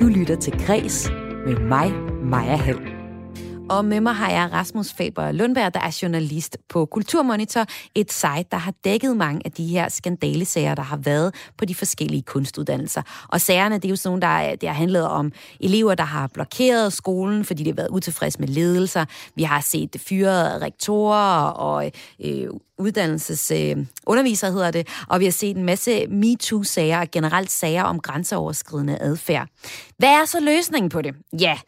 Du 0.00 0.06
lytter 0.06 0.36
til 0.36 0.52
Græs 0.66 1.10
med 1.46 1.56
mig, 1.56 1.92
Maja 2.22 2.56
Hall. 2.56 2.97
Og 3.70 3.84
med 3.84 4.00
mig 4.00 4.14
har 4.14 4.30
jeg 4.30 4.52
Rasmus 4.52 4.92
Faber 4.92 5.32
Lundberg, 5.32 5.74
der 5.74 5.80
er 5.80 5.98
journalist 6.02 6.58
på 6.68 6.86
Kulturmonitor, 6.86 7.66
et 7.94 8.12
site, 8.12 8.44
der 8.50 8.56
har 8.56 8.74
dækket 8.84 9.16
mange 9.16 9.40
af 9.44 9.52
de 9.52 9.66
her 9.66 9.88
skandalesager, 9.88 10.74
der 10.74 10.82
har 10.82 10.96
været 10.96 11.34
på 11.58 11.64
de 11.64 11.74
forskellige 11.74 12.22
kunstuddannelser. 12.22 13.02
Og 13.28 13.40
sagerne, 13.40 13.74
det 13.74 13.84
er 13.84 13.88
jo 13.88 13.96
sådan 13.96 14.10
nogle, 14.10 14.22
der 14.22 14.56
det 14.56 14.68
har 14.68 14.76
handlet 14.76 15.08
om 15.08 15.32
elever, 15.60 15.94
der 15.94 16.04
har 16.04 16.26
blokeret 16.26 16.92
skolen, 16.92 17.44
fordi 17.44 17.62
de 17.62 17.70
har 17.70 17.74
været 17.74 17.88
utilfredse 17.88 18.40
med 18.40 18.48
ledelser. 18.48 19.04
Vi 19.34 19.42
har 19.42 19.60
set 19.60 19.96
fyrede 20.08 20.58
rektorer 20.58 21.42
og 21.44 21.90
øh, 22.24 22.48
uddannelses 22.78 23.50
øh, 23.50 23.76
underviser, 24.06 24.50
hedder 24.50 24.70
det, 24.70 24.88
og 25.08 25.20
vi 25.20 25.24
har 25.24 25.32
set 25.32 25.56
en 25.56 25.64
masse 25.64 26.06
MeToo-sager 26.06 27.00
og 27.00 27.10
generelt 27.10 27.50
sager 27.50 27.82
om 27.82 28.00
grænseoverskridende 28.00 28.98
adfærd. 29.00 29.48
Hvad 29.98 30.08
er 30.08 30.24
så 30.24 30.40
løsningen 30.40 30.88
på 30.88 31.02
det? 31.02 31.14
Ja, 31.40 31.58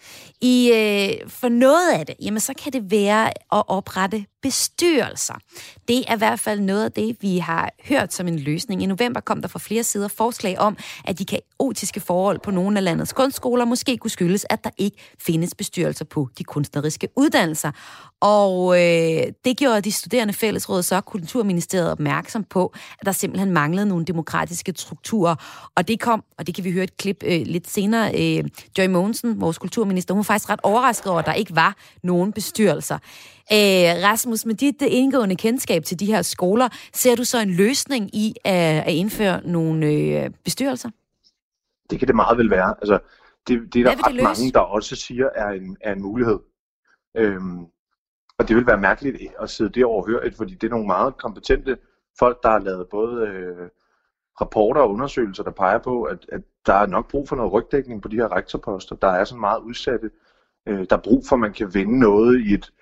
i, 0.40 0.72
øh, 0.72 1.30
for 1.30 1.48
noget 1.48 1.92
af 1.92 2.06
det, 2.06 2.14
jamen 2.22 2.40
så 2.40 2.54
kan 2.64 2.72
det 2.72 2.90
være 2.90 3.28
at 3.28 3.62
oprette 3.68 4.24
bestyrelser. 4.42 5.34
Det 5.88 6.04
er 6.08 6.14
i 6.14 6.18
hvert 6.18 6.40
fald 6.40 6.60
noget 6.60 6.84
af 6.84 6.92
det, 6.92 7.16
vi 7.20 7.38
har 7.38 7.70
hørt 7.84 8.12
som 8.14 8.28
en 8.28 8.38
løsning. 8.38 8.82
I 8.82 8.86
november 8.86 9.20
kom 9.20 9.40
der 9.40 9.48
fra 9.48 9.58
flere 9.58 9.82
sider 9.82 10.08
forslag 10.08 10.58
om, 10.58 10.76
at 11.04 11.18
de 11.18 11.24
kaotiske 11.24 12.00
forhold 12.00 12.38
på 12.38 12.50
nogle 12.50 12.76
af 12.78 12.84
landets 12.84 13.12
kunstskoler 13.12 13.64
måske 13.64 13.96
kunne 13.96 14.10
skyldes, 14.10 14.46
at 14.50 14.64
der 14.64 14.70
ikke 14.78 14.96
findes 15.18 15.54
bestyrelser 15.54 16.04
på 16.04 16.28
de 16.38 16.44
kunstneriske 16.44 17.08
uddannelser. 17.16 17.70
Og 18.20 18.74
øh, 18.74 19.22
det 19.44 19.56
gjorde 19.56 19.80
de 19.80 19.92
studerende 19.92 20.34
fællesråd 20.34 20.82
så 20.82 21.00
Kulturministeriet 21.00 21.90
opmærksom 21.90 22.44
på, 22.44 22.74
at 23.00 23.06
der 23.06 23.12
simpelthen 23.12 23.50
manglede 23.50 23.86
nogle 23.86 24.04
demokratiske 24.04 24.72
strukturer. 24.76 25.34
Og 25.74 25.88
det 25.88 26.00
kom, 26.00 26.24
og 26.38 26.46
det 26.46 26.54
kan 26.54 26.64
vi 26.64 26.72
høre 26.72 26.84
et 26.84 26.96
klip 26.96 27.22
øh, 27.26 27.42
lidt 27.46 27.70
senere, 27.70 28.38
øh, 28.38 28.44
Joy 28.78 28.86
Mogensen, 28.86 29.40
vores 29.40 29.58
kulturminister, 29.58 30.14
hun 30.14 30.18
var 30.18 30.22
faktisk 30.22 30.50
ret 30.50 30.60
overrasket 30.62 31.06
over, 31.06 31.18
at 31.18 31.26
der 31.26 31.32
ikke 31.32 31.56
var 31.56 31.76
nogen 32.02 32.32
bestyrelser. 32.32 32.98
Øh, 33.52 34.04
Rasmus, 34.04 34.46
med 34.46 34.54
dit 34.54 34.82
indgående 34.82 35.36
kendskab 35.36 35.84
til 35.84 36.00
de 36.00 36.06
her 36.06 36.22
skoler, 36.22 36.68
ser 36.92 37.14
du 37.14 37.24
så 37.24 37.38
en 37.38 37.50
løsning 37.50 38.14
i 38.14 38.34
at, 38.44 38.82
at 38.86 38.92
indføre 38.92 39.40
nogle 39.46 39.86
øh, 39.86 40.30
bestyrelser? 40.44 40.90
Det 41.90 41.98
kan 41.98 42.08
det 42.08 42.16
meget 42.16 42.38
vel 42.38 42.50
være. 42.50 42.74
Altså, 42.80 42.98
det, 43.48 43.74
det 43.74 43.80
er 43.80 43.84
der 43.84 44.06
ret 44.06 44.14
det 44.14 44.22
mange, 44.22 44.52
der 44.52 44.60
også 44.60 44.96
siger 44.96 45.28
er 45.34 45.48
en, 45.48 45.76
er 45.80 45.92
en 45.92 46.02
mulighed. 46.02 46.38
Øhm, 47.16 47.66
og 48.38 48.48
det 48.48 48.56
vil 48.56 48.66
være 48.66 48.80
mærkeligt 48.80 49.16
at 49.40 49.50
sidde 49.50 49.70
det 49.70 49.84
overhørigt, 49.84 50.36
fordi 50.36 50.54
det 50.54 50.66
er 50.66 50.70
nogle 50.70 50.86
meget 50.86 51.16
kompetente 51.16 51.76
folk, 52.18 52.42
der 52.42 52.50
har 52.50 52.58
lavet 52.58 52.88
både 52.88 53.26
øh, 53.26 53.68
rapporter 54.40 54.80
og 54.80 54.90
undersøgelser, 54.90 55.42
der 55.42 55.50
peger 55.50 55.78
på, 55.78 56.02
at, 56.02 56.26
at 56.32 56.40
der 56.66 56.74
er 56.74 56.86
nok 56.86 57.10
brug 57.10 57.28
for 57.28 57.36
noget 57.36 57.52
rygdækning 57.52 58.02
på 58.02 58.08
de 58.08 58.16
her 58.16 58.36
rektorposter. 58.36 58.96
Der 58.96 59.08
er 59.08 59.24
sådan 59.24 59.40
meget 59.40 59.60
udsatte. 59.60 60.10
Øh, 60.66 60.86
der 60.90 60.96
er 60.96 61.00
brug 61.00 61.24
for, 61.28 61.36
at 61.36 61.40
man 61.40 61.52
kan 61.52 61.74
vinde 61.74 61.98
noget 61.98 62.40
i 62.40 62.54
et 62.54 62.72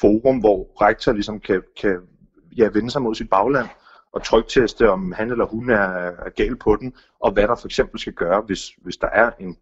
forum, 0.00 0.38
hvor 0.38 0.82
rektor 0.82 1.12
ligesom 1.12 1.40
kan, 1.40 1.62
kan 1.80 2.00
ja, 2.56 2.68
vende 2.68 2.90
sig 2.90 3.02
mod 3.02 3.14
sit 3.14 3.30
bagland 3.30 3.68
og 4.12 4.22
trygteste, 4.22 4.90
om 4.90 5.12
han 5.12 5.30
eller 5.30 5.44
hun 5.44 5.70
er, 5.70 5.88
er 6.26 6.30
gal 6.30 6.56
på 6.56 6.76
den, 6.76 6.94
og 7.20 7.32
hvad 7.32 7.48
der 7.48 7.54
for 7.54 7.66
eksempel 7.66 8.00
skal 8.00 8.12
gøre, 8.12 8.40
hvis, 8.40 8.70
hvis 8.82 8.96
der 8.96 9.08
er 9.08 9.30
en, 9.38 9.56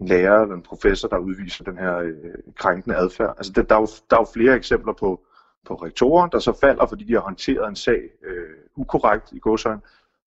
en 0.00 0.08
lærer 0.08 0.42
eller 0.42 0.54
en 0.54 0.62
professor, 0.62 1.08
der 1.08 1.18
udviser 1.18 1.64
den 1.64 1.78
her 1.78 1.96
øh, 1.96 2.14
krænkende 2.56 2.96
adfærd. 2.96 3.34
Altså, 3.36 3.52
der, 3.52 3.62
der, 3.62 3.74
er 3.74 3.80
jo, 3.80 3.88
der 4.10 4.16
er 4.16 4.20
jo 4.20 4.26
flere 4.34 4.56
eksempler 4.56 4.92
på, 4.92 5.20
på 5.66 5.74
rektorer, 5.74 6.26
der 6.26 6.38
så 6.38 6.58
falder, 6.60 6.86
fordi 6.86 7.04
de 7.04 7.12
har 7.12 7.20
håndteret 7.20 7.68
en 7.68 7.76
sag 7.76 8.00
øh, 8.24 8.56
ukorrekt 8.76 9.32
i 9.32 9.38
godsøjen, 9.38 9.80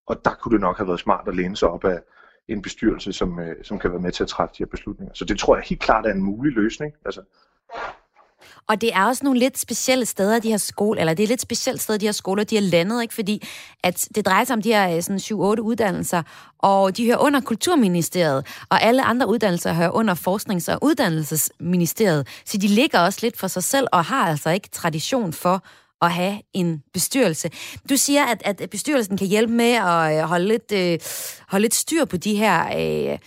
og 0.07 0.25
der 0.25 0.31
kunne 0.33 0.53
det 0.53 0.61
nok 0.61 0.77
have 0.77 0.87
været 0.87 0.99
smart 0.99 1.27
at 1.27 1.35
læne 1.35 1.55
sig 1.55 1.69
op 1.69 1.85
af 1.85 2.01
en 2.47 2.61
bestyrelse, 2.61 3.13
som, 3.13 3.39
øh, 3.39 3.55
som 3.63 3.79
kan 3.79 3.91
være 3.91 4.01
med 4.01 4.11
til 4.11 4.23
at 4.23 4.29
træffe 4.29 4.53
de 4.53 4.63
her 4.63 4.65
beslutninger. 4.65 5.13
Så 5.13 5.25
det 5.25 5.39
tror 5.39 5.55
jeg 5.55 5.63
helt 5.63 5.81
klart 5.81 6.05
er 6.05 6.11
en 6.11 6.23
mulig 6.23 6.53
løsning. 6.53 6.93
Altså, 7.05 7.21
og 8.67 8.81
det 8.81 8.93
er 8.93 9.05
også 9.05 9.23
nogle 9.23 9.39
lidt 9.39 9.59
specielle 9.59 10.05
steder, 10.05 10.39
de 10.39 10.49
her 10.49 10.57
skoler, 10.57 10.99
eller 11.01 11.13
det 11.13 11.23
er 11.23 11.27
lidt 11.27 11.41
specielt 11.41 11.81
sted, 11.81 11.99
de 11.99 12.05
her 12.05 12.11
skoler, 12.11 12.43
de 12.43 12.55
har 12.55 12.61
landet, 12.61 13.01
ikke? 13.01 13.13
fordi 13.13 13.47
at 13.83 14.07
det 14.15 14.25
drejer 14.25 14.43
sig 14.43 14.53
om 14.53 14.61
de 14.61 14.73
her 14.73 14.95
øh, 14.95 15.03
sådan 15.03 15.19
7-8 15.19 15.33
uddannelser, 15.35 16.23
og 16.59 16.97
de 16.97 17.05
hører 17.05 17.17
under 17.17 17.41
Kulturministeriet, 17.41 18.45
og 18.69 18.81
alle 18.81 19.03
andre 19.03 19.27
uddannelser 19.27 19.73
hører 19.73 19.89
under 19.89 20.15
Forsknings- 20.15 20.69
og 20.69 20.79
Uddannelsesministeriet, 20.81 22.27
så 22.45 22.57
de 22.57 22.67
ligger 22.67 22.99
også 22.99 23.19
lidt 23.21 23.37
for 23.37 23.47
sig 23.47 23.63
selv, 23.63 23.87
og 23.91 24.05
har 24.05 24.27
altså 24.27 24.49
ikke 24.49 24.69
tradition 24.69 25.33
for 25.33 25.63
at 26.01 26.11
have 26.11 26.41
en 26.53 26.83
bestyrelse. 26.93 27.49
Du 27.89 27.97
siger, 27.97 28.25
at, 28.25 28.41
at 28.45 28.69
bestyrelsen 28.69 29.17
kan 29.17 29.27
hjælpe 29.27 29.53
med 29.53 29.71
at 29.73 30.17
øh, 30.17 30.23
holde 30.23 30.47
lidt, 30.47 30.71
øh, 30.71 30.99
holde 31.47 31.61
lidt 31.61 31.75
styr 31.75 32.05
på 32.05 32.17
de 32.17 32.35
her 32.35 32.65
øh, 32.77 33.17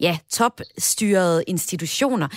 ja, 0.00 0.18
topstyrede 0.30 1.44
institutioner. 1.46 2.28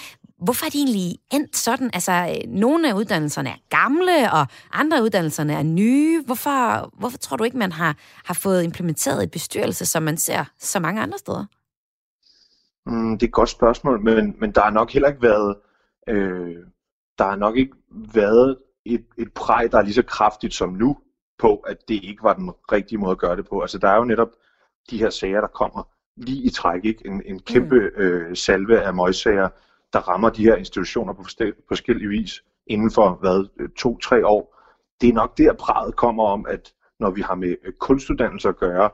Hvorfor 0.43 0.65
er 0.65 0.69
de 0.69 0.77
egentlig 0.77 1.19
endt 1.31 1.55
sådan? 1.55 1.89
Altså, 1.93 2.11
øh, 2.11 2.51
nogle 2.51 2.89
af 2.89 2.93
uddannelserne 2.93 3.49
er 3.49 3.55
gamle, 3.69 4.31
og 4.33 4.47
andre 4.73 4.97
af 4.97 5.01
uddannelserne 5.01 5.53
er 5.53 5.63
nye. 5.63 6.23
Hvorfor, 6.25 6.89
hvorfor 6.99 7.17
tror 7.17 7.38
du 7.38 7.43
ikke, 7.43 7.57
man 7.57 7.71
har, 7.71 7.95
har 8.25 8.33
fået 8.33 8.63
implementeret 8.63 9.23
et 9.23 9.31
bestyrelse, 9.31 9.85
som 9.85 10.03
man 10.03 10.17
ser 10.17 10.45
så 10.59 10.79
mange 10.79 11.01
andre 11.01 11.17
steder? 11.17 11.45
Mm, 12.85 13.17
det 13.17 13.23
er 13.23 13.27
et 13.27 13.33
godt 13.33 13.49
spørgsmål, 13.49 14.03
men, 14.03 14.35
men 14.39 14.51
der 14.51 14.61
har 14.61 14.69
nok 14.69 14.91
heller 14.91 15.09
ikke 15.09 15.21
været, 15.21 15.55
øh, 16.09 16.55
der 17.17 17.23
har 17.23 17.35
nok 17.35 17.57
ikke 17.57 17.73
været 18.13 18.57
et, 18.85 19.05
et 19.17 19.33
præg, 19.33 19.71
der 19.71 19.77
er 19.77 19.81
lige 19.81 19.93
så 19.93 20.03
kraftigt 20.03 20.53
som 20.53 20.69
nu, 20.69 20.97
på 21.39 21.55
at 21.55 21.77
det 21.88 22.03
ikke 22.03 22.23
var 22.23 22.33
den 22.33 22.51
rigtige 22.71 22.97
måde 22.97 23.11
at 23.11 23.17
gøre 23.17 23.35
det 23.35 23.47
på. 23.49 23.61
Altså 23.61 23.77
der 23.77 23.89
er 23.89 23.95
jo 23.95 24.03
netop 24.03 24.29
de 24.89 24.97
her 24.97 25.09
sager, 25.09 25.41
der 25.41 25.47
kommer 25.47 25.83
lige 26.17 26.43
i 26.43 26.49
træk, 26.49 26.85
ikke? 26.85 27.07
En, 27.07 27.21
en 27.25 27.39
kæmpe 27.39 27.75
mm. 27.75 28.01
øh, 28.01 28.35
salve 28.35 28.81
af 28.81 28.93
møgssager, 28.93 29.49
der 29.93 29.99
rammer 29.99 30.29
de 30.29 30.43
her 30.43 30.55
institutioner 30.55 31.13
på, 31.13 31.23
forskellig 31.23 31.55
forskellige 31.67 32.09
vis 32.09 32.43
inden 32.67 32.91
for 32.91 33.17
hvad, 33.21 33.47
øh, 33.59 33.69
to-tre 33.69 34.25
år. 34.25 34.55
Det 35.01 35.09
er 35.09 35.13
nok 35.13 35.38
der, 35.38 35.53
praget 35.53 35.95
kommer 35.95 36.23
om, 36.23 36.45
at 36.49 36.73
når 36.99 37.09
vi 37.09 37.21
har 37.21 37.35
med 37.35 37.55
øh, 37.63 37.73
kunstuddannelse 37.73 38.49
at 38.49 38.57
gøre, 38.57 38.89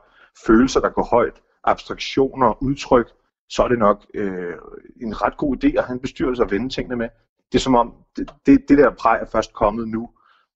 følelser, 0.46 0.80
der 0.80 0.88
går 0.88 1.02
højt, 1.04 1.42
abstraktioner, 1.64 2.62
udtryk, 2.62 3.08
så 3.48 3.62
er 3.62 3.68
det 3.68 3.78
nok 3.78 4.06
øh, 4.14 4.54
en 5.02 5.22
ret 5.22 5.36
god 5.36 5.64
idé 5.64 5.78
at 5.78 5.84
have 5.84 5.94
en 5.94 6.00
bestyrelse 6.00 6.42
at 6.42 6.50
vende 6.50 6.68
tingene 6.68 6.96
med. 6.96 7.08
Det 7.52 7.58
er 7.58 7.62
som 7.62 7.74
om, 7.74 7.94
det, 8.16 8.34
det, 8.46 8.68
det 8.68 8.78
der 8.78 8.90
præg 8.90 9.20
er 9.20 9.26
først 9.26 9.52
kommet 9.52 9.88
nu, 9.88 10.10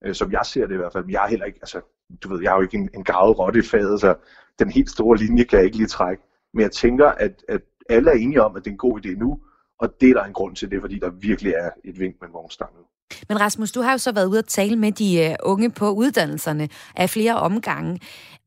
øh, 0.05 0.15
som 0.15 0.33
jeg 0.33 0.41
ser 0.45 0.67
det 0.67 0.75
i 0.75 0.77
hvert 0.77 0.93
fald. 0.93 1.05
Men 1.05 1.13
jeg 1.13 1.25
er 1.25 1.29
heller 1.29 1.47
ikke, 1.47 1.59
altså, 1.63 1.81
du 2.23 2.29
ved, 2.29 2.43
jeg 2.43 2.51
er 2.51 2.57
jo 2.57 2.63
ikke 2.63 2.77
en, 2.77 2.91
en 2.95 3.05
gravet 3.05 3.39
rotte 3.39 3.59
i 3.59 3.63
faget, 3.63 4.01
så 4.01 4.15
den 4.59 4.71
helt 4.71 4.91
store 4.91 5.17
linje 5.17 5.45
kan 5.45 5.59
jeg 5.59 5.67
ikke 5.67 5.77
lige 5.77 5.87
trække. 5.87 6.23
Men 6.55 6.63
jeg 6.63 6.73
tænker, 6.73 7.07
at, 7.07 7.45
at 7.49 7.61
alle 7.89 8.11
er 8.11 8.15
enige 8.15 8.43
om, 8.43 8.57
at 8.57 8.65
det 8.65 8.71
er 8.71 8.75
en 8.75 8.79
god 8.79 9.07
idé 9.07 9.19
nu, 9.19 9.41
og 9.79 10.01
det 10.01 10.11
er 10.11 10.15
der 10.15 10.25
en 10.25 10.33
grund 10.33 10.57
til 10.57 10.71
det, 10.71 10.81
fordi 10.81 10.99
der 10.99 11.11
virkelig 11.11 11.53
er 11.53 11.71
et 11.85 11.99
vink 11.99 12.15
med 12.21 12.29
en 12.29 12.35
vognstang 12.35 12.71
nu. 12.77 12.83
Men 13.29 13.41
Rasmus, 13.41 13.73
du 13.73 13.81
har 13.81 13.93
jo 13.93 13.99
så 13.99 14.13
været 14.13 14.27
ude 14.27 14.39
at 14.39 14.45
tale 14.45 14.77
med 14.77 14.93
de 14.93 15.25
øh, 15.25 15.35
unge 15.43 15.71
på 15.71 15.91
uddannelserne 15.91 16.69
af 16.97 17.11
flere 17.11 17.37
omgange. 17.37 18.01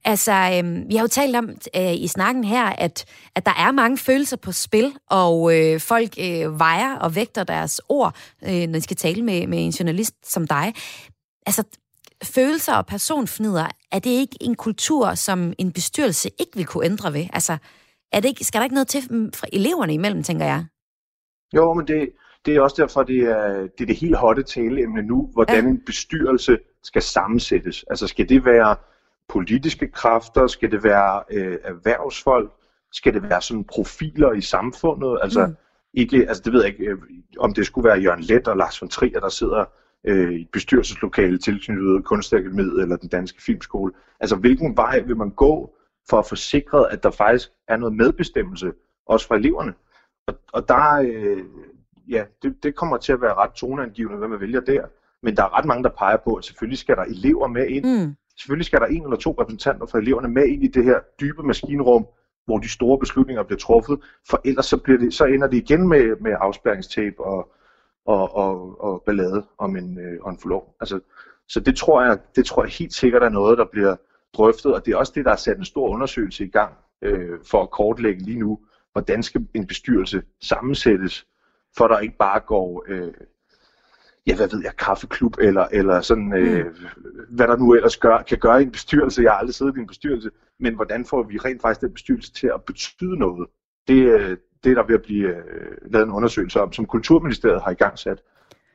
Altså, 0.05 0.31
øh, 0.31 0.89
vi 0.89 0.95
har 0.95 1.03
jo 1.03 1.07
talt 1.07 1.35
om 1.35 1.49
øh, 1.75 1.93
i 1.93 2.07
snakken 2.07 2.43
her, 2.43 2.65
at, 2.65 3.05
at 3.35 3.45
der 3.45 3.53
er 3.57 3.71
mange 3.71 3.97
følelser 3.97 4.37
på 4.37 4.51
spil, 4.51 4.93
og 5.09 5.57
øh, 5.57 5.79
folk 5.79 6.13
øh, 6.19 6.59
vejer 6.59 6.95
og 6.95 7.15
vægter 7.15 7.43
deres 7.43 7.81
ord, 7.89 8.15
øh, 8.43 8.67
når 8.67 8.73
de 8.73 8.81
skal 8.81 8.97
tale 8.97 9.21
med, 9.21 9.47
med 9.47 9.65
en 9.65 9.71
journalist 9.71 10.15
som 10.23 10.47
dig. 10.47 10.73
Altså, 11.45 11.63
følelser 12.23 12.73
og 12.73 12.85
personfnider, 12.85 13.67
er 13.91 13.99
det 13.99 14.09
ikke 14.09 14.37
en 14.41 14.55
kultur, 14.55 15.15
som 15.15 15.53
en 15.57 15.71
bestyrelse 15.71 16.29
ikke 16.39 16.51
vil 16.55 16.65
kunne 16.65 16.85
ændre 16.85 17.13
ved? 17.13 17.27
Altså, 17.33 17.57
er 18.11 18.19
det 18.19 18.29
ikke, 18.29 18.43
skal 18.43 18.59
der 18.59 18.63
ikke 18.63 18.75
noget 18.75 18.87
til 18.87 19.07
mm, 19.09 19.33
fra 19.33 19.47
eleverne 19.53 19.93
imellem, 19.93 20.23
tænker 20.23 20.45
jeg? 20.45 20.65
Jo, 21.55 21.73
men 21.73 21.87
det, 21.87 22.09
det 22.45 22.55
er 22.55 22.61
også 22.61 22.75
derfor, 22.81 23.03
det 23.03 23.19
er 23.19 23.53
det, 23.53 23.81
er 23.81 23.85
det 23.85 23.95
helt 23.95 24.17
hotte 24.17 24.43
taleemne 24.43 25.01
nu, 25.01 25.29
hvordan 25.33 25.63
ja. 25.63 25.69
en 25.69 25.81
bestyrelse 25.85 26.57
skal 26.83 27.01
sammensættes. 27.01 27.85
Altså 27.89 28.07
skal 28.07 28.29
det 28.29 28.45
være 28.45 28.75
politiske 29.29 29.87
kræfter, 29.87 30.47
skal 30.47 30.71
det 30.71 30.83
være 30.83 31.23
øh, 31.31 31.57
erhvervsfolk, 31.63 32.51
skal 32.91 33.13
det 33.13 33.23
være 33.23 33.41
sådan 33.41 33.63
profiler 33.63 34.31
i 34.31 34.41
samfundet, 34.41 35.19
altså 35.21 35.45
mm. 35.45 35.55
ikke, 35.93 36.27
altså 36.27 36.43
det 36.45 36.53
ved 36.53 36.63
jeg 36.63 36.71
ikke, 36.71 36.85
øh, 36.85 36.97
om 37.39 37.53
det 37.53 37.65
skulle 37.65 37.89
være 37.89 37.99
Jørgen 37.99 38.23
Let 38.23 38.47
og 38.47 38.57
Lars 38.57 38.81
von 38.81 38.89
Trier, 38.89 39.19
der 39.19 39.29
sidder 39.29 39.65
øh, 40.07 40.31
i 40.31 40.41
et 40.41 40.49
bestyrelseslokale 40.53 41.37
tilknyttet 41.37 42.05
Kunstakademiet 42.05 42.81
eller 42.81 42.95
den 42.95 43.09
danske 43.09 43.41
filmskole. 43.41 43.93
Altså 44.19 44.35
hvilken 44.35 44.77
vej 44.77 44.99
vil 44.99 45.17
man 45.17 45.29
gå 45.29 45.75
for 46.09 46.19
at 46.19 46.25
få 46.25 46.35
sikret, 46.35 46.87
at 46.91 47.03
der 47.03 47.11
faktisk 47.11 47.49
er 47.67 47.77
noget 47.77 47.95
medbestemmelse, 47.95 48.71
også 49.05 49.27
for 49.27 49.35
eleverne? 49.35 49.73
Og, 50.27 50.33
og 50.53 50.67
der, 50.67 51.01
øh, 51.05 51.43
ja, 52.09 52.23
det, 52.43 52.63
det 52.63 52.75
kommer 52.75 52.97
til 52.97 53.13
at 53.13 53.21
være 53.21 53.33
ret 53.33 53.51
toneangivende, 53.51 54.17
hvad 54.17 54.27
man 54.27 54.39
vælger 54.39 54.59
der. 54.59 54.85
Men 55.23 55.37
der 55.37 55.43
er 55.43 55.57
ret 55.57 55.65
mange, 55.65 55.83
der 55.83 55.89
peger 55.89 56.17
på, 56.17 56.35
at 56.35 56.45
selvfølgelig 56.45 56.79
skal 56.79 56.95
der 56.95 57.03
elever 57.03 57.47
med 57.47 57.67
ind. 57.67 57.85
Mm. 57.85 58.15
Selvfølgelig 58.37 58.65
skal 58.65 58.79
der 58.79 58.85
en 58.85 59.03
eller 59.03 59.17
to 59.17 59.31
repræsentanter 59.39 59.85
fra 59.85 59.99
eleverne 59.99 60.27
med 60.27 60.47
ind 60.47 60.63
i 60.63 60.67
det 60.67 60.83
her 60.83 60.99
dybe 61.21 61.43
maskinrum, 61.43 62.07
hvor 62.45 62.57
de 62.57 62.69
store 62.69 62.99
beslutninger 62.99 63.43
bliver 63.43 63.59
truffet. 63.59 63.99
For 64.29 64.41
ellers 64.45 64.65
så, 64.65 64.77
bliver 64.77 64.99
det, 64.99 65.13
så 65.13 65.25
ender 65.25 65.47
det 65.47 65.57
igen 65.57 65.87
med, 65.87 66.15
med 66.21 66.35
afspærringstape 66.39 67.19
og, 67.19 67.51
og, 68.05 68.35
og, 68.35 68.81
og 68.83 69.03
ballade 69.05 69.45
om 69.57 69.75
en, 69.75 69.99
øh, 69.99 70.19
om 70.21 70.33
en 70.33 70.39
forlov. 70.39 70.75
Altså, 70.79 70.99
så 71.47 71.59
det 71.59 71.75
tror, 71.75 72.03
jeg, 72.03 72.19
det 72.35 72.45
tror 72.45 72.63
jeg 72.63 72.71
helt 72.71 72.93
sikkert 72.93 73.23
er 73.23 73.29
noget, 73.29 73.57
der 73.57 73.65
bliver 73.65 73.95
drøftet, 74.33 74.73
og 74.73 74.85
det 74.85 74.91
er 74.91 74.97
også 74.97 75.13
det, 75.15 75.25
der 75.25 75.31
er 75.31 75.35
sat 75.35 75.57
en 75.57 75.65
stor 75.65 75.89
undersøgelse 75.89 76.45
i 76.45 76.49
gang 76.49 76.73
øh, 77.01 77.39
for 77.43 77.61
at 77.61 77.71
kortlægge 77.71 78.23
lige 78.23 78.39
nu, 78.39 78.59
hvordan 78.93 79.23
skal 79.23 79.47
en 79.53 79.67
bestyrelse 79.67 80.21
sammensættes, 80.41 81.27
for 81.77 81.87
der 81.87 81.99
ikke 81.99 82.17
bare 82.17 82.39
går, 82.39 82.85
øh, 82.87 83.13
ja, 84.27 84.35
hvad 84.35 84.49
ved 84.49 84.61
jeg, 84.63 84.75
kaffeklub, 84.75 85.37
eller, 85.39 85.67
eller 85.71 86.01
sådan, 86.01 86.33
øh, 86.33 86.65
mm. 86.65 86.73
hvad 87.29 87.47
der 87.47 87.57
nu 87.57 87.73
ellers 87.73 87.97
gør, 87.97 88.21
kan 88.21 88.37
gøre 88.37 88.61
i 88.61 88.65
en 88.65 88.71
bestyrelse. 88.71 89.23
Jeg 89.23 89.31
har 89.31 89.37
aldrig 89.37 89.55
siddet 89.55 89.77
i 89.77 89.79
en 89.79 89.87
bestyrelse, 89.87 90.29
men 90.59 90.75
hvordan 90.75 91.05
får 91.05 91.23
vi 91.23 91.37
rent 91.37 91.61
faktisk 91.61 91.81
den 91.81 91.93
bestyrelse 91.93 92.33
til 92.33 92.47
at 92.53 92.63
betyde 92.63 93.19
noget? 93.19 93.47
Det, 93.87 94.19
øh, 94.19 94.37
det 94.63 94.71
er 94.71 94.75
der 94.75 94.87
ved 94.87 94.95
at 94.95 95.01
blive 95.01 95.27
øh, 95.27 95.77
lavet 95.91 96.05
en 96.05 96.11
undersøgelse 96.11 96.61
om, 96.61 96.73
som 96.73 96.85
Kulturministeriet 96.85 97.61
har 97.61 97.71
i 97.71 97.81
gang 97.83 97.99
sat. 97.99 98.21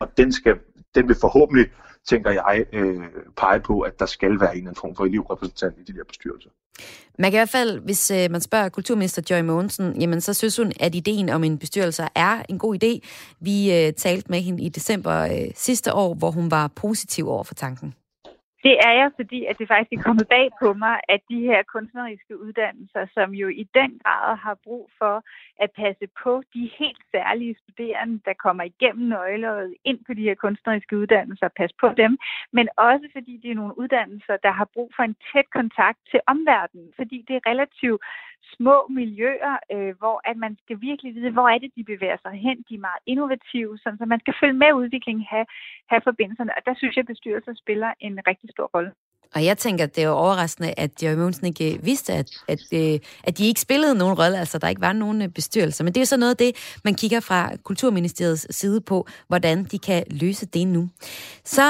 Og 0.00 0.16
den, 0.16 0.32
skal, 0.32 0.58
den 0.94 1.08
vil 1.08 1.16
forhåbentlig 1.20 1.66
tænker 2.06 2.30
jeg, 2.30 2.64
øh, 2.72 3.02
pege 3.36 3.60
på, 3.60 3.80
at 3.80 4.00
der 4.00 4.06
skal 4.06 4.40
være 4.40 4.52
en 4.52 4.56
eller 4.56 4.70
anden 4.70 4.80
form 4.80 4.96
for 4.96 5.04
elevrepræsentant 5.04 5.74
i 5.78 5.92
de 5.92 5.98
der 5.98 6.04
bestyrelser. 6.08 6.50
Man 7.18 7.30
kan 7.30 7.38
i 7.38 7.40
hvert 7.40 7.48
fald, 7.48 7.78
hvis 7.78 8.10
øh, 8.10 8.30
man 8.30 8.40
spørger 8.40 8.68
kulturminister 8.68 9.22
Joy 9.30 9.40
Mogensen, 9.40 10.00
jamen 10.00 10.20
så 10.20 10.34
synes 10.34 10.56
hun, 10.56 10.72
at 10.80 10.94
ideen 10.94 11.28
om 11.28 11.44
en 11.44 11.58
bestyrelse 11.58 12.02
er 12.14 12.42
en 12.48 12.58
god 12.58 12.84
idé. 12.84 13.08
Vi 13.40 13.74
øh, 13.74 13.92
talte 13.92 14.30
med 14.30 14.40
hende 14.40 14.62
i 14.62 14.68
december 14.68 15.20
øh, 15.20 15.50
sidste 15.54 15.94
år, 15.94 16.14
hvor 16.14 16.30
hun 16.30 16.50
var 16.50 16.68
positiv 16.68 17.28
over 17.28 17.44
for 17.44 17.54
tanken. 17.54 17.94
Det 18.66 18.76
er 18.88 18.92
jeg, 19.00 19.10
fordi 19.16 19.40
at 19.50 19.58
det 19.58 19.68
faktisk 19.68 19.92
er 19.92 20.06
kommet 20.08 20.28
bag 20.28 20.46
på 20.62 20.68
mig, 20.84 20.96
at 21.08 21.20
de 21.30 21.40
her 21.50 21.62
kunstneriske 21.74 22.34
uddannelser, 22.44 23.06
som 23.14 23.28
jo 23.34 23.48
i 23.48 23.64
den 23.74 24.00
grad 24.04 24.36
har 24.36 24.56
brug 24.64 24.90
for 24.98 25.16
at 25.64 25.70
passe 25.82 26.06
på 26.22 26.42
de 26.54 26.70
helt 26.78 27.02
særlige 27.14 27.56
studerende, 27.62 28.20
der 28.24 28.34
kommer 28.44 28.64
igennem 28.64 29.08
nøgleåret 29.08 29.74
ind 29.84 30.00
på 30.06 30.12
de 30.14 30.22
her 30.28 30.34
kunstneriske 30.34 30.96
uddannelser, 30.96 31.48
passe 31.48 31.76
på 31.80 31.88
dem, 32.02 32.18
men 32.52 32.68
også 32.76 33.06
fordi 33.12 33.32
det 33.42 33.50
er 33.50 33.60
nogle 33.60 33.78
uddannelser, 33.78 34.36
der 34.36 34.52
har 34.58 34.68
brug 34.74 34.92
for 34.96 35.02
en 35.02 35.16
tæt 35.32 35.48
kontakt 35.58 35.98
til 36.10 36.20
omverdenen, 36.26 36.88
fordi 36.96 37.24
det 37.28 37.34
er 37.36 37.50
relativt 37.50 38.00
små 38.56 38.76
miljøer, 39.00 39.54
øh, 39.74 39.92
hvor 40.00 40.16
at 40.30 40.36
man 40.44 40.52
skal 40.62 40.76
virkelig 40.88 41.10
vide, 41.16 41.30
hvor 41.36 41.48
er 41.54 41.58
det, 41.62 41.70
de 41.76 41.84
bevæger 41.92 42.18
sig 42.24 42.34
hen. 42.46 42.56
De 42.68 42.74
er 42.74 42.86
meget 42.88 43.02
innovative, 43.12 43.72
sådan, 43.82 43.98
så 43.98 44.04
man 44.14 44.20
skal 44.22 44.34
følge 44.40 44.58
med 44.62 44.70
udviklingen, 44.80 45.24
have, 45.34 45.46
have 45.92 46.02
forbindelserne. 46.08 46.52
Og 46.56 46.62
der 46.66 46.74
synes 46.76 46.94
jeg, 46.96 47.04
at 47.04 47.12
bestyrelser 47.12 47.54
spiller 47.62 47.90
en 48.06 48.14
rigtig 48.30 48.48
stor 48.54 48.68
rolle. 48.74 48.92
Og 49.34 49.44
jeg 49.44 49.58
tænker, 49.58 49.84
at 49.84 49.96
det 49.96 50.04
er 50.04 50.08
overraskende, 50.08 50.74
at 50.76 51.02
Jerry 51.02 51.16
Mogensen 51.16 51.46
ikke 51.46 51.74
øh, 51.74 51.84
vidste, 51.84 52.12
at, 52.12 52.30
at, 52.48 52.60
øh, 52.74 52.98
at 53.24 53.38
de 53.38 53.46
ikke 53.46 53.60
spillede 53.60 53.94
nogen 53.98 54.18
rolle, 54.18 54.38
altså 54.38 54.58
der 54.58 54.68
ikke 54.68 54.80
var 54.80 54.92
nogen 54.92 55.22
øh, 55.22 55.28
bestyrelser. 55.28 55.84
Men 55.84 55.94
det 55.94 56.00
er 56.00 56.04
så 56.04 56.16
noget 56.16 56.30
af 56.30 56.36
det, 56.36 56.78
man 56.84 56.94
kigger 56.94 57.20
fra 57.20 57.56
Kulturministeriets 57.64 58.56
side 58.56 58.80
på, 58.80 59.06
hvordan 59.28 59.64
de 59.64 59.78
kan 59.78 60.04
løse 60.10 60.46
det 60.46 60.66
nu. 60.66 60.88
Så 61.44 61.62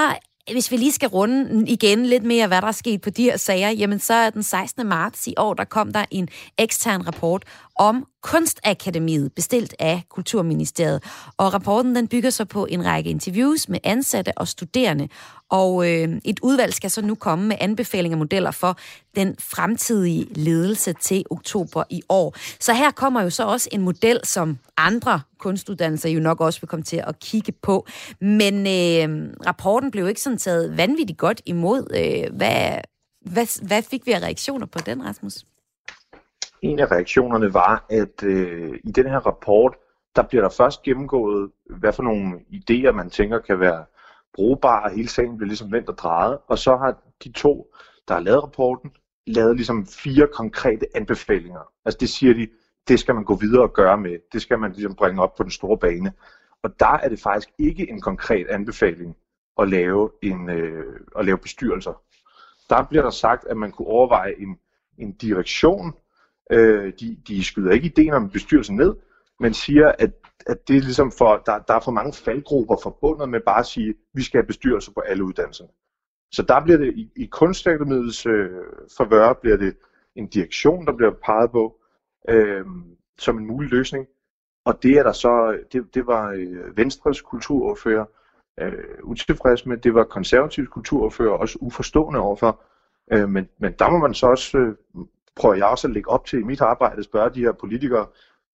hvis 0.53 0.71
vi 0.71 0.77
lige 0.77 0.93
skal 0.93 1.09
runde 1.09 1.69
igen 1.69 2.07
lidt 2.07 2.25
mere, 2.25 2.47
hvad 2.47 2.61
der 2.61 2.69
er 2.69 2.73
sket 2.73 3.01
på 3.01 3.11
de 3.11 3.23
her 3.23 3.37
sager, 3.37 3.71
jamen 3.71 3.99
så 3.99 4.15
er 4.15 4.31
den 4.31 4.43
16. 4.43 4.87
marts 4.87 5.27
i 5.27 5.35
år, 5.37 5.55
der 5.55 5.65
kom 5.65 5.93
der 5.93 6.05
en 6.11 6.29
ekstern 6.59 7.07
rapport 7.07 7.45
om 7.79 8.07
Kunstakademiet, 8.23 9.33
bestilt 9.33 9.75
af 9.79 10.03
Kulturministeriet. 10.09 11.03
Og 11.37 11.55
rapporten 11.55 11.97
den 11.97 12.09
bygger 12.09 12.31
så 12.31 12.45
på 12.45 12.67
en 12.71 12.85
række 12.85 13.11
interviews 13.11 13.69
med 13.69 13.79
ansatte 13.85 14.39
og 14.39 14.49
studerende. 14.49 15.09
Og 15.51 15.93
øh, 15.93 16.21
et 16.25 16.41
udvalg 16.43 16.75
skal 16.75 16.91
så 16.91 17.03
nu 17.03 17.15
komme 17.15 17.49
med 17.49 17.57
anbefalinger 17.61 18.17
og 18.17 18.19
modeller 18.19 18.51
for 18.51 18.79
den 19.17 19.35
fremtidige 19.39 20.27
ledelse 20.35 20.93
til 20.93 21.25
oktober 21.31 21.85
i 21.91 22.03
år. 22.09 22.37
Så 22.61 22.75
her 22.75 22.91
kommer 22.91 23.23
jo 23.23 23.31
så 23.31 23.45
også 23.45 23.69
en 23.73 23.81
model, 23.81 24.21
som 24.25 24.59
andre 24.77 25.21
kunstuddannelser 25.39 26.09
jo 26.09 26.21
nok 26.21 26.41
også 26.41 26.61
vil 26.61 26.69
komme 26.69 26.85
til 26.85 27.03
at 27.07 27.19
kigge 27.21 27.53
på. 27.53 27.87
Men 28.21 28.55
øh, 28.55 29.31
rapporten 29.47 29.91
blev 29.91 30.09
ikke 30.09 30.21
sådan 30.21 30.39
taget 30.39 30.77
vanvittigt 30.77 31.19
godt 31.19 31.43
imod. 31.47 31.87
Øh, 31.95 32.37
hvad, 32.37 32.79
hvad, 33.21 33.67
hvad 33.67 33.83
fik 33.83 34.07
vi 34.07 34.13
af 34.13 34.21
reaktioner 34.21 34.67
på 34.67 34.79
den, 34.79 35.05
Rasmus? 35.05 35.45
En 36.63 36.79
af 36.79 36.91
reaktionerne 36.91 37.55
var, 37.55 37.87
at 37.91 38.23
øh, 38.23 38.79
i 38.85 38.91
den 38.91 39.07
her 39.07 39.19
rapport, 39.27 39.75
der 40.17 40.23
bliver 40.23 40.43
der 40.43 40.49
først 40.49 40.83
gennemgået, 40.83 41.51
hvad 41.71 41.93
for 41.93 42.03
nogle 42.03 42.41
idéer, 42.53 42.91
man 42.91 43.11
tænker 43.11 43.39
kan 43.39 43.61
være 43.61 43.85
brugbare. 44.35 44.91
Hele 44.95 45.09
sagen 45.09 45.37
bliver 45.37 45.49
ligesom 45.49 45.73
vendt 45.73 45.89
og 45.89 45.99
drejet. 45.99 46.39
Og 46.49 46.59
så 46.59 46.77
har 46.77 46.99
de 47.25 47.33
to, 47.33 47.75
der 48.09 48.15
har 48.15 48.21
lavet 48.21 48.43
rapporten, 48.43 48.91
lavet 49.27 49.57
ligesom 49.57 49.87
fire 49.87 50.29
konkrete 50.33 50.87
anbefalinger. 50.95 51.61
Altså 51.85 51.99
det 52.01 52.09
siger 52.09 52.35
de, 52.35 52.49
det 52.89 53.01
skal 53.01 53.15
man 53.15 53.25
gå 53.25 53.35
videre 53.35 53.63
og 53.63 53.73
gøre 53.73 53.99
med. 53.99 54.19
Det 54.33 54.43
skal 54.43 54.59
man 54.59 54.73
ligesom 54.73 54.95
bringe 54.95 55.23
op 55.23 55.35
på 55.35 55.43
den 55.43 55.51
store 55.51 55.79
bane. 55.79 56.13
Og 56.63 56.81
der 56.81 56.93
er 56.93 57.09
det 57.09 57.21
faktisk 57.21 57.49
ikke 57.59 57.91
en 57.91 58.01
konkret 58.01 58.47
anbefaling 58.47 59.17
at 59.59 59.69
lave, 59.69 60.11
en, 60.23 60.51
øh, 60.51 61.01
at 61.19 61.25
lave 61.25 61.39
bestyrelser. 61.39 62.03
Der 62.71 62.85
bliver 62.85 63.03
der 63.03 63.11
sagt, 63.11 63.45
at 63.45 63.57
man 63.57 63.73
kunne 63.73 63.89
overveje 63.89 64.35
en, 64.39 64.59
en 64.99 65.13
direktion. 65.13 65.95
Øh, 66.53 66.93
de, 67.01 67.17
de 67.29 67.45
skyder 67.45 67.73
ikke 67.73 67.87
ideen 67.87 68.13
om 68.13 68.31
bestyrelsen 68.31 68.77
ned, 68.77 68.95
men 69.41 69.55
siger, 69.55 69.93
at, 69.99 70.11
at 70.47 70.69
det 70.69 70.77
er 70.77 70.81
ligesom 70.81 71.13
for, 71.13 71.43
der, 71.47 71.59
der 71.59 71.75
er 71.75 71.81
for 71.81 71.93
mange 71.93 72.13
faldgrupper 72.13 72.77
forbundet 72.83 73.29
med 73.29 73.41
bare 73.41 73.59
at 73.59 73.67
sige, 73.67 73.89
at 73.89 73.95
vi 74.15 74.23
skal 74.23 74.39
have 74.39 74.47
bestyrelser 74.47 74.93
på 74.93 75.01
alle 75.01 75.25
uddannelserne. 75.25 75.71
Så 76.33 76.43
der 76.43 76.65
bliver 76.65 76.79
det 76.79 76.95
i, 76.95 77.11
i 77.17 77.27
kunstakademiets 77.27 78.27
øh, 78.27 78.51
forvør, 78.97 79.33
bliver 79.33 79.57
det 79.57 79.77
en 80.17 80.27
direktion, 80.27 80.87
der 80.87 80.93
bliver 80.93 81.13
peget 81.25 81.51
på 81.51 81.81
øh, 82.29 82.65
som 83.19 83.39
en 83.39 83.47
mulig 83.47 83.71
løsning. 83.71 84.07
Og 84.65 84.83
det 84.83 84.99
er 84.99 85.03
der 85.03 85.13
så, 85.13 85.59
det, 85.73 85.95
det 85.95 86.07
var 86.07 86.31
øh, 86.31 86.77
Venstres 86.77 87.21
kulturordfører 87.21 88.05
øh, 88.61 88.73
utilfreds 89.03 89.67
med, 89.67 89.77
det 89.77 89.95
var 89.95 90.05
konservativs 90.05 90.69
kulturordfører 90.69 91.33
også 91.33 91.59
uforstående 91.61 92.21
overfor. 92.21 92.63
Øh, 93.13 93.29
men, 93.29 93.49
men 93.59 93.73
der 93.79 93.91
må 93.91 93.99
man 93.99 94.15
så 94.15 94.27
også, 94.27 94.59
øh, 94.59 94.75
prøver 95.37 95.55
jeg 95.55 95.67
også 95.67 95.87
at 95.89 95.93
lægge 95.95 96.11
op 96.11 96.25
til 96.27 96.39
i 96.39 96.43
mit 96.43 96.61
arbejde, 96.61 97.03
spørge 97.03 97.31
de 97.31 97.41
her 97.41 97.53
politikere, 97.53 98.07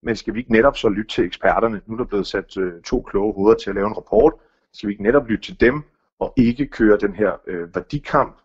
men 0.02 0.16
skal 0.16 0.34
vi 0.34 0.38
ikke 0.38 0.52
netop 0.52 0.76
så 0.76 0.88
lytte 0.88 1.14
til 1.14 1.24
eksperterne? 1.24 1.80
Nu 1.86 1.94
er 1.94 1.98
der 1.98 2.04
blevet 2.04 2.26
sat 2.26 2.56
øh, 2.56 2.82
to 2.82 3.02
kloge 3.02 3.34
hoveder 3.34 3.56
til 3.56 3.70
at 3.70 3.76
lave 3.76 3.86
en 3.86 3.96
rapport. 3.96 4.34
Skal 4.72 4.86
vi 4.86 4.92
ikke 4.92 5.02
netop 5.02 5.26
lytte 5.26 5.44
til 5.44 5.60
dem, 5.60 5.82
og 6.18 6.32
ikke 6.36 6.66
køre 6.66 6.98
den 6.98 7.14
her 7.14 7.32
øh, 7.46 7.74
værdikamp? 7.74 8.36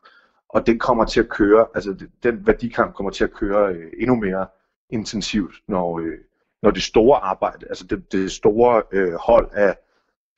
Og 0.49 0.67
den 0.67 0.79
kommer 0.79 1.05
til 1.05 1.19
at 1.19 1.29
køre, 1.29 1.67
altså 1.75 2.07
den 2.23 2.47
værdikamp 2.47 2.95
kommer 2.95 3.11
til 3.11 3.23
at 3.23 3.33
køre 3.33 3.73
øh, 3.73 3.91
endnu 3.97 4.15
mere 4.15 4.47
intensivt, 4.89 5.55
når, 5.67 5.99
øh, 5.99 6.17
når 6.61 6.71
det 6.71 6.83
store 6.83 7.19
arbejde, 7.19 7.65
altså 7.69 7.87
det, 7.87 8.11
det 8.11 8.31
store 8.31 8.83
øh, 8.91 9.13
hold 9.13 9.49
af, 9.53 9.77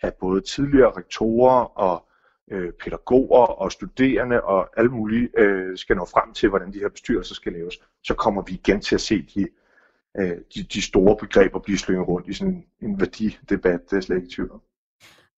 af 0.02 0.14
både 0.14 0.42
tidligere 0.42 0.92
rektorer 0.98 1.80
og 1.80 2.09
øh, 2.52 2.72
pædagoger 2.84 3.46
og 3.46 3.72
studerende 3.72 4.42
og 4.42 4.70
alle 4.78 4.92
mulige 4.92 5.30
øh, 5.38 5.78
skal 5.78 5.96
nå 5.96 6.06
frem 6.06 6.34
til, 6.34 6.50
hvordan 6.50 6.74
de 6.74 6.80
her 6.80 6.90
bestyrelser 6.90 7.36
skal 7.36 7.54
laves, 7.54 7.80
så 8.04 8.14
kommer 8.14 8.42
vi 8.42 8.54
igen 8.54 8.82
til 8.82 8.96
at 8.96 9.02
se 9.02 9.22
de, 9.36 9.48
øh, 10.18 10.38
de, 10.56 10.64
de 10.64 10.82
store 10.82 11.16
begreber 11.16 11.60
blive 11.60 11.78
slynget 11.78 12.08
rundt 12.08 12.28
i 12.28 12.34
sådan 12.34 12.66
en, 12.82 13.00
værdidebat, 13.00 13.80
det 13.90 13.98
er 13.98 14.02
slet 14.02 14.16
ikke 14.16 14.36
tvivl 14.36 14.52
om. 14.52 14.62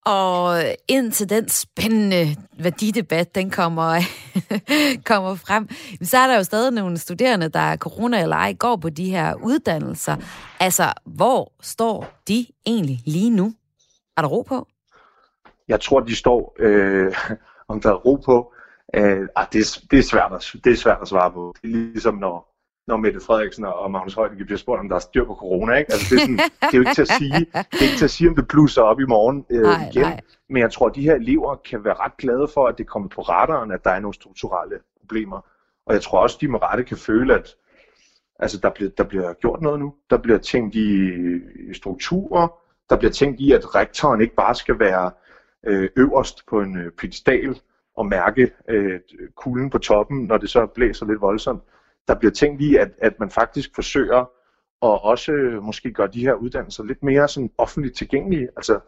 Og 0.05 0.64
indtil 0.88 1.30
den 1.30 1.49
spændende 1.49 2.36
værdidebat, 2.59 3.36
den 3.36 3.49
kommer, 3.49 4.01
kommer 5.12 5.36
frem, 5.36 5.70
så 6.01 6.18
er 6.18 6.28
der 6.28 6.36
jo 6.36 6.43
stadig 6.43 6.74
nogle 6.74 6.97
studerende, 6.97 7.49
der 7.49 7.59
er 7.59 7.78
corona 7.78 8.22
eller 8.22 8.36
ej, 8.36 8.53
går 8.53 8.76
på 8.76 8.89
de 8.89 9.09
her 9.09 9.36
uddannelser. 9.36 10.16
Altså, 10.59 10.93
hvor 11.05 11.53
står 11.62 12.22
de 12.28 12.45
egentlig 12.66 12.99
lige 13.05 13.30
nu? 13.30 13.53
Er 14.18 14.22
der 14.22 14.30
ro 14.30 14.41
på? 14.41 14.68
Jeg 15.72 15.82
tror, 15.82 15.99
de 15.99 16.15
står, 16.15 16.55
øh, 16.59 17.13
om 17.72 17.82
der 17.82 17.89
er 17.89 18.01
ro 18.05 18.15
på. 18.15 18.53
Øh, 18.95 19.28
ah, 19.36 19.45
det, 19.53 19.59
er, 19.59 19.80
det, 19.91 19.99
er 19.99 20.03
svært 20.03 20.32
at, 20.34 20.63
det 20.63 20.72
er 20.72 20.76
svært 20.76 20.97
at 21.01 21.07
svare 21.07 21.32
på. 21.32 21.53
Det 21.61 21.69
er 21.72 21.76
ligesom 21.76 22.15
når, 22.15 22.36
når 22.88 22.97
Mette 22.97 23.19
Frederiksen 23.19 23.65
og 23.65 23.91
Magnus 23.91 24.13
Heunicke 24.13 24.45
bliver 24.45 24.57
spurgt, 24.57 24.80
om 24.80 24.89
der 24.89 24.95
er 24.95 24.99
styr 24.99 25.26
på 25.26 25.36
corona. 25.36 25.74
Ikke? 25.74 25.91
Altså, 25.91 26.07
det, 26.09 26.15
er 26.15 26.22
sådan, 26.22 26.38
det 26.38 26.74
er 26.74 26.78
jo 26.78 26.80
ikke 26.80 26.93
til 26.93 27.01
at 27.01 27.07
sige, 27.07 27.39
det 27.72 27.80
er 27.80 27.84
ikke 27.84 27.97
til 27.97 28.05
at 28.05 28.11
sige, 28.11 28.30
om 28.30 28.36
det 28.36 28.47
blusser 28.47 28.82
op 28.82 28.99
i 28.99 29.05
morgen 29.05 29.45
øh, 29.49 29.61
nej, 29.61 29.89
igen. 29.91 30.01
Nej. 30.01 30.19
Men 30.49 30.61
jeg 30.61 30.72
tror, 30.72 30.88
at 30.89 30.95
de 30.95 31.01
her 31.01 31.15
elever 31.15 31.55
kan 31.55 31.84
være 31.84 31.93
ret 31.93 32.17
glade 32.17 32.47
for, 32.53 32.67
at 32.67 32.78
det 32.78 32.88
kommer 32.88 33.09
på 33.09 33.22
radaren, 33.22 33.72
at 33.72 33.84
der 33.84 33.91
er 33.91 33.99
nogle 33.99 34.13
strukturelle 34.13 34.80
problemer. 34.99 35.39
Og 35.86 35.93
jeg 35.93 36.01
tror 36.01 36.19
også, 36.19 36.38
de 36.41 36.47
med 36.47 36.61
rette 36.61 36.84
kan 36.84 36.97
føle, 36.97 37.34
at 37.34 37.55
altså, 38.39 38.57
der, 38.57 38.69
bliver, 38.69 38.91
der 38.97 39.03
bliver 39.03 39.34
gjort 39.34 39.61
noget 39.61 39.80
nu. 39.80 39.93
Der 40.09 40.17
bliver 40.17 40.38
tænkt 40.38 40.76
i, 40.76 41.11
i 41.69 41.74
strukturer. 41.74 42.47
Der 42.89 42.97
bliver 42.97 43.11
tænkt 43.11 43.39
i, 43.39 43.51
at 43.51 43.76
rektoren 43.76 44.22
ikke 44.22 44.36
bare 44.36 44.55
skal 44.55 44.80
være 44.80 45.11
øh, 45.68 45.89
øverst 45.95 46.45
på 46.47 46.62
en 46.62 46.78
øh, 46.78 46.91
pedestal 46.91 47.62
og 47.97 48.05
mærke 48.05 48.51
øh, 48.70 48.99
kulden 49.36 49.70
på 49.70 49.78
toppen, 49.78 50.24
når 50.24 50.38
det 50.38 50.49
så 50.49 50.66
blæser 50.66 51.05
lidt 51.05 51.22
voldsomt 51.22 51.64
der 52.07 52.16
bliver 52.20 52.32
tænkt 52.32 52.62
i, 52.62 52.76
at, 52.76 52.91
at 52.97 53.20
man 53.20 53.30
faktisk 53.30 53.76
forsøger 53.76 54.20
at 54.84 55.03
også 55.03 55.32
øh, 55.32 55.64
måske 55.64 55.91
gøre 55.91 56.07
de 56.07 56.22
her 56.22 56.34
uddannelser 56.34 56.84
lidt 56.84 57.03
mere 57.03 57.28
sådan 57.28 57.51
offentligt 57.57 57.97
tilgængelige. 57.97 58.49
Altså, 58.57 58.80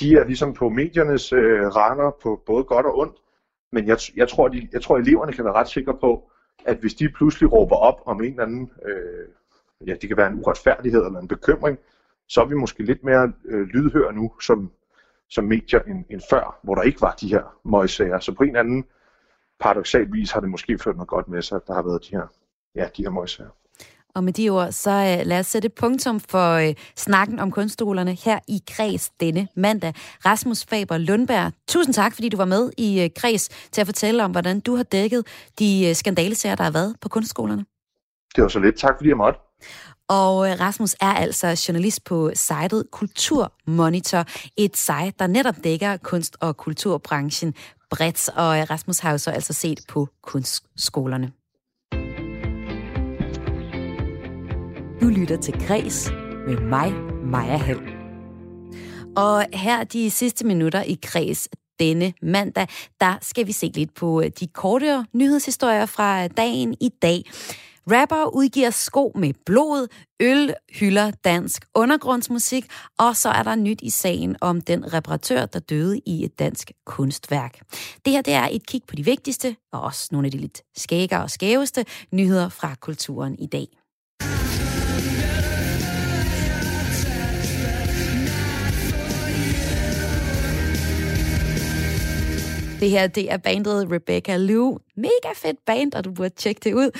de 0.00 0.14
er 0.14 0.24
ligesom 0.24 0.54
på 0.54 0.68
mediernes 0.68 1.32
øh, 1.32 1.66
render 1.66 2.10
på 2.22 2.42
både 2.46 2.64
godt 2.64 2.86
og 2.86 2.98
ondt, 2.98 3.16
men 3.72 3.86
jeg, 3.86 3.98
jeg, 4.16 4.28
tror, 4.28 4.48
de, 4.48 4.68
jeg 4.72 4.82
tror, 4.82 4.96
eleverne 4.96 5.32
kan 5.32 5.44
være 5.44 5.54
ret 5.54 5.68
sikre 5.68 5.98
på, 6.00 6.30
at 6.64 6.76
hvis 6.76 6.94
de 6.94 7.08
pludselig 7.08 7.52
råber 7.52 7.76
op 7.76 8.00
om 8.06 8.22
en 8.22 8.30
eller 8.30 8.42
anden, 8.42 8.70
øh, 8.86 9.28
ja, 9.88 9.94
det 9.94 10.08
kan 10.08 10.16
være 10.16 10.30
en 10.30 10.38
uretfærdighed 10.38 11.06
eller 11.06 11.20
en 11.20 11.28
bekymring, 11.28 11.78
så 12.28 12.40
er 12.40 12.46
vi 12.46 12.54
måske 12.54 12.82
lidt 12.82 13.04
mere 13.04 13.32
øh, 13.44 13.66
lydhør 13.66 14.10
nu 14.10 14.32
som, 14.40 14.72
som 15.30 15.44
medier 15.44 15.80
end, 15.80 16.04
end 16.10 16.20
før, 16.30 16.58
hvor 16.62 16.74
der 16.74 16.82
ikke 16.82 17.00
var 17.00 17.14
de 17.20 17.28
her 17.28 17.42
møgsager. 17.64 18.18
Så 18.18 18.32
på 18.32 18.42
en 18.42 18.48
eller 18.48 18.60
anden 18.60 18.84
paradoxal 19.60 20.12
vis 20.12 20.30
har 20.30 20.40
det 20.40 20.50
måske 20.50 20.78
ført 20.78 20.96
noget 20.96 21.08
godt 21.08 21.28
med 21.28 21.42
sig, 21.42 21.56
at 21.56 21.66
der 21.66 21.74
har 21.74 21.82
været 21.82 22.02
de 22.10 22.16
her 22.16 22.26
ja, 22.76 22.88
de 22.96 23.02
her 23.02 23.10
møgsager. 23.10 23.50
Og 24.14 24.24
med 24.24 24.32
de 24.32 24.50
ord, 24.50 24.72
så 24.72 24.90
uh, 24.90 25.26
lad 25.26 25.38
os 25.38 25.46
sætte 25.46 25.68
punktum 25.68 26.20
for 26.20 26.68
uh, 26.68 26.74
snakken 26.96 27.38
om 27.38 27.50
kunstskolerne 27.50 28.14
her 28.24 28.38
i 28.48 28.62
Kreds 28.68 29.10
denne 29.10 29.48
mandag. 29.56 29.92
Rasmus 30.26 30.64
Faber 30.64 30.98
Lundberg, 30.98 31.52
tusind 31.68 31.94
tak, 31.94 32.14
fordi 32.14 32.28
du 32.28 32.36
var 32.36 32.44
med 32.44 32.70
i 32.78 33.04
uh, 33.04 33.10
Kreds 33.16 33.48
til 33.48 33.80
at 33.80 33.86
fortælle 33.86 34.24
om, 34.24 34.30
hvordan 34.30 34.60
du 34.60 34.76
har 34.76 34.82
dækket 34.82 35.26
de 35.58 35.86
uh, 35.90 35.94
skandalesager, 35.94 36.54
der 36.54 36.64
har 36.64 36.70
været 36.70 36.96
på 37.00 37.08
kunstskolerne. 37.08 37.64
Det 38.36 38.42
var 38.42 38.48
så 38.48 38.58
lidt. 38.58 38.78
Tak, 38.78 38.94
fordi 38.96 39.08
jeg 39.08 39.16
måtte. 39.16 39.38
Og 40.08 40.50
øh, 40.50 40.60
Rasmus 40.60 40.94
er 41.00 41.14
altså 41.14 41.64
journalist 41.68 42.04
på 42.04 42.30
sitet 42.34 42.84
Kulturmonitor, 42.92 44.24
et 44.56 44.76
site, 44.76 45.12
der 45.18 45.26
netop 45.26 45.54
dækker 45.64 45.96
kunst- 45.96 46.36
og 46.40 46.56
kulturbranchen 46.56 47.54
bredt. 47.90 48.28
Og 48.28 48.58
øh, 48.58 48.66
Rasmus 48.70 48.98
har 48.98 49.10
jo 49.10 49.18
så 49.18 49.30
altså 49.30 49.52
set 49.52 49.80
på 49.88 50.08
kunstskolerne. 50.22 51.32
Du 55.00 55.08
lytter 55.08 55.36
til 55.42 55.66
Græs 55.66 56.10
med 56.46 56.60
mig, 56.60 56.92
Maja 57.24 57.56
Hall. 57.56 57.80
Og 59.16 59.46
her 59.52 59.84
de 59.84 60.10
sidste 60.10 60.46
minutter 60.46 60.82
i 60.82 60.98
Græs 61.02 61.48
denne 61.78 62.12
mandag, 62.22 62.66
der 63.00 63.18
skal 63.22 63.46
vi 63.46 63.52
se 63.52 63.72
lidt 63.74 63.94
på 63.94 64.20
øh, 64.20 64.30
de 64.40 64.46
kortere 64.46 65.06
nyhedshistorier 65.12 65.86
fra 65.86 66.28
dagen 66.28 66.74
i 66.80 66.88
dag. 67.02 67.22
Rapper 67.90 68.34
udgiver 68.34 68.70
sko 68.70 69.12
med 69.14 69.34
blod, 69.46 69.88
øl 70.20 70.54
hylder 70.72 71.10
dansk 71.10 71.64
undergrundsmusik, 71.74 72.64
og 72.98 73.16
så 73.16 73.28
er 73.28 73.42
der 73.42 73.54
nyt 73.54 73.80
i 73.82 73.90
sagen 73.90 74.36
om 74.40 74.60
den 74.60 74.92
reparatør, 74.94 75.46
der 75.46 75.58
døde 75.58 76.00
i 76.06 76.24
et 76.24 76.38
dansk 76.38 76.72
kunstværk. 76.86 77.60
Det 78.04 78.12
her 78.12 78.22
det 78.22 78.34
er 78.34 78.48
et 78.50 78.66
kig 78.66 78.82
på 78.88 78.96
de 78.96 79.04
vigtigste, 79.04 79.56
og 79.72 79.80
også 79.80 80.08
nogle 80.12 80.26
af 80.26 80.30
de 80.30 80.38
lidt 80.38 80.62
skægere 80.76 81.22
og 81.22 81.30
skæveste 81.30 81.84
nyheder 82.12 82.48
fra 82.48 82.74
kulturen 82.80 83.38
i 83.38 83.46
dag. 83.46 83.66
Det 92.80 92.90
her, 92.90 93.06
det 93.06 93.32
er 93.32 93.36
bandet 93.36 93.92
Rebecca 93.92 94.36
Lou. 94.36 94.78
Mega 94.96 95.32
fedt 95.34 95.56
band, 95.66 95.94
og 95.94 96.04
du 96.04 96.10
burde 96.12 96.34
tjekke 96.34 96.60
det 96.64 96.74
ud. 96.74 96.90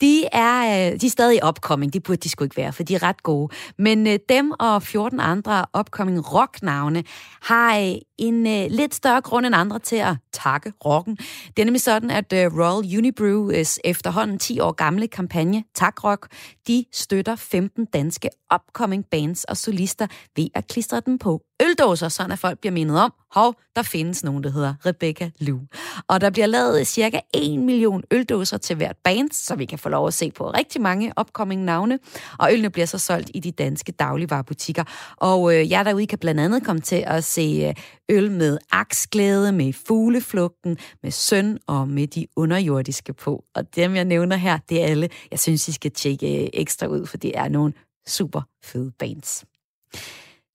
De 0.00 0.24
er, 0.32 0.90
øh, 0.92 1.00
de 1.00 1.06
er 1.06 1.10
stadig 1.10 1.44
opkoming, 1.44 1.92
det 1.92 2.02
burde 2.02 2.20
de 2.20 2.28
sgu 2.28 2.44
ikke 2.44 2.56
være, 2.56 2.72
for 2.72 2.82
de 2.82 2.94
er 2.94 3.02
ret 3.02 3.22
gode. 3.22 3.54
Men 3.78 4.06
øh, 4.06 4.18
dem 4.28 4.52
og 4.58 4.82
14 4.82 5.20
andre 5.20 5.64
upcoming 5.78 6.34
rocknavne 6.34 7.04
har 7.42 7.78
øh, 7.78 7.94
en 8.18 8.44
lidt 8.70 8.94
større 8.94 9.20
grund 9.20 9.46
end 9.46 9.54
andre 9.54 9.78
til 9.78 9.96
at 9.96 10.16
takke 10.32 10.72
rocken. 10.84 11.16
Det 11.56 11.58
er 11.58 11.64
nemlig 11.64 11.82
sådan, 11.82 12.10
at 12.10 12.32
Royal 12.32 12.98
Unibrews 12.98 13.78
efterhånden 13.84 14.38
10 14.38 14.60
år 14.60 14.72
gamle 14.72 15.08
kampagne 15.08 15.64
Tak 15.74 16.04
Rock, 16.04 16.26
de 16.68 16.84
støtter 16.92 17.36
15 17.36 17.84
danske 17.84 18.28
upcoming 18.54 19.04
bands 19.10 19.44
og 19.44 19.56
solister 19.56 20.06
ved 20.36 20.48
at 20.54 20.66
klistre 20.66 21.00
dem 21.00 21.18
på 21.18 21.42
øldåser, 21.62 22.08
sådan 22.08 22.32
at 22.32 22.38
folk 22.38 22.58
bliver 22.58 22.72
mindet 22.72 23.00
om, 23.00 23.12
hov, 23.30 23.54
der 23.76 23.82
findes 23.82 24.24
nogen, 24.24 24.44
der 24.44 24.50
hedder 24.50 24.74
Rebecca 24.86 25.30
Lou. 25.38 25.60
Og 26.08 26.20
der 26.20 26.30
bliver 26.30 26.46
lavet 26.46 26.86
cirka 26.86 27.20
1 27.42 27.58
million 27.58 28.02
øldåser 28.10 28.58
til 28.58 28.76
hvert 28.76 28.96
band, 29.04 29.30
så 29.32 29.54
vi 29.54 29.64
kan 29.64 29.78
få 29.78 29.88
lov 29.88 30.06
at 30.06 30.14
se 30.14 30.30
på 30.30 30.50
rigtig 30.50 30.80
mange 30.80 31.12
upcoming 31.20 31.64
navne. 31.64 31.98
Og 32.38 32.52
ølene 32.52 32.70
bliver 32.70 32.86
så 32.86 32.98
solgt 32.98 33.30
i 33.34 33.40
de 33.40 33.50
danske 33.50 33.92
dagligvarerbutikker. 33.92 34.84
Og 35.16 35.54
øh, 35.54 35.70
jeg 35.70 35.84
derude 35.84 36.06
kan 36.06 36.18
blandt 36.18 36.40
andet 36.40 36.64
komme 36.64 36.82
til 36.82 37.04
at 37.06 37.24
se 37.24 37.64
øh, 37.68 38.16
øl 38.16 38.30
med 38.30 38.58
aksglæde, 38.70 39.52
med 39.52 39.72
fugleflugten, 39.72 40.78
med 41.02 41.10
søn 41.10 41.58
og 41.66 41.88
med 41.88 42.06
de 42.06 42.26
underjordiske 42.36 43.12
på. 43.12 43.44
Og 43.54 43.76
dem, 43.76 43.94
jeg 43.94 44.04
nævner 44.04 44.36
her, 44.36 44.58
det 44.68 44.82
er 44.82 44.86
alle, 44.86 45.08
jeg 45.30 45.38
synes, 45.38 45.68
I 45.68 45.72
skal 45.72 45.90
tjekke 45.90 46.42
øh, 46.42 46.48
ekstra 46.52 46.86
ud, 46.86 47.06
for 47.06 47.16
det 47.16 47.38
er 47.38 47.48
nogle 47.48 47.72
super 48.08 48.42
fede 48.64 48.92
bands. 48.98 49.44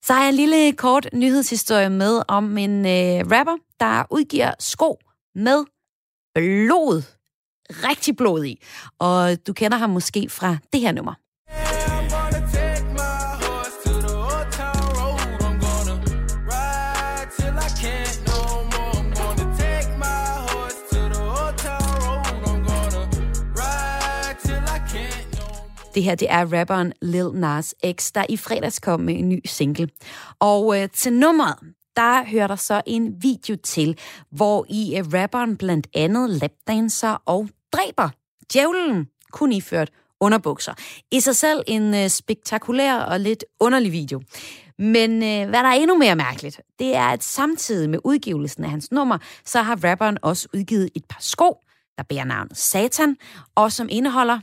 Så 0.04 0.12
har 0.12 0.20
jeg 0.20 0.28
en 0.28 0.34
lille 0.34 0.72
kort 0.72 1.08
nyhedshistorie 1.12 1.90
med 1.90 2.22
om 2.28 2.58
en 2.58 2.86
øh, 2.86 3.30
rapper, 3.30 3.56
der 3.80 4.04
udgiver 4.10 4.52
sko 4.58 4.98
med 5.34 5.64
blod. 6.34 7.02
Rigtig 7.70 8.16
blod 8.16 8.44
i. 8.44 8.62
Og 8.98 9.46
du 9.46 9.52
kender 9.52 9.78
ham 9.78 9.90
måske 9.90 10.28
fra 10.30 10.56
det 10.72 10.80
her 10.80 10.92
nummer. 10.92 11.14
Det 25.94 26.02
her, 26.02 26.14
det 26.14 26.30
er 26.30 26.58
rapperen 26.60 26.92
Lil 27.02 27.30
Nas 27.34 27.74
X, 27.92 28.12
der 28.12 28.26
i 28.28 28.36
fredags 28.36 28.78
kom 28.80 29.00
med 29.00 29.14
en 29.18 29.28
ny 29.28 29.40
single. 29.44 29.88
Og 30.40 30.82
øh, 30.82 30.88
til 30.88 31.12
nummeret, 31.12 31.56
der 31.96 32.24
hører 32.24 32.46
der 32.46 32.56
så 32.56 32.82
en 32.86 33.22
video 33.22 33.56
til, 33.56 33.98
hvor 34.30 34.66
i 34.68 34.98
øh, 34.98 35.04
rapperen 35.12 35.56
blandt 35.56 35.86
andet 35.94 36.30
lapdanser 36.30 37.22
og 37.26 37.48
dræber 37.72 38.08
djævlen, 38.52 39.08
kun 39.32 39.52
iført 39.52 39.90
underbukser. 40.20 40.74
I 41.10 41.20
sig 41.20 41.36
selv 41.36 41.62
en 41.66 41.94
øh, 41.94 42.08
spektakulær 42.08 42.96
og 42.96 43.20
lidt 43.20 43.44
underlig 43.60 43.92
video. 43.92 44.22
Men 44.78 45.10
øh, 45.10 45.48
hvad 45.48 45.62
der 45.62 45.68
er 45.68 45.72
endnu 45.72 45.98
mere 45.98 46.16
mærkeligt, 46.16 46.60
det 46.78 46.96
er, 46.96 47.06
at 47.06 47.24
samtidig 47.24 47.90
med 47.90 47.98
udgivelsen 48.04 48.64
af 48.64 48.70
hans 48.70 48.92
nummer, 48.92 49.18
så 49.44 49.62
har 49.62 49.84
rapperen 49.84 50.18
også 50.22 50.48
udgivet 50.54 50.90
et 50.94 51.04
par 51.08 51.20
sko, 51.20 51.58
der 51.98 52.02
bærer 52.02 52.24
navnet 52.24 52.56
Satan, 52.56 53.16
og 53.54 53.72
som 53.72 53.88
indeholder 53.90 54.40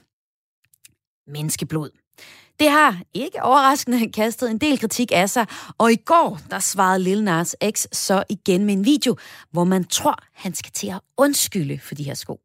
menneskeblod. 1.31 2.00
Det 2.61 2.69
har 2.69 2.97
ikke 3.13 3.43
overraskende 3.43 4.11
kastet 4.21 4.51
en 4.51 4.57
del 4.57 4.79
kritik 4.79 5.11
af 5.15 5.29
sig, 5.29 5.45
og 5.77 5.91
i 5.91 5.95
går 5.95 6.39
der 6.49 6.59
svarede 6.59 6.99
Lil 6.99 7.23
Nas 7.23 7.55
X 7.71 7.85
så 7.91 8.23
igen 8.29 8.65
med 8.65 8.73
en 8.73 8.85
video, 8.85 9.15
hvor 9.51 9.63
man 9.63 9.83
tror, 9.83 10.15
han 10.33 10.53
skal 10.53 10.71
til 10.71 10.87
at 10.87 10.99
undskylde 11.17 11.79
for 11.79 11.95
de 11.95 12.03
her 12.03 12.13
sko. 12.13 12.39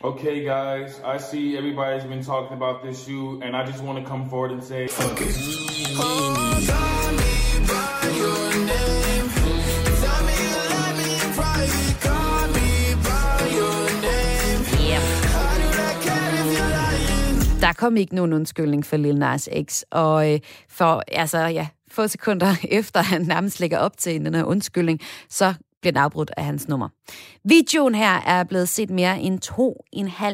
Okay, 0.00 0.44
guys, 0.44 0.90
I 1.14 1.18
see 1.30 1.58
everybody's 1.58 2.06
been 2.06 2.24
talking 2.24 2.56
about 2.62 2.76
this 2.84 2.98
shoe, 2.98 3.40
and 3.42 3.56
I 3.56 3.70
just 3.70 3.82
want 3.84 4.04
to 4.04 4.10
come 4.10 4.30
forward 4.30 4.52
and 4.52 4.62
say, 4.62 4.88
fuck 4.88 5.20
Der 17.66 17.72
kom 17.72 17.96
ikke 17.96 18.14
nogen 18.14 18.32
undskyldning 18.32 18.86
for 18.86 18.96
Lil 18.96 19.18
Nas 19.18 19.48
X, 19.64 19.82
og 19.90 20.32
øh, 20.32 20.40
for 20.68 21.02
altså, 21.08 21.38
ja, 21.38 21.68
få 21.90 22.08
sekunder 22.08 22.54
efter 22.80 23.02
han 23.02 23.22
nærmest 23.22 23.60
lægger 23.60 23.78
op 23.78 23.96
til 23.98 24.24
den 24.24 24.34
her 24.34 24.44
undskyldning, 24.44 25.00
så 25.28 25.54
bliver 25.80 25.92
den 25.92 26.02
afbrudt 26.02 26.30
af 26.36 26.44
hans 26.44 26.68
nummer. 26.68 26.88
Videoen 27.44 27.94
her 27.94 28.20
er 28.26 28.44
blevet 28.44 28.68
set 28.68 28.90
mere 28.90 29.20
end 29.20 29.40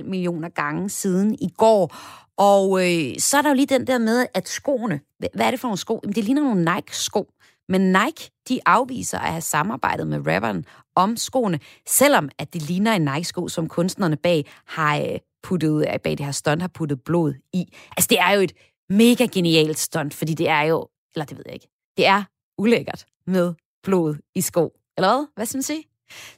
2,5 0.01 0.03
millioner 0.03 0.49
gange 0.49 0.89
siden 0.89 1.35
i 1.35 1.49
går, 1.57 1.97
og 2.37 2.81
øh, 2.81 3.19
så 3.19 3.39
er 3.39 3.43
der 3.43 3.49
jo 3.49 3.55
lige 3.55 3.67
den 3.67 3.87
der 3.87 3.99
med, 3.99 4.27
at 4.35 4.49
skoene, 4.49 5.01
hvad 5.35 5.47
er 5.47 5.51
det 5.51 5.61
for 5.61 5.69
nogle 5.69 5.79
sko? 5.79 6.01
Jamen, 6.03 6.15
det 6.15 6.25
ligner 6.25 6.43
nogle 6.43 6.75
Nike-sko. 6.75 7.33
Men 7.69 7.81
Nike, 7.81 8.31
de 8.49 8.61
afviser 8.67 9.19
at 9.19 9.31
have 9.31 9.41
samarbejdet 9.41 10.07
med 10.07 10.27
rapperen 10.27 10.65
om 10.97 11.17
skoene, 11.17 11.61
selvom 11.87 12.29
at 12.39 12.53
det 12.53 12.63
ligner 12.63 12.93
en 12.93 13.03
Nike-sko, 13.03 13.49
som 13.49 13.69
kunstnerne 13.69 14.17
bag 14.17 14.47
har 14.67 14.97
øh, 14.97 15.19
puttet, 15.43 15.87
bag 16.05 16.19
det 16.19 16.25
her 16.27 16.33
stunt 16.33 16.63
har 16.63 16.69
puttet 16.69 17.03
blod 17.05 17.35
i. 17.53 17.65
Altså, 17.97 18.07
det 18.11 18.19
er 18.19 18.31
jo 18.31 18.41
et 18.41 18.53
mega 18.89 19.27
genialt 19.27 19.79
stunt, 19.79 20.15
fordi 20.15 20.35
det 20.35 20.49
er 20.49 20.63
jo, 20.63 20.89
eller 21.15 21.25
det 21.25 21.37
ved 21.37 21.45
jeg 21.47 21.55
ikke, 21.55 21.69
det 21.97 22.07
er 22.07 22.23
ulækkert 22.59 23.05
med 23.27 23.55
blod 23.83 24.17
i 24.35 24.41
sko. 24.41 24.73
Eller 24.97 25.09
hvad? 25.09 25.27
Hvad 25.35 25.47
synes 25.47 25.71
I? 25.71 25.87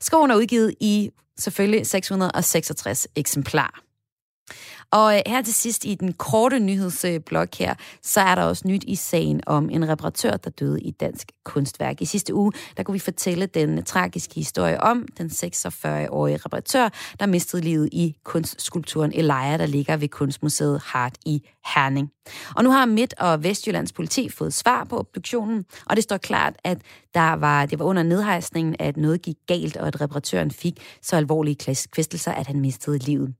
Skoen 0.00 0.30
er 0.30 0.36
udgivet 0.36 0.74
i 0.80 1.10
selvfølgelig 1.38 1.86
666 1.86 3.08
eksemplarer. 3.16 3.80
Og 4.94 5.14
øh, 5.14 5.22
her 5.26 5.42
til 5.42 5.54
sidst 5.54 5.84
i 5.84 5.94
den 5.94 6.12
korte 6.12 6.58
nyhedsblok 6.60 7.54
her, 7.54 7.74
så 8.02 8.20
er 8.20 8.34
der 8.34 8.42
også 8.42 8.68
nyt 8.68 8.84
i 8.86 8.94
sagen 8.94 9.40
om 9.46 9.70
en 9.70 9.88
reparatør, 9.88 10.36
der 10.36 10.50
døde 10.50 10.80
i 10.80 10.90
dansk 10.90 11.32
kunstværk. 11.44 12.02
I 12.02 12.04
sidste 12.04 12.34
uge, 12.34 12.52
der 12.76 12.82
kunne 12.82 12.92
vi 12.92 12.98
fortælle 12.98 13.46
den 13.46 13.84
tragiske 13.84 14.34
historie 14.34 14.80
om 14.80 15.06
den 15.18 15.26
46-årige 15.26 16.36
reparatør, 16.36 16.88
der 17.20 17.26
mistede 17.26 17.62
livet 17.62 17.88
i 17.92 18.16
kunstskulpturen 18.24 19.12
Elia, 19.12 19.56
der 19.58 19.66
ligger 19.66 19.96
ved 19.96 20.08
Kunstmuseet 20.08 20.80
Hart 20.84 21.18
i 21.26 21.42
Herning. 21.74 22.10
Og 22.56 22.64
nu 22.64 22.70
har 22.70 22.86
Midt- 22.86 23.14
og 23.18 23.44
Vestjyllands 23.44 23.92
politi 23.92 24.28
fået 24.28 24.54
svar 24.54 24.84
på 24.84 24.98
obduktionen, 24.98 25.64
og 25.86 25.96
det 25.96 26.04
står 26.04 26.16
klart, 26.16 26.54
at 26.64 26.78
der 27.14 27.32
var, 27.32 27.66
det 27.66 27.78
var 27.78 27.84
under 27.84 28.02
nedhejsningen, 28.02 28.76
at 28.78 28.96
noget 28.96 29.22
gik 29.22 29.36
galt, 29.46 29.76
og 29.76 29.86
at 29.86 30.00
reparatøren 30.00 30.50
fik 30.50 30.80
så 31.02 31.16
alvorlige 31.16 31.56
kvæstelser, 31.92 32.32
at 32.32 32.46
han 32.46 32.60
mistede 32.60 32.98
livet. 32.98 33.34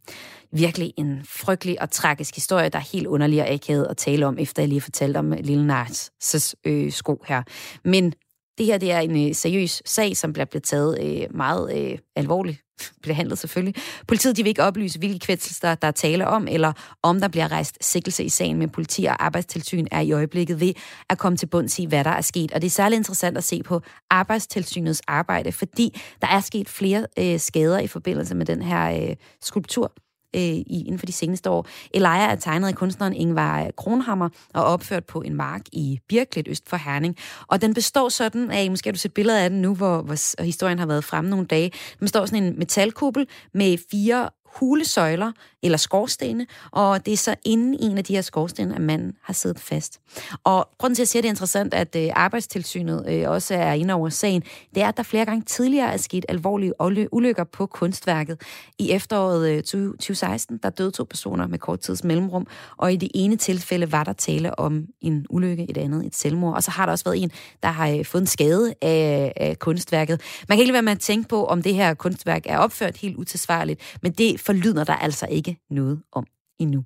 Virkelig 0.53 0.93
en 0.97 1.21
frygtelig 1.45 1.83
og 1.83 1.91
tragisk 1.91 2.35
historie, 2.35 2.69
der 2.69 2.79
er 2.79 2.93
helt 2.93 3.07
underlig 3.07 3.43
og 3.43 3.49
akavet 3.49 3.87
at 3.91 3.97
tale 3.97 4.27
om, 4.27 4.39
efter 4.39 4.63
jeg 4.63 4.69
lige 4.69 4.81
fortalte 4.81 5.19
om 5.19 5.33
Lille 5.33 5.75
Nars' 5.75 6.55
øh, 6.65 6.93
sko 6.93 7.23
her. 7.27 7.43
Men 7.85 8.15
det 8.59 8.67
her 8.67 8.79
det 8.79 8.93
er 8.93 8.99
en 8.99 9.29
øh, 9.29 9.35
seriøs 9.35 9.83
sag, 9.85 10.17
som 10.17 10.33
bliver 10.33 10.47
blevet 10.47 10.63
taget 10.63 10.99
øh, 11.03 11.37
meget 11.37 11.77
øh, 11.77 11.99
alvorligt 12.17 12.61
behandlet 13.03 13.39
selvfølgelig. 13.39 13.75
Politiet 14.09 14.37
de 14.37 14.43
vil 14.43 14.49
ikke 14.49 14.63
oplyse, 14.63 14.99
hvilke 14.99 15.19
kvætselser 15.19 15.75
der 15.75 15.89
er 15.89 15.93
tale 15.93 16.27
om, 16.27 16.49
eller 16.51 16.73
om 17.03 17.21
der 17.21 17.29
bliver 17.29 17.53
rejst 17.53 17.79
sikkelse 17.81 18.25
i 18.25 18.29
sagen, 18.29 18.59
men 18.59 18.71
politi 18.71 19.05
og 19.05 19.25
arbejdstilsyn 19.25 19.87
er 19.91 20.01
i 20.01 20.13
øjeblikket 20.13 20.61
ved 20.61 20.73
at 21.11 21.19
komme 21.19 21.37
til 21.37 21.47
bunds 21.47 21.79
i, 21.79 21.85
hvad 21.87 22.05
der 22.05 22.11
er 22.11 22.21
sket. 22.21 22.53
Og 22.53 22.63
det 22.63 22.67
er 22.67 22.71
særligt 22.71 22.99
interessant 22.99 23.39
at 23.39 23.45
se 23.45 23.63
på 23.63 23.81
arbejdstilsynets 24.11 25.03
arbejde, 25.09 25.53
fordi 25.53 26.01
der 26.21 26.27
er 26.27 26.41
sket 26.41 26.69
flere 26.69 27.07
øh, 27.19 27.41
skader 27.41 27.79
i 27.79 27.87
forbindelse 27.87 28.35
med 28.35 28.47
den 28.47 28.63
her 28.63 29.09
øh, 29.09 29.17
skulptur 29.43 29.93
øh, 30.35 30.41
i, 30.41 30.85
inden 30.87 30.99
for 30.99 31.07
de 31.07 31.13
seneste 31.13 31.51
år. 31.51 31.67
Elia 31.95 32.31
er 32.31 32.35
tegnet 32.35 32.69
af 32.69 32.75
kunstneren 32.75 33.13
Ingvar 33.13 33.71
Kronhammer 33.77 34.29
og 34.55 34.65
opført 34.65 35.05
på 35.05 35.21
en 35.21 35.35
mark 35.35 35.63
i 35.73 36.01
Birklet 36.09 36.49
øst 36.49 36.69
for 36.69 36.77
Herning. 36.77 37.17
Og 37.47 37.63
den 37.63 37.75
består 37.75 38.09
sådan 38.09 38.51
af, 38.51 38.71
måske 38.71 38.89
har 38.89 38.93
du 38.93 38.99
set 38.99 39.15
billeder 39.15 39.39
af 39.39 39.51
den 39.51 39.63
nu, 39.63 39.75
hvor, 39.75 40.03
hvor 40.03 40.43
historien 40.43 40.79
har 40.79 40.87
været 40.87 41.05
fremme 41.05 41.31
nogle 41.31 41.47
dage, 41.47 41.71
den 41.99 42.05
består 42.05 42.27
sådan 42.27 42.43
en 42.43 42.59
metalkuppel 42.59 43.27
med 43.55 43.79
fire 43.91 44.29
hulesøjler 44.57 45.33
eller 45.65 45.79
skorstene, 45.79 46.47
og 46.71 47.07
det 47.07 47.13
er 47.13 47.17
så 47.17 47.35
inden 47.45 47.77
en 47.81 47.99
af 47.99 48.05
de 48.05 48.15
her 48.15 48.23
skorstene, 48.23 48.75
at 48.75 48.81
manden 48.81 49.13
har 49.23 49.35
siddet 49.35 49.61
fast. 49.61 50.01
Og 50.45 50.69
grunden 50.79 50.95
til, 50.95 51.03
at 51.03 51.05
jeg 51.05 51.09
siger, 51.09 51.21
at 51.21 51.23
det 51.23 51.29
er 51.29 51.33
interessant, 51.33 51.75
at 51.75 51.97
øh, 51.97 52.11
arbejdstilsynet 52.15 53.05
øh, 53.09 53.31
også 53.31 53.55
er 53.55 53.73
inde 53.73 53.95
over 53.95 54.09
sagen, 54.09 54.43
det 54.75 54.83
er, 54.83 54.89
at 54.89 54.97
der 54.97 55.03
flere 55.03 55.25
gange 55.25 55.43
tidligere 55.43 55.93
er 55.93 55.97
sket 55.97 56.25
alvorlige 56.29 56.73
ulykker 57.13 57.45
på 57.45 57.67
kunstværket. 57.67 58.41
I 58.79 58.91
efteråret 58.91 59.51
øh, 59.51 59.63
2016, 59.63 60.59
der 60.63 60.71
døde 60.71 60.91
to 60.91 61.05
personer 61.05 61.47
med 61.47 61.59
kort 61.59 61.81
tids 61.81 62.05
mellemrum, 62.05 62.47
og 62.77 62.93
i 62.93 62.97
det 62.97 63.09
ene 63.15 63.37
tilfælde 63.37 63.93
var 63.93 64.05
der 64.05 64.13
tale 64.13 64.59
om 64.59 64.87
en 65.01 65.27
ulykke, 65.31 65.71
et 65.71 65.77
andet 65.77 66.07
et 66.07 66.15
selvmord. 66.15 66.55
Og 66.55 66.63
så 66.63 66.71
har 66.71 66.87
der 66.87 66.93
også 66.93 67.05
været 67.05 67.23
en, 67.23 67.31
der 67.63 67.69
har 67.69 67.89
øh, 67.89 68.05
fået 68.05 68.21
en 68.21 68.27
skade 68.27 68.75
af, 68.83 69.33
af 69.37 69.59
kunstværket. 69.59 70.21
Man 70.49 70.59
kan 70.59 70.63
ikke 70.63 70.73
være 70.73 70.83
med 70.83 70.93
at 70.93 71.01
tænke 71.01 71.29
på, 71.29 71.47
om 71.47 71.63
det 71.63 71.75
her 71.75 71.95
kunstværk 71.95 72.43
er 72.47 72.59
opført 72.59 72.97
helt 72.97 73.17
utilsvarligt, 73.17 73.99
men 74.03 74.13
det 74.13 74.41
forlyder 74.41 74.85
der 74.85 74.97
altså 74.97 75.27
ikke 75.31 75.54
noget 75.71 76.03
om 76.13 76.27
endnu. 76.59 76.85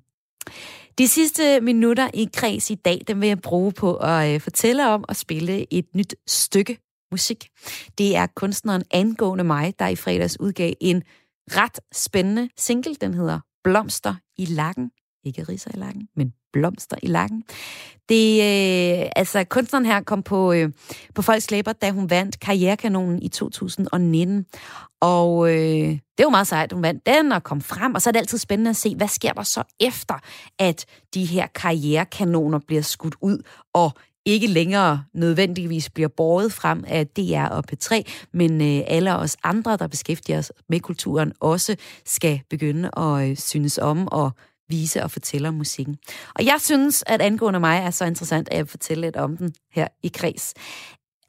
De 0.97 1.07
sidste 1.07 1.61
minutter 1.61 2.09
i 2.13 2.29
kreds 2.33 2.71
i 2.71 2.75
dag, 2.75 3.01
dem 3.07 3.21
vil 3.21 3.27
jeg 3.27 3.41
bruge 3.41 3.71
på 3.71 3.95
at 3.95 4.33
øh, 4.33 4.41
fortælle 4.41 4.89
om 4.89 5.05
og 5.07 5.15
spille 5.15 5.73
et 5.73 5.85
nyt 5.95 6.15
stykke 6.27 6.77
musik. 7.11 7.49
Det 7.97 8.15
er 8.15 8.27
kunstneren 8.35 8.83
Angående 8.91 9.43
mig, 9.43 9.73
der 9.79 9.87
i 9.87 9.95
fredags 9.95 10.39
udgav 10.39 10.73
en 10.81 11.03
ret 11.51 11.79
spændende 11.91 12.49
single. 12.57 12.95
Den 12.95 13.13
hedder 13.13 13.39
Blomster 13.63 14.15
i 14.37 14.45
lakken. 14.45 14.91
Ikke 15.23 15.43
riser 15.43 15.71
i 15.73 15.77
lakken, 15.77 16.09
men 16.15 16.33
blomster 16.53 16.97
i 17.03 17.07
lakken. 17.07 17.43
Det, 18.09 18.39
øh, 18.39 19.09
altså, 19.15 19.43
kunstneren 19.43 19.85
her 19.85 20.01
kom 20.01 20.23
på, 20.23 20.53
øh, 20.53 20.69
på 21.15 21.21
folks 21.21 21.51
læber, 21.51 21.73
da 21.73 21.91
hun 21.91 22.09
vandt 22.09 22.39
Karrierekanonen 22.39 23.21
i 23.21 23.27
2019. 23.27 24.45
Og 25.01 25.49
øh, 25.49 25.89
det 26.17 26.23
er 26.23 26.29
meget 26.29 26.47
sejt, 26.47 26.71
hun 26.71 26.83
vandt 26.83 27.05
den 27.05 27.31
og 27.31 27.43
kom 27.43 27.61
frem. 27.61 27.95
Og 27.95 28.01
så 28.01 28.09
er 28.09 28.11
det 28.11 28.19
altid 28.19 28.37
spændende 28.37 28.69
at 28.69 28.75
se, 28.75 28.95
hvad 28.95 29.07
sker 29.07 29.33
der 29.33 29.43
så 29.43 29.63
efter, 29.79 30.13
at 30.59 30.85
de 31.13 31.25
her 31.25 31.47
karrierekanoner 31.47 32.59
bliver 32.67 32.81
skudt 32.81 33.15
ud 33.21 33.43
og 33.73 33.91
ikke 34.25 34.47
længere 34.47 35.03
nødvendigvis 35.13 35.89
bliver 35.89 36.09
båret 36.17 36.53
frem 36.53 36.83
af 36.87 37.07
DR 37.07 37.45
og 37.45 37.63
P3, 37.71 38.01
men 38.33 38.61
øh, 38.61 38.83
alle 38.87 39.15
os 39.15 39.37
andre, 39.43 39.77
der 39.77 39.87
beskæftiger 39.87 40.37
os 40.37 40.51
med 40.69 40.79
kulturen, 40.79 41.33
også 41.39 41.75
skal 42.05 42.41
begynde 42.49 42.89
at 42.97 43.29
øh, 43.29 43.37
synes 43.37 43.77
om 43.77 44.07
og 44.07 44.31
vise 44.69 45.03
og 45.03 45.11
fortælle 45.11 45.47
om 45.47 45.53
musikken. 45.53 45.97
Og 46.35 46.45
jeg 46.45 46.55
synes, 46.59 47.03
at 47.07 47.21
angående 47.21 47.59
mig 47.59 47.77
er 47.77 47.91
så 47.91 48.05
interessant, 48.05 48.49
at 48.49 48.57
jeg 48.57 48.65
vil 48.65 48.69
fortælle 48.69 49.01
lidt 49.01 49.15
om 49.15 49.37
den 49.37 49.53
her 49.71 49.87
i 50.03 50.07
kreds. 50.07 50.53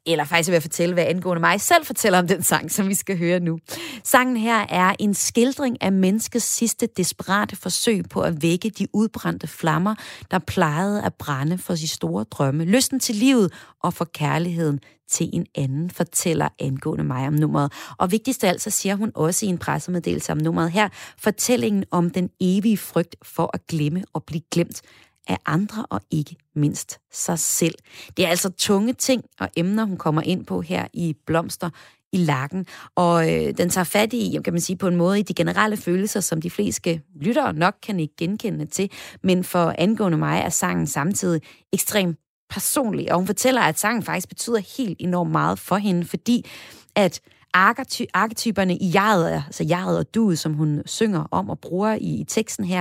Eller 0.06 0.24
faktisk 0.24 0.48
vil 0.48 0.54
jeg 0.54 0.62
fortælle, 0.62 0.94
hvad 0.94 1.04
angående 1.04 1.40
mig 1.40 1.60
selv 1.60 1.86
fortæller 1.86 2.18
om 2.18 2.26
den 2.26 2.42
sang, 2.42 2.70
som 2.70 2.88
vi 2.88 2.94
skal 2.94 3.18
høre 3.18 3.40
nu. 3.40 3.58
Sangen 4.04 4.36
her 4.36 4.66
er 4.68 4.94
en 4.98 5.14
skildring 5.14 5.82
af 5.82 5.92
menneskets 5.92 6.44
sidste 6.44 6.88
desperate 6.96 7.56
forsøg 7.56 8.04
på 8.10 8.20
at 8.20 8.42
vække 8.42 8.70
de 8.70 8.86
udbrændte 8.92 9.46
flammer, 9.46 9.94
der 10.30 10.38
plejede 10.38 11.02
at 11.02 11.14
brænde 11.14 11.58
for 11.58 11.74
de 11.74 11.88
store 11.88 12.24
drømme, 12.24 12.64
lysten 12.64 13.00
til 13.00 13.14
livet 13.14 13.52
og 13.82 13.94
for 13.94 14.04
kærligheden 14.04 14.80
til 15.10 15.30
en 15.32 15.46
anden, 15.54 15.90
fortæller 15.90 16.48
angående 16.58 17.04
mig 17.04 17.26
om 17.26 17.32
nummeret. 17.32 17.72
Og 17.98 18.12
vigtigst 18.12 18.44
af 18.44 18.48
alt, 18.48 18.62
så 18.62 18.70
siger 18.70 18.94
hun 18.94 19.12
også 19.14 19.46
i 19.46 19.48
en 19.48 19.58
pressemeddelelse 19.58 20.32
om 20.32 20.38
nummeret 20.38 20.70
her, 20.70 20.88
fortællingen 21.18 21.84
om 21.90 22.10
den 22.10 22.30
evige 22.40 22.78
frygt 22.78 23.16
for 23.22 23.50
at 23.54 23.66
glemme 23.66 24.04
og 24.12 24.24
blive 24.24 24.42
glemt 24.52 24.82
af 25.30 25.38
andre 25.46 25.86
og 25.90 26.00
ikke 26.10 26.36
mindst 26.54 26.98
sig 27.12 27.38
selv. 27.38 27.74
Det 28.16 28.24
er 28.24 28.28
altså 28.28 28.50
tunge 28.50 28.92
ting 28.92 29.24
og 29.40 29.48
emner, 29.56 29.84
hun 29.84 29.96
kommer 29.96 30.22
ind 30.22 30.46
på 30.46 30.60
her 30.60 30.86
i 30.92 31.16
Blomster 31.26 31.70
i 32.12 32.16
lakken. 32.16 32.66
Og 32.94 33.32
øh, 33.32 33.54
den 33.58 33.70
tager 33.70 33.84
fat 33.84 34.12
i, 34.12 34.38
kan 34.44 34.52
man 34.52 34.60
sige, 34.60 34.76
på 34.76 34.88
en 34.88 34.96
måde 34.96 35.18
i 35.18 35.22
de 35.22 35.34
generelle 35.34 35.76
følelser, 35.76 36.20
som 36.20 36.42
de 36.42 36.50
fleste 36.50 37.00
lyttere 37.20 37.52
nok 37.52 37.74
kan 37.82 38.00
ikke 38.00 38.14
genkende 38.16 38.66
til. 38.66 38.90
Men 39.22 39.44
for 39.44 39.74
angående 39.78 40.18
mig 40.18 40.40
er 40.40 40.48
sangen 40.48 40.86
samtidig 40.86 41.40
ekstremt 41.72 42.18
personlig, 42.50 43.12
og 43.12 43.18
hun 43.18 43.26
fortæller, 43.26 43.62
at 43.62 43.78
sangen 43.78 44.02
faktisk 44.02 44.28
betyder 44.28 44.76
helt 44.76 44.96
enormt 45.00 45.30
meget 45.30 45.58
for 45.58 45.76
hende, 45.76 46.04
fordi 46.04 46.46
at 46.94 47.20
arkety- 47.56 48.10
arketyperne 48.14 48.76
i 48.76 48.90
jeget, 48.94 49.32
altså 49.46 49.64
jeget 49.64 49.98
og 49.98 50.14
duet, 50.14 50.38
som 50.38 50.54
hun 50.54 50.82
synger 50.86 51.24
om 51.30 51.50
og 51.50 51.58
bruger 51.58 51.92
i, 52.00 52.20
i 52.20 52.24
teksten 52.24 52.64
her, 52.64 52.80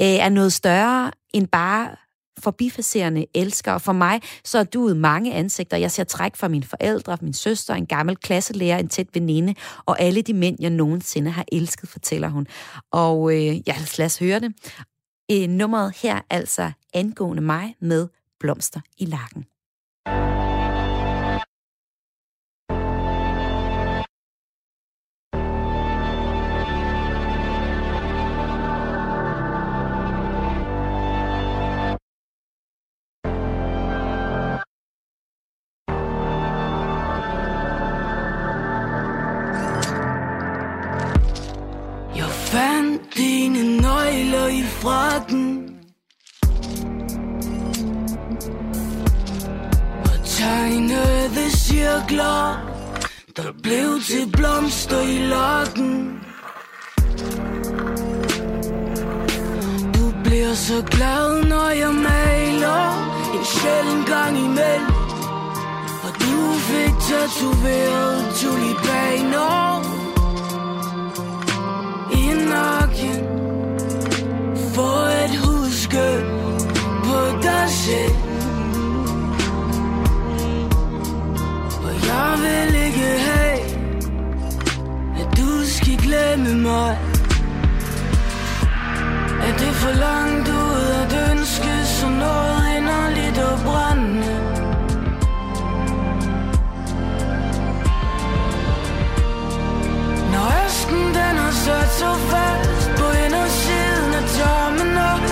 øh, 0.00 0.06
er 0.06 0.28
noget 0.28 0.52
større 0.52 1.10
end 1.34 1.48
bare 1.48 1.96
forbifasserende 2.38 3.26
elsker. 3.34 3.72
Og 3.72 3.82
for 3.82 3.92
mig, 3.92 4.20
så 4.44 4.58
er 4.58 4.64
duet 4.64 4.96
mange 4.96 5.34
ansigter. 5.34 5.76
Jeg 5.76 5.90
ser 5.90 6.04
træk 6.04 6.36
fra 6.36 6.48
mine 6.48 6.64
forældre, 6.64 7.18
min 7.20 7.32
søster, 7.32 7.74
en 7.74 7.86
gammel 7.86 8.16
klasselærer, 8.16 8.78
en 8.78 8.88
tæt 8.88 9.08
veninde, 9.14 9.54
og 9.86 10.00
alle 10.00 10.22
de 10.22 10.34
mænd, 10.34 10.56
jeg 10.60 10.70
nogensinde 10.70 11.30
har 11.30 11.44
elsket, 11.52 11.88
fortæller 11.88 12.28
hun. 12.28 12.46
Og 12.92 13.32
øh, 13.32 13.68
ja, 13.68 13.74
lad 13.98 14.06
os 14.06 14.18
høre 14.18 14.40
det. 14.40 14.52
Øh, 15.32 15.48
nummeret 15.48 15.96
her 16.02 16.20
altså 16.30 16.72
angående 16.94 17.42
mig 17.42 17.74
med 17.80 18.08
blomster 18.40 18.80
i 18.98 19.04
lakken. 19.04 19.44
Jeg 20.06 20.33
blev 54.06 54.20
til 54.20 54.32
blomster 54.32 55.00
i 55.00 55.18
lokken. 55.18 56.20
Du 59.94 60.14
bliver 60.24 60.54
så 60.54 60.82
glad, 60.90 61.44
når 61.44 61.68
jeg 61.68 61.94
maler 61.94 62.84
En 63.34 63.44
sjælden 63.44 64.04
gang 64.06 64.38
imellem. 64.38 64.94
Og 66.04 66.12
du 66.20 66.52
fik 66.68 66.94
tatoveret 67.08 68.34
tulipaner 68.34 69.82
i 72.12 72.24
nakken. 72.50 73.16
For 74.74 74.96
at 75.22 75.36
huske 75.36 76.24
på 77.04 77.42
dig 77.42 77.66
selv. 77.68 78.16
Og 81.84 81.94
jeg 82.06 82.38
vil 82.42 82.84
ikke 82.86 83.18
have 83.18 83.33
at 85.64 85.70
du 85.70 85.96
glemme 85.96 86.54
mig. 86.62 86.98
Er 89.46 89.52
det 89.58 89.74
for 89.82 89.92
langt 90.06 90.48
ud 90.48 90.80
at 91.02 91.30
ønske 91.30 91.72
så 91.84 92.08
noget 92.08 92.76
inderligt 92.76 93.38
og 93.38 93.58
brændende? 93.64 94.34
Når 100.32 100.46
østen 100.66 101.04
den 101.18 101.36
har 101.44 101.54
sat 101.64 101.90
så 102.00 102.12
fast 102.30 102.90
på 102.98 103.06
indersiden 103.24 104.10
af 104.20 104.24
tommen 104.38 104.96
op. 105.12 105.24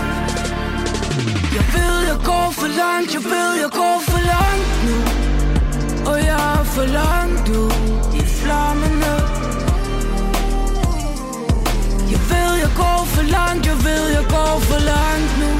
Jeg 1.57 1.64
ved, 1.74 1.95
jeg 2.11 2.18
går 2.24 2.49
for 2.61 2.68
langt, 2.83 3.14
jeg 3.14 3.24
ved, 3.24 3.51
jeg 3.62 3.70
går 3.80 3.99
for 4.11 4.20
langt 4.35 4.74
nu. 4.87 4.97
Og 6.11 6.18
jeg 6.18 6.59
er 6.61 6.64
for 6.64 6.85
langt 6.85 7.49
ud. 7.49 7.72
for 13.53 13.59
langt, 13.59 13.66
jeg 13.66 13.84
ved, 13.84 14.09
jeg 14.09 14.24
går 14.28 14.61
for 14.61 14.80
langt 14.80 15.32
nu. 15.40 15.50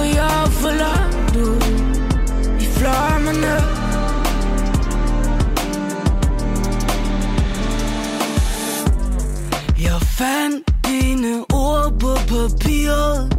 Og 0.00 0.06
jeg 0.06 0.42
er 0.44 0.50
for 0.50 0.70
langt 0.70 1.36
ud. 1.36 1.60
I 2.60 2.64
flammerne. 2.64 3.54
Jeg 9.82 10.00
fandt 10.02 10.86
dine 10.86 11.44
ord 11.52 11.92
på 12.00 12.14
papiret. 12.28 13.32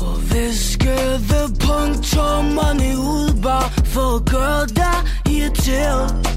Og 0.00 0.16
viskede 0.32 1.48
punktummerne 1.60 2.98
ud 2.98 3.42
Bare 3.42 3.70
for 3.84 4.16
at 4.16 4.24
gøre 4.24 4.66
dig 4.66 5.32
irriteret. 5.32 6.29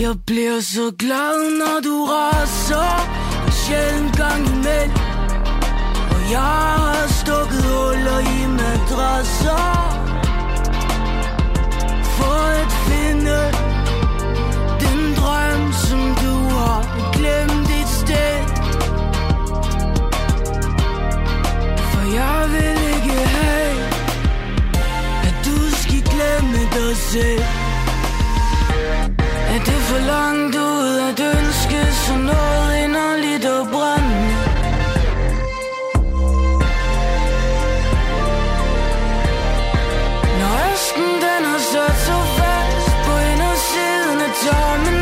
Jeg 0.00 0.14
bliver 0.26 0.60
så 0.60 0.92
glad, 0.98 1.58
når 1.58 1.80
du 1.84 2.04
raser 2.04 2.90
En 3.46 3.52
sjældent 3.52 4.16
gang 4.16 4.46
imellem 4.46 4.90
Og 6.14 6.20
jeg 6.30 6.40
har 6.40 7.06
stukket 7.20 7.64
huller 7.64 8.18
i 8.18 8.46
madrasser 8.46 9.84
for 12.16 12.40
at 12.62 12.72
finde 12.88 13.38
den 14.84 15.14
drøm, 15.16 15.72
som 15.72 16.00
du 16.24 16.34
har 16.58 16.80
glemt 17.12 17.68
et 17.80 17.88
sted. 18.00 18.36
For 21.90 22.02
jeg 22.20 22.48
vil 22.54 22.76
ikke 22.94 23.26
have, 23.26 23.76
at 25.28 25.34
du 25.44 25.56
skal 25.76 26.02
glemme 26.02 26.58
dig 26.74 26.96
selv. 26.96 27.63
Er 29.54 29.58
det 29.58 29.82
for 29.88 29.98
langt 29.98 30.56
ud 30.56 30.98
at 31.08 31.20
ønske 31.36 31.80
sig 32.02 32.18
noget 32.18 32.70
inderligt 32.84 33.44
og 33.44 33.66
brændende? 33.72 34.36
Når 40.40 40.54
østen 40.72 41.10
den 41.24 41.42
har 41.50 41.60
sat 41.72 41.96
så 42.08 42.18
fast 42.38 42.90
på 43.06 43.14
indersiden 43.32 44.18
af 44.26 44.32
tarmen 44.44 44.98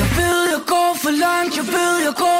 Jeg 0.00 0.08
ved, 0.18 0.38
jeg 0.54 0.62
går 0.66 0.90
for 1.02 1.12
langt, 1.26 1.56
jeg 1.56 1.66
ved, 1.76 1.94
jeg 2.06 2.14
går 2.24 2.37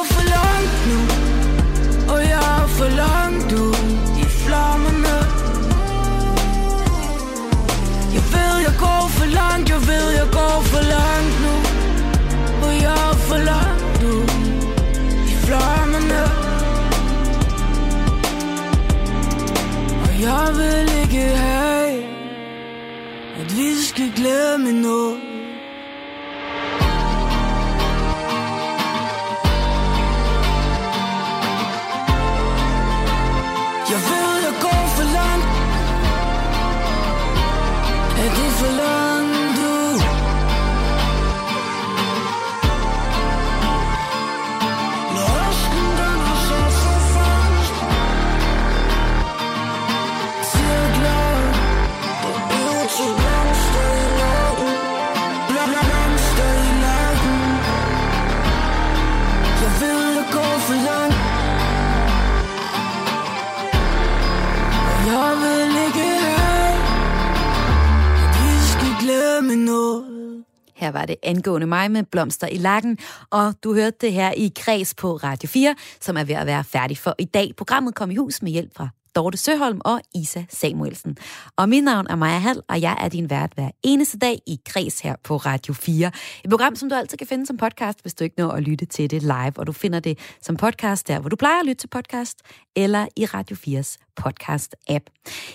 angående 71.29 71.67
mig 71.67 71.91
med 71.91 72.05
blomster 72.05 72.47
i 72.47 72.57
lakken, 72.57 72.99
og 73.31 73.55
du 73.65 73.75
hørte 73.75 73.97
det 74.01 74.13
her 74.13 74.31
i 74.31 74.53
Kreds 74.57 74.95
på 74.95 75.17
Radio 75.17 75.49
4, 75.49 75.75
som 76.01 76.17
er 76.17 76.25
ved 76.25 76.35
at 76.35 76.47
være 76.47 76.65
færdig 76.65 76.99
for 76.99 77.15
i 77.19 77.25
dag. 77.25 77.53
Programmet 77.57 77.95
kom 77.95 78.11
i 78.11 78.17
hus 78.17 78.43
med 78.43 78.53
hjælp 78.53 78.77
fra 78.77 78.89
Dorte 79.19 79.39
Søholm 79.39 79.81
og 79.85 80.01
Isa 80.15 80.43
Samuelsen. 80.49 81.17
Og 81.57 81.69
mit 81.69 81.85
navn 81.85 82.07
er 82.11 82.17
Maja 82.17 82.39
Hall, 82.39 82.63
og 82.69 82.81
jeg 82.83 82.97
er 83.01 83.09
din 83.09 83.31
vært 83.31 83.53
hver 83.55 83.71
eneste 83.83 84.19
dag 84.19 84.39
i 84.47 84.61
Kreds 84.67 85.01
her 85.01 85.17
på 85.25 85.37
Radio 85.37 85.75
4. 85.75 86.11
Et 86.45 86.51
program, 86.51 86.77
som 86.77 86.89
du 86.89 86.95
altid 86.95 87.19
kan 87.19 87.27
finde 87.27 87.47
som 87.47 87.57
podcast, 87.57 88.03
hvis 88.03 88.15
du 88.15 88.25
ikke 88.25 88.39
når 88.39 88.51
at 88.51 88.63
lytte 88.63 88.87
til 88.87 89.11
det 89.11 89.23
live, 89.23 89.53
og 89.57 89.67
du 89.67 89.73
finder 89.73 90.01
det 90.01 90.19
som 90.43 90.57
podcast 90.57 91.09
der, 91.09 91.21
hvor 91.21 91.29
du 91.29 91.37
plejer 91.37 91.61
at 91.61 91.67
lytte 91.67 91.81
til 91.81 91.89
podcast, 91.89 92.39
eller 92.79 93.07
i 93.17 93.25
Radio 93.25 93.57
4's 93.57 93.97
podcast-app. 94.21 95.05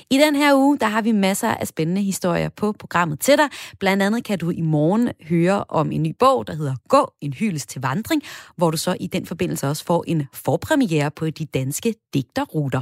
I 0.09 0.17
den 0.17 0.36
her 0.36 0.55
uge, 0.55 0.78
der 0.80 0.86
har 0.86 1.01
vi 1.01 1.11
masser 1.11 1.47
af 1.47 1.67
spændende 1.67 2.01
historier 2.01 2.49
på 2.49 2.71
programmet 2.71 3.19
til 3.19 3.38
dig. 3.38 3.49
Blandt 3.80 4.03
andet 4.03 4.24
kan 4.24 4.39
du 4.39 4.49
i 4.49 4.61
morgen 4.61 5.09
høre 5.30 5.63
om 5.69 5.91
en 5.91 6.03
ny 6.03 6.15
bog, 6.19 6.47
der 6.47 6.55
hedder 6.55 6.76
Gå, 6.89 7.13
en 7.21 7.34
hyldest 7.34 7.69
til 7.69 7.82
vandring, 7.82 8.21
hvor 8.57 8.71
du 8.71 8.78
så 8.78 8.97
i 8.99 9.07
den 9.07 9.26
forbindelse 9.26 9.67
også 9.67 9.86
får 9.86 10.03
en 10.07 10.28
forpremiere 10.34 11.11
på 11.11 11.30
de 11.30 11.45
danske 11.45 11.95
digterruter. 12.13 12.82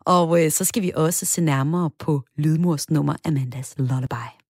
Og 0.00 0.44
øh, 0.44 0.50
så 0.50 0.64
skal 0.64 0.82
vi 0.82 0.92
også 0.94 1.26
se 1.26 1.40
nærmere 1.40 1.90
på 1.98 2.22
lydmors 2.36 2.90
nummer 2.90 3.14
Amandas 3.24 3.74
Lullaby. 3.78 4.45